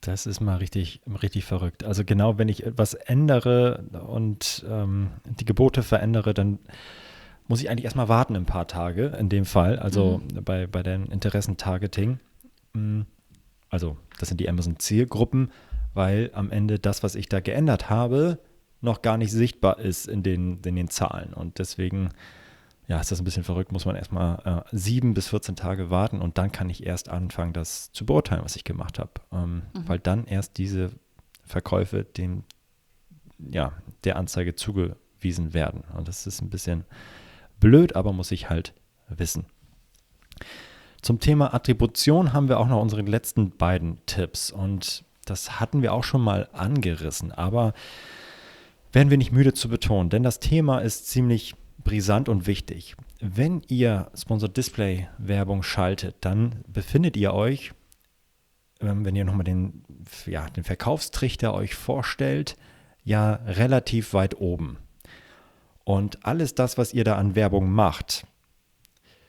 Das 0.00 0.26
ist 0.26 0.40
mal 0.40 0.56
richtig, 0.56 1.00
richtig 1.22 1.44
verrückt. 1.44 1.82
Also 1.82 2.04
genau, 2.04 2.38
wenn 2.38 2.48
ich 2.48 2.64
etwas 2.64 2.94
ändere 2.94 3.84
und 4.06 4.64
ähm, 4.68 5.10
die 5.24 5.44
Gebote 5.44 5.82
verändere, 5.82 6.34
dann 6.34 6.58
muss 7.48 7.60
ich 7.60 7.70
eigentlich 7.70 7.84
erstmal 7.84 8.08
warten 8.08 8.36
ein 8.36 8.44
paar 8.44 8.66
Tage 8.66 9.06
in 9.18 9.28
dem 9.28 9.44
Fall, 9.44 9.78
also 9.78 10.18
mhm. 10.18 10.44
bei, 10.44 10.66
bei 10.66 10.82
den 10.82 11.06
Interessentargeting. 11.06 12.18
Mm, 12.72 13.02
also 13.68 13.96
das 14.18 14.28
sind 14.28 14.40
die 14.40 14.48
Amazon-Zielgruppen, 14.48 15.50
weil 15.94 16.30
am 16.34 16.50
Ende 16.50 16.78
das, 16.78 17.02
was 17.02 17.14
ich 17.14 17.28
da 17.28 17.40
geändert 17.40 17.88
habe, 17.90 18.38
noch 18.80 19.02
gar 19.02 19.16
nicht 19.16 19.32
sichtbar 19.32 19.78
ist 19.78 20.06
in 20.06 20.22
den, 20.22 20.60
in 20.64 20.76
den 20.76 20.88
Zahlen. 20.88 21.32
Und 21.32 21.58
deswegen 21.58 22.10
ja, 22.88 23.00
ist 23.00 23.10
das 23.10 23.20
ein 23.20 23.24
bisschen 23.24 23.44
verrückt, 23.44 23.72
muss 23.72 23.84
man 23.84 23.96
erstmal 23.96 24.38
äh, 24.44 24.76
sieben 24.76 25.12
bis 25.14 25.28
14 25.28 25.56
Tage 25.56 25.90
warten 25.90 26.20
und 26.20 26.38
dann 26.38 26.52
kann 26.52 26.70
ich 26.70 26.86
erst 26.86 27.08
anfangen, 27.08 27.52
das 27.52 27.90
zu 27.92 28.06
beurteilen, 28.06 28.44
was 28.44 28.54
ich 28.54 28.64
gemacht 28.64 28.98
habe. 28.98 29.12
Ähm, 29.32 29.62
mhm. 29.74 29.88
Weil 29.88 29.98
dann 29.98 30.26
erst 30.26 30.56
diese 30.58 30.92
Verkäufe 31.44 32.04
dem, 32.04 32.44
ja, 33.38 33.72
der 34.04 34.16
Anzeige 34.16 34.54
zugewiesen 34.54 35.52
werden. 35.52 35.82
Und 35.96 36.06
das 36.06 36.26
ist 36.26 36.40
ein 36.42 36.50
bisschen 36.50 36.84
blöd, 37.58 37.96
aber 37.96 38.12
muss 38.12 38.30
ich 38.30 38.50
halt 38.50 38.72
wissen. 39.08 39.46
Zum 41.02 41.18
Thema 41.18 41.54
Attribution 41.54 42.32
haben 42.32 42.48
wir 42.48 42.58
auch 42.58 42.68
noch 42.68 42.80
unsere 42.80 43.02
letzten 43.02 43.50
beiden 43.50 44.04
Tipps 44.06 44.50
und 44.50 45.04
das 45.24 45.60
hatten 45.60 45.82
wir 45.82 45.92
auch 45.92 46.04
schon 46.04 46.20
mal 46.20 46.48
angerissen, 46.52 47.32
aber 47.32 47.74
werden 48.92 49.10
wir 49.10 49.18
nicht 49.18 49.32
müde 49.32 49.54
zu 49.54 49.68
betonen, 49.68 50.08
denn 50.10 50.22
das 50.22 50.40
Thema 50.40 50.78
ist 50.78 51.06
ziemlich 51.08 51.54
brisant 51.78 52.28
und 52.28 52.46
wichtig. 52.46 52.96
Wenn 53.20 53.62
ihr 53.68 54.10
Sponsored 54.14 54.56
Display 54.56 55.08
Werbung 55.18 55.62
schaltet, 55.62 56.16
dann 56.20 56.64
befindet 56.68 57.16
ihr 57.16 57.32
euch, 57.32 57.72
ähm, 58.80 59.04
wenn 59.04 59.16
ihr 59.16 59.24
nochmal 59.24 59.44
den, 59.44 59.84
ja, 60.26 60.48
den 60.50 60.64
Verkaufstrichter 60.64 61.54
euch 61.54 61.74
vorstellt, 61.74 62.56
ja 63.04 63.34
relativ 63.46 64.12
weit 64.12 64.40
oben. 64.40 64.78
Und 65.84 66.24
alles 66.26 66.54
das, 66.54 66.76
was 66.78 66.92
ihr 66.92 67.04
da 67.04 67.16
an 67.16 67.36
Werbung 67.36 67.70
macht, 67.70 68.26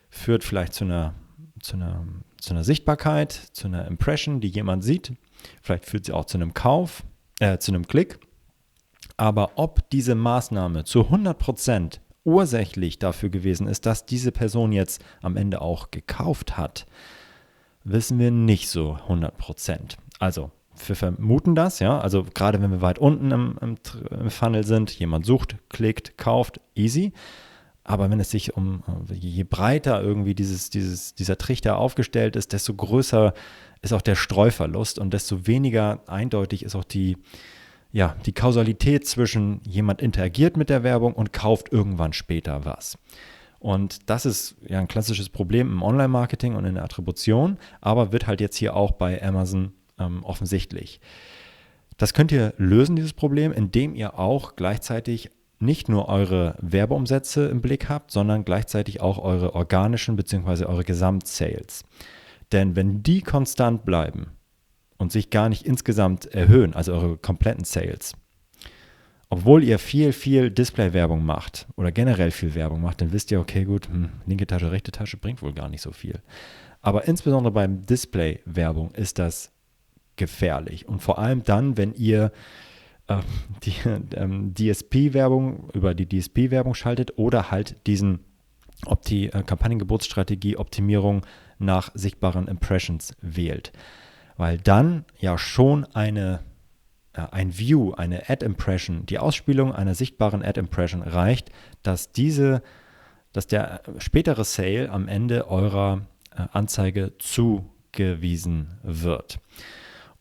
führt 0.09 0.43
vielleicht 0.43 0.73
zu 0.73 0.85
einer, 0.85 1.13
zu 1.61 1.75
einer, 1.75 2.03
zu 2.39 2.53
einer 2.53 2.63
Sichtbarkeit, 2.63 3.31
zu 3.31 3.67
einer 3.67 3.85
Impression, 3.85 4.41
die 4.41 4.47
jemand 4.47 4.83
sieht. 4.83 5.13
Vielleicht 5.61 5.85
führt 5.85 6.05
sie 6.05 6.13
auch 6.13 6.25
zu 6.25 6.37
einem 6.37 6.55
Kauf, 6.55 7.03
äh, 7.39 7.59
zu 7.59 7.71
einem 7.71 7.87
Klick. 7.87 8.19
Aber 9.17 9.51
ob 9.55 9.89
diese 9.91 10.15
Maßnahme 10.15 10.83
zu 10.83 11.01
100% 11.01 11.99
ursächlich 12.27 12.99
dafür 12.99 13.29
gewesen 13.29 13.67
ist, 13.67 13.85
dass 13.85 14.05
diese 14.05 14.33
Person 14.33 14.73
jetzt 14.73 15.01
am 15.21 15.37
Ende 15.37 15.61
auch 15.61 15.91
gekauft 15.91 16.57
hat, 16.57 16.85
wissen 17.85 18.19
wir 18.19 18.31
nicht 18.31 18.69
so 18.69 18.93
100 18.93 19.37
Prozent. 19.37 19.97
Also, 20.19 20.51
wir 20.85 20.95
vermuten 20.97 21.55
das, 21.55 21.79
ja. 21.79 21.97
Also, 21.99 22.25
gerade 22.33 22.61
wenn 22.61 22.69
wir 22.69 22.81
weit 22.81 22.99
unten 22.99 23.31
im, 23.31 23.57
im, 23.61 23.75
im, 24.11 24.29
Funnel 24.29 24.65
sind, 24.65 24.91
jemand 24.91 25.25
sucht, 25.25 25.55
klickt, 25.69 26.17
kauft, 26.17 26.59
easy. 26.75 27.13
Aber 27.85 28.09
wenn 28.11 28.19
es 28.19 28.29
sich 28.29 28.57
um, 28.57 28.83
je 29.09 29.45
breiter 29.45 30.03
irgendwie 30.03 30.35
dieses, 30.35 30.69
dieses, 30.69 31.15
dieser 31.15 31.37
Trichter 31.37 31.77
aufgestellt 31.77 32.35
ist, 32.35 32.51
desto 32.51 32.73
größer 32.73 33.33
ist 33.81 33.93
auch 33.93 34.01
der 34.01 34.15
Streuverlust 34.15 34.99
und 34.99 35.13
desto 35.13 35.47
weniger 35.47 36.01
eindeutig 36.07 36.63
ist 36.63 36.75
auch 36.75 36.83
die, 36.83 37.15
ja, 37.91 38.15
die 38.25 38.33
Kausalität 38.33 39.07
zwischen 39.07 39.61
jemand 39.63 40.01
interagiert 40.01 40.57
mit 40.57 40.69
der 40.69 40.83
Werbung 40.83 41.13
und 41.13 41.33
kauft 41.33 41.71
irgendwann 41.71 42.13
später 42.13 42.65
was. 42.65 42.97
Und 43.59 44.09
das 44.09 44.25
ist 44.25 44.55
ja 44.67 44.79
ein 44.79 44.87
klassisches 44.87 45.29
Problem 45.29 45.71
im 45.71 45.81
Online-Marketing 45.81 46.55
und 46.55 46.65
in 46.65 46.75
der 46.75 46.83
Attribution, 46.83 47.57
aber 47.81 48.11
wird 48.11 48.27
halt 48.27 48.39
jetzt 48.39 48.57
hier 48.57 48.75
auch 48.75 48.91
bei 48.91 49.21
Amazon 49.23 49.73
ähm, 49.99 50.23
offensichtlich. 50.23 50.99
Das 51.97 52.13
könnt 52.13 52.31
ihr 52.31 52.53
lösen, 52.57 52.95
dieses 52.95 53.13
Problem, 53.13 53.51
indem 53.51 53.95
ihr 53.95 54.19
auch 54.19 54.55
gleichzeitig 54.55 55.31
nicht 55.59 55.89
nur 55.89 56.07
eure 56.07 56.55
Werbeumsätze 56.61 57.47
im 57.47 57.61
Blick 57.61 57.89
habt, 57.89 58.11
sondern 58.11 58.45
gleichzeitig 58.45 59.01
auch 59.01 59.17
eure 59.17 59.55
organischen 59.55 60.15
bzw. 60.15 60.65
eure 60.65 60.83
Gesamtsales. 60.83 61.83
Denn 62.51 62.75
wenn 62.75 63.01
die 63.01 63.21
konstant 63.21 63.83
bleiben, 63.83 64.36
und 64.97 65.11
sich 65.11 65.29
gar 65.29 65.49
nicht 65.49 65.65
insgesamt 65.65 66.25
erhöhen, 66.25 66.73
also 66.73 66.93
eure 66.93 67.17
kompletten 67.17 67.63
Sales. 67.63 68.13
Obwohl 69.29 69.63
ihr 69.63 69.77
viel, 69.77 70.13
viel 70.13 70.49
Display-Werbung 70.49 71.25
macht 71.25 71.67
oder 71.75 71.91
generell 71.91 72.31
viel 72.31 72.55
Werbung 72.55 72.81
macht, 72.81 73.01
dann 73.01 73.11
wisst 73.11 73.29
ihr, 73.31 73.39
okay, 73.39 73.65
gut, 73.65 73.89
hm, 73.89 74.09
linke 74.25 74.47
Tasche, 74.47 74.71
rechte 74.71 74.91
Tasche 74.91 75.17
bringt 75.17 75.41
wohl 75.41 75.53
gar 75.53 75.67
nicht 75.67 75.81
so 75.81 75.91
viel. 75.91 76.21
Aber 76.81 77.07
insbesondere 77.07 77.51
beim 77.51 77.85
Display-Werbung 77.85 78.91
ist 78.91 79.19
das 79.19 79.51
gefährlich. 80.15 80.87
Und 80.87 81.01
vor 81.01 81.19
allem 81.19 81.43
dann, 81.43 81.75
wenn 81.75 81.93
ihr 81.93 82.31
äh, 83.07 83.17
die 83.63 83.75
ähm, 84.15 84.53
DSP-Werbung 84.53 85.69
über 85.73 85.93
die 85.93 86.07
DSP-Werbung 86.07 86.73
schaltet 86.73 87.17
oder 87.17 87.51
halt 87.51 87.75
diesen 87.85 88.19
Opti 88.85 89.27
äh, 89.27 89.43
Kampagnengeburtsstrategie 89.43 90.55
Optimierung 90.55 91.25
nach 91.59 91.91
sichtbaren 91.95 92.47
Impressions 92.47 93.13
wählt 93.21 93.73
weil 94.37 94.57
dann 94.59 95.03
ja 95.19 95.37
schon 95.37 95.85
eine, 95.93 96.39
äh, 97.13 97.21
ein 97.31 97.57
View, 97.57 97.93
eine 97.93 98.29
Ad-Impression, 98.29 99.05
die 99.05 99.19
Ausspielung 99.19 99.73
einer 99.73 99.95
sichtbaren 99.95 100.43
Ad-Impression 100.43 101.01
reicht, 101.01 101.49
dass 101.83 102.11
diese, 102.11 102.61
dass 103.33 103.47
der 103.47 103.81
spätere 103.97 104.43
Sale 104.43 104.89
am 104.91 105.07
Ende 105.07 105.49
eurer 105.49 106.01
äh, 106.31 106.43
Anzeige 106.51 107.17
zugewiesen 107.17 108.77
wird. 108.83 109.39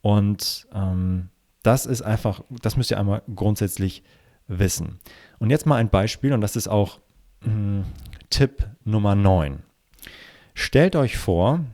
Und 0.00 0.66
ähm, 0.72 1.28
das 1.62 1.84
ist 1.84 2.02
einfach, 2.02 2.42
das 2.62 2.76
müsst 2.76 2.90
ihr 2.90 2.98
einmal 2.98 3.22
grundsätzlich 3.34 4.02
wissen. 4.46 5.00
Und 5.38 5.50
jetzt 5.50 5.66
mal 5.66 5.76
ein 5.76 5.90
Beispiel, 5.90 6.32
und 6.32 6.40
das 6.40 6.56
ist 6.56 6.68
auch 6.68 7.00
mh, 7.40 7.50
hm, 7.50 7.84
Tipp 8.30 8.66
Nummer 8.84 9.14
9. 9.14 9.62
Stellt 10.54 10.96
euch 10.96 11.16
vor, 11.18 11.64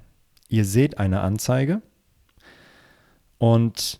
ihr 0.48 0.64
seht 0.64 0.98
eine 0.98 1.20
Anzeige 1.20 1.82
und 3.42 3.98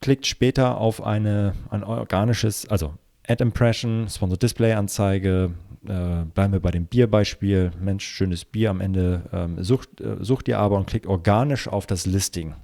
klickt 0.00 0.26
später 0.26 0.78
auf 0.78 1.04
eine, 1.04 1.54
ein 1.70 1.84
organisches, 1.84 2.66
also 2.66 2.94
Ad 3.28 3.40
Impression, 3.40 4.08
Sponsor 4.08 4.36
Display 4.36 4.72
Anzeige, 4.72 5.54
äh, 5.84 6.24
bleiben 6.24 6.52
wir 6.52 6.58
bei 6.58 6.72
dem 6.72 6.86
Bierbeispiel, 6.86 7.70
Mensch, 7.78 8.04
schönes 8.04 8.44
Bier 8.44 8.70
am 8.70 8.80
Ende, 8.80 9.22
ähm, 9.32 9.62
sucht, 9.62 10.00
äh, 10.00 10.16
sucht 10.18 10.48
ihr 10.48 10.58
aber 10.58 10.78
und 10.78 10.88
klickt 10.88 11.06
organisch 11.06 11.68
auf 11.68 11.86
das 11.86 12.06
Listing 12.06 12.56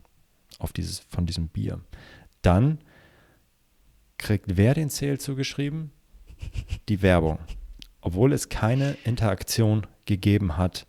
auf 0.59 0.73
dieses, 0.73 0.99
von 0.99 1.25
diesem 1.25 1.47
Bier. 1.47 1.79
Dann 2.43 2.79
kriegt 4.19 4.57
wer 4.57 4.75
den 4.75 4.89
Sale 4.89 5.19
zugeschrieben? 5.19 5.93
Die 6.89 7.01
Werbung. 7.01 7.39
Obwohl 8.01 8.33
es 8.33 8.49
keine 8.49 8.97
Interaktion 9.05 9.87
gegeben 10.05 10.57
hat, 10.57 10.85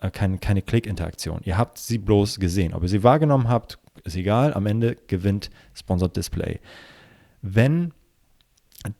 äh, 0.00 0.12
keine, 0.12 0.38
keine 0.38 0.62
Klick-Interaktion. 0.62 1.40
Ihr 1.42 1.58
habt 1.58 1.78
sie 1.78 1.98
bloß 1.98 2.38
gesehen. 2.38 2.74
Ob 2.74 2.84
ihr 2.84 2.88
sie 2.88 3.02
wahrgenommen 3.02 3.48
habt, 3.48 3.80
ist 4.04 4.16
egal, 4.16 4.54
am 4.54 4.66
Ende 4.66 4.96
gewinnt 5.06 5.50
Sponsored 5.74 6.16
Display. 6.16 6.60
Wenn 7.42 7.92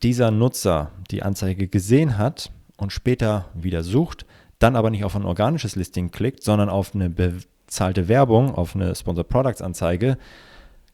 dieser 0.02 0.30
Nutzer 0.30 0.92
die 1.10 1.22
Anzeige 1.22 1.68
gesehen 1.68 2.18
hat 2.18 2.50
und 2.76 2.92
später 2.92 3.48
wieder 3.54 3.82
sucht, 3.82 4.26
dann 4.58 4.76
aber 4.76 4.90
nicht 4.90 5.04
auf 5.04 5.14
ein 5.14 5.24
organisches 5.24 5.76
Listing 5.76 6.10
klickt, 6.10 6.42
sondern 6.42 6.68
auf 6.68 6.94
eine 6.94 7.10
bezahlte 7.10 8.08
Werbung, 8.08 8.54
auf 8.54 8.74
eine 8.74 8.94
Sponsored 8.94 9.28
Products 9.28 9.62
Anzeige, 9.62 10.18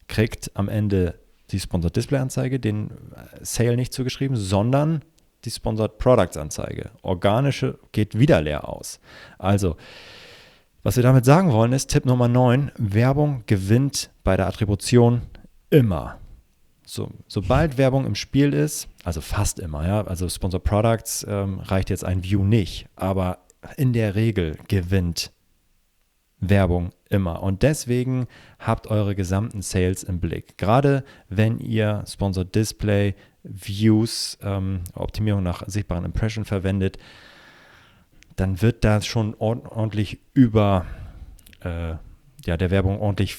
kriegt 0.07 0.51
am 0.55 0.69
Ende 0.69 1.19
die 1.51 1.59
Sponsored 1.59 1.95
Display 1.95 2.19
Anzeige 2.19 2.59
den 2.59 2.91
Sale 3.41 3.75
nicht 3.75 3.93
zugeschrieben, 3.93 4.37
sondern 4.37 5.01
die 5.45 5.51
Sponsored 5.51 5.97
Products 5.97 6.37
Anzeige. 6.37 6.91
Organische 7.01 7.79
geht 7.91 8.17
wieder 8.17 8.41
leer 8.41 8.67
aus. 8.67 8.99
Also 9.37 9.77
was 10.85 10.97
wir 10.97 11.03
damit 11.03 11.25
sagen 11.25 11.51
wollen 11.51 11.73
ist, 11.73 11.89
Tipp 11.89 12.05
Nummer 12.05 12.27
9, 12.27 12.71
Werbung 12.77 13.41
gewinnt 13.47 14.11
bei 14.23 14.37
der 14.37 14.45
Attribution 14.45 15.23
immer. 15.71 16.19
So, 16.85 17.09
sobald 17.27 17.79
Werbung 17.79 18.05
im 18.05 18.13
Spiel 18.13 18.53
ist, 18.53 18.87
also 19.03 19.19
fast 19.19 19.57
immer, 19.57 19.87
ja. 19.87 20.05
Also 20.05 20.29
Sponsor 20.29 20.59
Products 20.59 21.25
ähm, 21.27 21.57
reicht 21.59 21.89
jetzt 21.89 22.05
ein 22.05 22.23
View 22.23 22.43
nicht, 22.43 22.85
aber 22.95 23.39
in 23.77 23.93
der 23.93 24.13
Regel 24.13 24.59
gewinnt 24.67 25.31
Werbung 26.39 26.91
immer. 27.09 27.41
Und 27.41 27.63
deswegen 27.63 28.27
habt 28.59 28.85
eure 28.85 29.15
gesamten 29.15 29.63
Sales 29.63 30.03
im 30.03 30.19
Blick. 30.19 30.59
Gerade 30.59 31.03
wenn 31.29 31.57
ihr 31.57 32.03
Sponsor 32.07 32.45
Display, 32.45 33.15
Views, 33.41 34.37
ähm, 34.43 34.81
Optimierung 34.93 35.41
nach 35.41 35.63
sichtbaren 35.65 36.05
Impression 36.05 36.45
verwendet, 36.45 36.99
dann 38.35 38.61
wird 38.61 38.83
das 38.83 39.05
schon 39.05 39.35
ordentlich 39.35 40.19
über 40.33 40.85
äh, 41.61 41.95
ja, 42.45 42.57
der 42.57 42.71
Werbung 42.71 42.99
ordentlich 42.99 43.37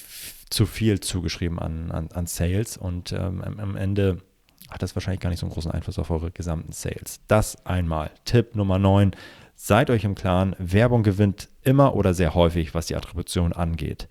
zu 0.49 0.65
viel 0.65 0.99
zugeschrieben 0.99 1.59
an, 1.59 1.91
an, 1.91 2.09
an 2.13 2.25
Sales 2.25 2.77
und 2.77 3.11
ähm, 3.11 3.41
am 3.41 3.75
Ende 3.75 4.21
hat 4.69 4.81
das 4.81 4.95
wahrscheinlich 4.95 5.21
gar 5.21 5.29
nicht 5.29 5.39
so 5.39 5.45
einen 5.45 5.53
großen 5.53 5.71
Einfluss 5.71 5.99
auf 5.99 6.09
eure 6.11 6.31
gesamten 6.31 6.71
Sales. 6.71 7.21
Das 7.27 7.65
einmal. 7.65 8.11
Tipp 8.25 8.55
Nummer 8.55 8.79
9. 8.79 9.11
Seid 9.55 9.89
euch 9.89 10.03
im 10.03 10.15
Klaren, 10.15 10.55
Werbung 10.59 11.03
gewinnt 11.03 11.49
immer 11.63 11.95
oder 11.95 12.13
sehr 12.13 12.35
häufig, 12.35 12.73
was 12.73 12.87
die 12.87 12.95
Attribution 12.95 13.53
angeht. 13.53 14.07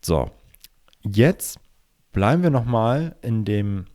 So, 0.00 0.30
jetzt 1.02 1.60
bleiben 2.12 2.42
wir 2.42 2.50
nochmal 2.50 3.16
in 3.22 3.44
dem, 3.44 3.86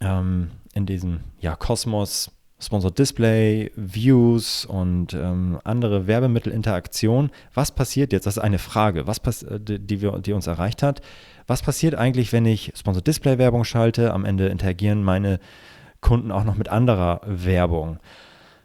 ähm, 0.00 0.50
in 0.74 0.84
diesem 0.84 1.20
ja, 1.40 1.56
Kosmos 1.56 2.30
Sponsored 2.60 2.98
Display, 2.98 3.70
Views 3.76 4.64
und 4.64 5.14
ähm, 5.14 5.60
andere 5.62 6.08
Werbemittelinteraktion. 6.08 7.30
Was 7.54 7.70
passiert 7.70 8.12
jetzt? 8.12 8.26
Das 8.26 8.36
ist 8.36 8.42
eine 8.42 8.58
Frage, 8.58 9.06
was 9.06 9.42
äh, 9.44 9.60
die, 9.60 10.00
wir, 10.00 10.18
die 10.18 10.32
uns 10.32 10.48
erreicht 10.48 10.82
hat. 10.82 11.00
Was 11.46 11.62
passiert 11.62 11.94
eigentlich, 11.94 12.32
wenn 12.32 12.46
ich 12.46 12.72
Sponsored 12.76 13.06
Display 13.06 13.38
Werbung 13.38 13.64
schalte? 13.64 14.12
Am 14.12 14.24
Ende 14.24 14.48
interagieren 14.48 15.04
meine 15.04 15.38
Kunden 16.00 16.32
auch 16.32 16.44
noch 16.44 16.56
mit 16.56 16.68
anderer 16.68 17.20
Werbung. 17.24 17.98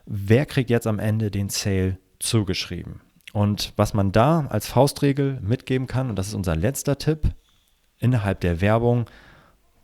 Wer 0.06 0.46
kriegt 0.48 0.70
jetzt 0.70 0.88
am 0.88 1.00
Ende 1.00 1.30
den 1.30 1.50
Sale 1.50 1.98
zugeschrieben? 2.20 3.02
Und 3.32 3.74
was 3.78 3.94
man 3.94 4.12
da 4.12 4.48
als 4.50 4.68
Faustregel 4.68 5.39
mitgeben 5.41 5.88
kann, 5.88 6.10
und 6.10 6.18
das 6.18 6.28
ist 6.28 6.34
unser 6.34 6.56
letzter 6.56 6.98
Tipp, 6.98 7.32
innerhalb 8.00 8.41
der 8.41 8.60
Werbung 8.60 9.06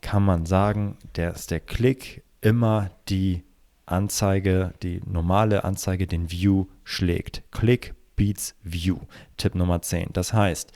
kann 0.01 0.24
man 0.24 0.45
sagen, 0.45 0.97
dass 1.14 1.47
der 1.47 1.60
Klick 1.60 2.24
immer 2.41 2.89
die 3.10 3.43
Anzeige, 3.91 4.73
die 4.83 5.01
normale 5.05 5.63
Anzeige, 5.63 6.07
den 6.07 6.31
View 6.31 6.65
schlägt. 6.83 7.43
Click 7.51 7.93
beats 8.15 8.55
View. 8.63 8.97
Tipp 9.37 9.55
Nummer 9.55 9.81
10. 9.81 10.09
Das 10.13 10.33
heißt, 10.33 10.71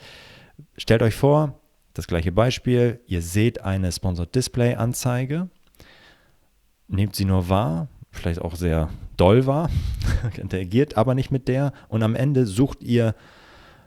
stellt 0.76 1.02
euch 1.02 1.14
vor, 1.14 1.58
das 1.92 2.06
gleiche 2.06 2.32
Beispiel, 2.32 3.00
ihr 3.06 3.22
seht 3.22 3.62
eine 3.62 3.92
Sponsored 3.92 4.34
Display 4.34 4.74
Anzeige, 4.74 5.48
nehmt 6.88 7.14
sie 7.14 7.24
nur 7.24 7.48
wahr, 7.48 7.88
vielleicht 8.10 8.40
auch 8.40 8.56
sehr 8.56 8.90
doll 9.16 9.46
wahr, 9.46 9.70
interagiert 10.36 10.96
aber 10.96 11.14
nicht 11.14 11.30
mit 11.30 11.46
der 11.46 11.72
und 11.88 12.02
am 12.02 12.16
Ende 12.16 12.46
sucht 12.46 12.82
ihr 12.82 13.14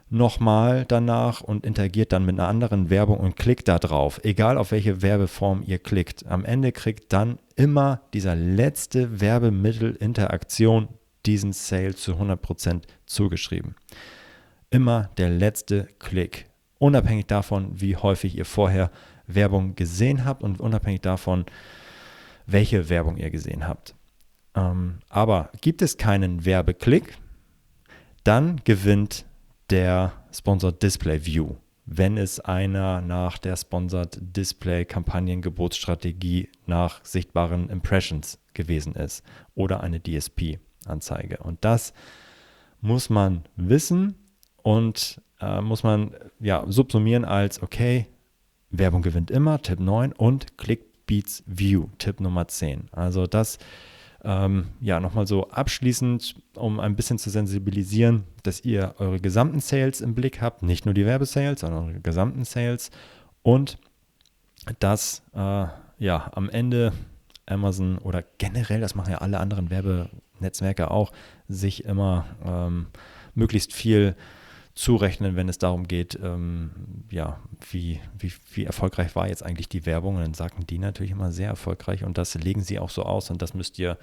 nochmal 0.09 0.85
danach 0.87 1.41
und 1.41 1.65
interagiert 1.65 2.13
dann 2.13 2.25
mit 2.25 2.39
einer 2.39 2.47
anderen 2.47 2.89
Werbung 2.89 3.17
und 3.17 3.35
klickt 3.35 3.67
da 3.67 3.79
drauf. 3.79 4.19
Egal 4.23 4.57
auf 4.57 4.71
welche 4.71 5.01
Werbeform 5.01 5.63
ihr 5.65 5.79
klickt. 5.79 6.25
Am 6.27 6.45
Ende 6.45 6.71
kriegt 6.71 7.11
dann 7.13 7.39
immer 7.55 8.01
dieser 8.13 8.35
letzte 8.35 9.19
Werbemittel-Interaktion 9.19 10.87
diesen 11.25 11.51
Sale 11.51 11.95
zu 11.95 12.13
100% 12.13 12.83
zugeschrieben. 13.05 13.75
Immer 14.69 15.09
der 15.17 15.29
letzte 15.29 15.87
Klick. 15.99 16.45
Unabhängig 16.79 17.25
davon, 17.25 17.71
wie 17.79 17.95
häufig 17.95 18.37
ihr 18.37 18.45
vorher 18.45 18.91
Werbung 19.25 19.75
gesehen 19.75 20.25
habt 20.25 20.43
und 20.43 20.59
unabhängig 20.59 21.01
davon, 21.01 21.45
welche 22.45 22.89
Werbung 22.89 23.17
ihr 23.17 23.29
gesehen 23.29 23.67
habt. 23.67 23.93
Ähm, 24.55 24.99
aber 25.09 25.49
gibt 25.61 25.81
es 25.81 25.97
keinen 25.97 26.45
Werbeklick, 26.45 27.17
dann 28.23 28.61
gewinnt 28.63 29.25
der 29.69 30.13
Sponsored 30.31 30.81
Display 30.81 31.25
View, 31.25 31.55
wenn 31.85 32.17
es 32.17 32.39
einer 32.39 33.01
nach 33.01 33.37
der 33.37 33.55
Sponsored 33.55 34.17
Display 34.21 34.85
Kampagnengebotsstrategie 34.85 36.49
nach 36.65 37.03
sichtbaren 37.03 37.69
Impressions 37.69 38.39
gewesen 38.53 38.95
ist 38.95 39.23
oder 39.55 39.81
eine 39.81 40.01
DSP-Anzeige. 40.01 41.37
Und 41.37 41.63
das 41.63 41.93
muss 42.81 43.09
man 43.09 43.43
wissen 43.55 44.15
und 44.63 45.21
äh, 45.39 45.61
muss 45.61 45.83
man 45.83 46.15
ja 46.39 46.65
subsumieren 46.67 47.25
als, 47.25 47.61
okay, 47.61 48.07
Werbung 48.69 49.01
gewinnt 49.01 49.31
immer, 49.31 49.61
Tipp 49.61 49.79
9 49.79 50.11
und 50.13 50.57
Click 50.57 51.05
Beats 51.05 51.43
View, 51.45 51.87
Tipp 51.97 52.19
Nummer 52.19 52.47
10. 52.47 52.89
Also 52.91 53.27
das 53.27 53.59
ähm, 54.23 54.67
ja, 54.81 54.99
nochmal 54.99 55.27
so 55.27 55.49
abschließend, 55.49 56.35
um 56.55 56.79
ein 56.79 56.95
bisschen 56.95 57.17
zu 57.17 57.29
sensibilisieren, 57.29 58.23
dass 58.43 58.63
ihr 58.63 58.95
eure 58.97 59.19
gesamten 59.19 59.59
Sales 59.59 60.01
im 60.01 60.15
Blick 60.15 60.41
habt, 60.41 60.63
nicht 60.63 60.85
nur 60.85 60.93
die 60.93 61.05
Werbesales, 61.05 61.61
sondern 61.61 61.89
eure 61.89 61.99
gesamten 61.99 62.43
Sales. 62.43 62.89
Und 63.43 63.77
dass 64.79 65.21
äh, 65.33 65.67
ja 65.99 66.31
am 66.33 66.49
Ende 66.49 66.93
Amazon 67.45 67.97
oder 67.99 68.23
generell, 68.37 68.81
das 68.81 68.95
machen 68.95 69.11
ja 69.11 69.19
alle 69.19 69.39
anderen 69.39 69.69
Werbenetzwerke 69.69 70.91
auch, 70.91 71.11
sich 71.47 71.85
immer 71.85 72.25
ähm, 72.43 72.87
möglichst 73.35 73.73
viel 73.73 74.15
zurechnen, 74.77 75.35
wenn 75.35 75.49
es 75.49 75.57
darum 75.57 75.87
geht, 75.87 76.19
ähm, 76.21 76.69
ja, 77.09 77.39
wie, 77.71 77.99
wie, 78.17 78.31
wie 78.53 78.65
erfolgreich 78.65 79.15
war 79.15 79.27
jetzt 79.27 79.43
eigentlich 79.43 79.67
die 79.67 79.87
Werbung. 79.87 80.17
Und 80.17 80.21
dann 80.21 80.33
sagen 80.35 80.65
die 80.67 80.77
natürlich 80.77 81.11
immer 81.11 81.31
sehr 81.31 81.49
erfolgreich 81.49 82.03
und 82.03 82.17
das 82.17 82.35
legen 82.35 82.61
sie 82.61 82.77
auch 82.77 82.91
so 82.91 83.03
aus 83.03 83.31
und 83.31 83.41
das 83.41 83.55
müsst 83.55 83.79
ihr 83.79 83.97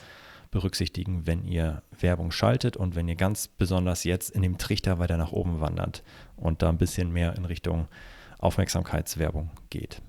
berücksichtigen, 0.51 1.27
wenn 1.27 1.45
ihr 1.45 1.83
Werbung 1.99 2.33
schaltet 2.33 2.77
und 2.77 2.97
wenn 2.97 3.09
ihr 3.09 3.15
ganz 3.15 3.47
besonders 3.49 4.05
jetzt 4.05 4.31
in 4.31 4.43
dem 4.43 4.59
Trichter 4.59 4.99
weiter 4.99 5.17
nach 5.17 5.33
oben 5.33 5.61
wandert 5.61 6.03
und 6.37 6.63
da 6.63 6.71
ein 6.71 6.79
bisschen 6.79 7.13
mehr 7.13 7.37
in 7.37 7.45
Richtung 7.45 7.87
Aufmerksamkeitswerbung 8.39 9.51
geht. 9.71 10.03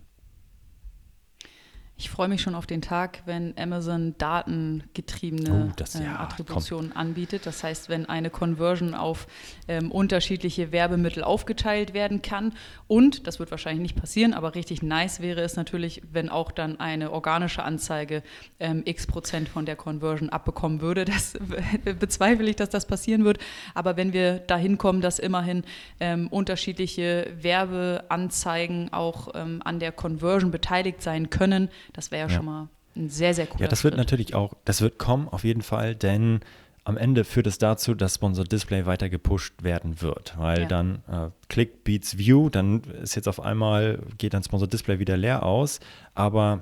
Ich 1.98 2.10
freue 2.10 2.28
mich 2.28 2.41
schon 2.41 2.56
auf 2.56 2.66
den 2.66 2.82
Tag, 2.82 3.22
wenn 3.26 3.58
Amazon 3.58 4.16
datengetriebene 4.18 5.70
oh, 5.70 5.74
das, 5.78 5.96
äh, 5.96 6.04
ja, 6.04 6.20
Attributionen 6.20 6.91
komm. 6.91 7.00
anbietet. 7.00 7.46
Das 7.46 7.64
heißt, 7.64 7.88
wenn 7.88 8.06
eine 8.06 8.30
Conversion 8.30 8.93
auf 8.93 9.28
ähm, 9.70 9.93
unterschiedliche 9.93 10.74
Werbemittel 10.74 11.24
aufgeteilt 11.24 11.93
werden 11.93 12.22
kann. 12.22 12.54
Und, 12.88 13.28
das 13.28 13.39
wird 13.39 13.50
wahrscheinlich 13.50 13.82
nicht 13.82 13.96
passieren, 13.96 14.34
aber 14.34 14.56
richtig 14.56 14.84
nice 14.84 15.22
wäre 15.22 15.39
es 15.39 15.56
natürlich, 15.56 16.02
wenn 16.12 16.28
auch 16.28 16.52
dann 16.52 16.82
eine 16.82 17.12
organische 17.12 17.64
Anzeige 17.64 18.24
ähm, 18.60 18.82
x 18.84 19.08
Prozent 19.08 19.48
von 19.48 19.66
der 19.66 19.78
Conversion 19.78 20.30
abbekommen 20.30 20.82
würde. 20.82 21.06
Das 21.16 21.34
bezweifle 22.00 22.50
ich, 22.50 22.58
dass 22.58 22.70
das 22.70 22.86
passieren 22.86 23.24
wird. 23.24 23.38
Aber 23.74 23.96
wenn 23.96 24.12
wir 24.12 24.39
dahin 24.39 24.78
kommen, 24.78 25.00
dass 25.00 25.18
immerhin 25.18 25.64
ähm, 26.02 26.28
unterschiedliche 26.28 27.32
Werbeanzeigen 27.39 28.91
auch 28.91 29.30
ähm, 29.34 29.62
an 29.64 29.80
der 29.80 29.93
Conversion 29.93 30.52
beteiligt 30.52 31.02
sein 31.02 31.30
können, 31.30 31.70
das 31.94 32.12
wäre 32.12 32.28
ja, 32.28 32.32
ja, 32.32 32.36
schon 32.36 32.46
mal 32.46 32.70
ein 32.96 33.10
sehr, 33.10 33.34
sehr 33.34 33.48
cooler 33.48 33.64
Ja, 33.64 33.68
das 33.68 33.82
Schritt. 33.82 33.94
wird 33.94 33.98
natürlich 33.98 34.36
auch, 34.36 34.54
das 34.66 34.82
wird 34.82 34.98
kommen 34.98 35.28
auf 35.28 35.44
jeden 35.44 35.62
Fall, 35.62 35.96
denn 35.96 36.40
am 36.86 36.98
Ende 36.98 37.24
führt 37.24 37.48
es 37.48 37.58
dazu, 37.58 37.96
dass 37.96 38.16
Sponsor 38.16 38.46
Display 38.46 38.86
weiter 38.86 39.10
gepusht 39.10 39.64
werden 39.64 40.02
wird, 40.02 40.36
weil 40.38 40.62
ja. 40.62 40.68
dann 40.68 41.04
äh, 41.12 41.30
Click 41.50 41.84
beats 41.84 42.18
View, 42.18 42.50
dann 42.50 42.82
ist 43.02 43.16
jetzt 43.16 43.28
auf 43.28 43.40
einmal, 43.40 44.00
geht 44.18 44.34
dann 44.36 44.44
Sponsor 44.44 44.68
Display 44.68 45.00
wieder 45.00 45.18
leer 45.18 45.44
aus, 45.44 45.80
aber 46.14 46.62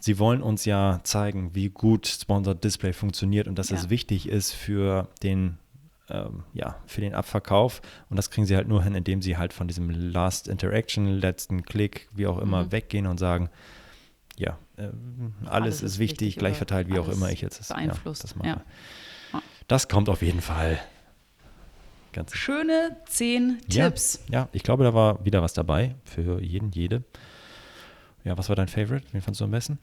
sie 0.00 0.18
wollen 0.18 0.42
uns 0.42 0.64
ja 0.64 1.00
zeigen, 1.04 1.54
wie 1.54 1.70
gut 1.70 2.06
Sponsor 2.08 2.54
Display 2.54 2.92
funktioniert 2.92 3.46
und 3.46 3.56
dass 3.58 3.70
ja. 3.70 3.76
es 3.76 3.90
wichtig 3.90 4.28
ist 4.28 4.52
für 4.52 5.08
den 5.22 5.58
ähm, 6.10 6.44
ja, 6.52 6.76
für 6.86 7.00
den 7.00 7.14
Abverkauf. 7.14 7.80
Und 8.10 8.16
das 8.16 8.30
kriegen 8.30 8.46
sie 8.46 8.56
halt 8.56 8.68
nur 8.68 8.82
hin, 8.82 8.94
indem 8.94 9.22
sie 9.22 9.38
halt 9.38 9.54
von 9.54 9.68
diesem 9.68 9.88
Last 9.88 10.48
Interaction, 10.48 11.06
letzten 11.06 11.62
Klick, 11.62 12.08
wie 12.12 12.26
auch 12.26 12.38
immer, 12.38 12.64
mhm. 12.64 12.72
weggehen 12.72 13.06
und 13.06 13.18
sagen, 13.18 13.48
ja, 14.36 14.58
äh, 14.76 14.88
alles, 15.44 15.50
alles, 15.50 15.82
ist 15.82 15.98
wichtig, 15.98 16.36
gleich 16.36 16.56
verteilt, 16.56 16.88
wie 16.88 16.98
auch 16.98 17.08
immer 17.08 17.30
ich 17.30 17.40
jetzt 17.40 17.68
beeinflusst. 17.68 18.22
Ja, 18.22 18.28
das, 18.28 18.36
mache. 18.36 18.48
Ja. 18.48 19.42
das 19.68 19.88
kommt 19.88 20.08
auf 20.08 20.22
jeden 20.22 20.40
Fall. 20.40 20.78
Ganz 22.12 22.34
Schöne 22.34 22.96
zehn 23.06 23.58
ja, 23.68 23.88
Tipps. 23.88 24.20
Ja, 24.30 24.48
ich 24.52 24.62
glaube, 24.62 24.84
da 24.84 24.94
war 24.94 25.24
wieder 25.24 25.42
was 25.42 25.52
dabei 25.52 25.96
für 26.04 26.40
jeden, 26.40 26.70
jede. 26.70 27.02
Ja, 28.22 28.38
was 28.38 28.48
war 28.48 28.56
dein 28.56 28.68
Favorite? 28.68 29.04
Wen 29.12 29.20
fandest 29.20 29.40
du 29.40 29.44
am 29.44 29.50
besten? 29.50 29.78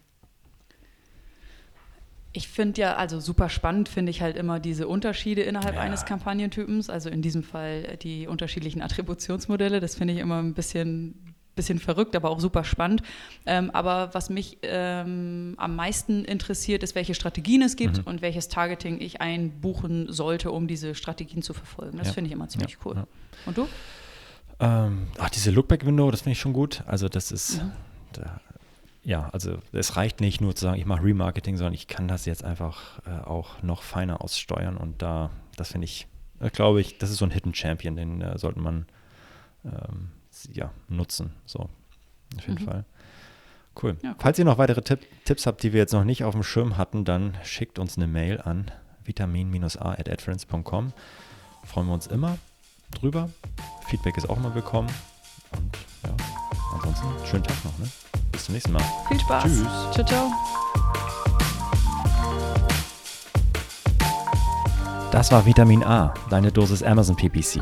Ich 2.34 2.48
finde 2.48 2.80
ja, 2.80 2.96
also 2.96 3.20
super 3.20 3.50
spannend 3.50 3.90
finde 3.90 4.10
ich 4.10 4.22
halt 4.22 4.38
immer 4.38 4.62
diese 4.62 4.88
Unterschiede 4.88 5.42
innerhalb 5.42 5.76
ja. 5.76 5.82
eines 5.82 6.06
Kampagnentypens. 6.06 6.90
Also 6.90 7.10
in 7.10 7.22
diesem 7.22 7.44
Fall 7.44 7.98
die 7.98 8.28
unterschiedlichen 8.28 8.82
Attributionsmodelle. 8.82 9.82
Das 9.82 9.96
finde 9.96 10.14
ich 10.14 10.20
immer 10.20 10.40
ein 10.40 10.54
bisschen 10.54 11.31
bisschen 11.62 11.80
verrückt, 11.80 12.16
aber 12.16 12.30
auch 12.30 12.40
super 12.40 12.64
spannend. 12.64 13.04
Ähm, 13.46 13.70
aber 13.72 14.14
was 14.14 14.30
mich 14.30 14.58
ähm, 14.64 15.54
am 15.58 15.76
meisten 15.76 16.26
interessiert, 16.26 16.82
ist, 16.82 16.96
welche 16.96 17.14
Strategien 17.14 17.62
es 17.62 17.76
gibt 17.76 18.00
mhm. 18.00 18.04
und 18.06 18.22
welches 18.22 18.50
Targeting 18.50 19.00
ich 19.00 19.22
einbuchen 19.22 20.12
sollte, 20.12 20.52
um 20.52 20.68
diese 20.68 20.96
Strategien 20.96 21.44
zu 21.44 21.54
verfolgen. 21.54 21.98
Das 21.98 22.08
ja. 22.08 22.14
finde 22.14 22.30
ich 22.30 22.34
immer 22.34 22.50
ziemlich 22.50 22.74
ja. 22.74 22.78
cool. 22.86 22.96
Ja. 22.96 23.08
Und 23.46 23.58
du? 23.58 23.68
Ähm, 24.60 25.08
ach, 25.20 25.30
diese 25.30 25.52
Lookback-Window, 25.52 26.10
das 26.12 26.22
finde 26.22 26.34
ich 26.34 26.40
schon 26.40 26.54
gut. 26.54 26.84
Also 26.88 27.08
das 27.10 27.32
ist, 27.32 27.62
mhm. 27.62 27.72
da 28.14 28.42
ja, 29.04 29.30
also 29.30 29.58
es 29.72 29.96
reicht 29.96 30.22
nicht 30.22 30.42
nur 30.42 30.56
zu 30.56 30.66
sagen, 30.66 30.80
ich 30.80 30.86
mache 30.86 31.04
Remarketing, 31.04 31.58
sondern 31.58 31.74
ich 31.74 31.88
kann 31.88 32.08
das 32.08 32.26
jetzt 32.26 32.44
einfach 32.44 33.00
äh, 33.08 33.26
auch 33.26 33.64
noch 33.64 33.82
feiner 33.82 34.22
aussteuern 34.22 34.78
und 34.78 35.02
da, 35.02 35.32
das 35.58 35.72
finde 35.72 35.86
ich, 35.86 36.08
äh, 36.40 36.52
glaube 36.52 36.82
ich, 36.82 37.00
das 37.00 37.10
ist 37.10 37.18
so 37.18 37.26
ein 37.26 37.32
Hidden 37.32 37.56
Champion, 37.56 37.96
den 37.96 38.22
äh, 38.22 38.38
sollte 38.38 38.60
man 38.60 38.86
ähm, 39.66 40.12
ja, 40.54 40.72
nutzen. 40.88 41.34
So, 41.46 41.70
auf 42.38 42.48
jeden 42.48 42.62
mhm. 42.62 42.68
Fall. 42.68 42.86
Cool. 43.82 43.98
Ja, 44.02 44.10
cool. 44.10 44.16
Falls 44.20 44.40
ihr 44.40 44.46
noch 44.46 44.58
weitere 44.58 44.82
Tipp, 44.82 45.00
Tipps 45.26 45.46
habt, 45.46 45.64
die 45.64 45.74
wir 45.74 45.80
jetzt 45.80 45.94
noch 45.94 46.04
nicht 46.04 46.24
auf 46.24 46.34
dem 46.34 46.44
Schirm 46.44 46.78
hatten, 46.78 47.06
dann 47.06 47.38
schickt 47.44 47.80
uns 47.80 47.98
eine 47.98 48.08
Mail 48.08 48.42
an 48.42 48.70
vitamin-a.adference.com. 49.04 50.94
Freuen 51.64 51.88
wir 51.88 51.94
uns 51.94 52.08
immer 52.08 52.38
drüber. 52.92 53.30
Feedback 53.88 54.18
ist 54.18 54.30
auch 54.30 54.38
immer 54.38 54.54
willkommen. 54.54 54.90
Und 55.52 55.78
ja, 56.04 56.16
ansonsten 56.74 57.08
schönen 57.26 57.44
Tag 57.44 57.64
noch. 57.64 57.78
Ne? 57.80 57.88
Bis 58.32 58.46
zum 58.46 58.54
nächsten 58.54 58.72
Mal. 58.72 58.84
Viel 59.08 59.20
Spaß. 59.20 59.44
Tschüss. 59.44 59.64
Ciao, 59.94 60.06
ciao. 60.06 60.32
Das 65.12 65.32
war 65.32 65.46
Vitamin 65.46 65.84
A, 65.84 66.14
deine 66.30 66.52
Dosis 66.52 66.82
Amazon 66.84 67.18
PPC. 67.18 67.62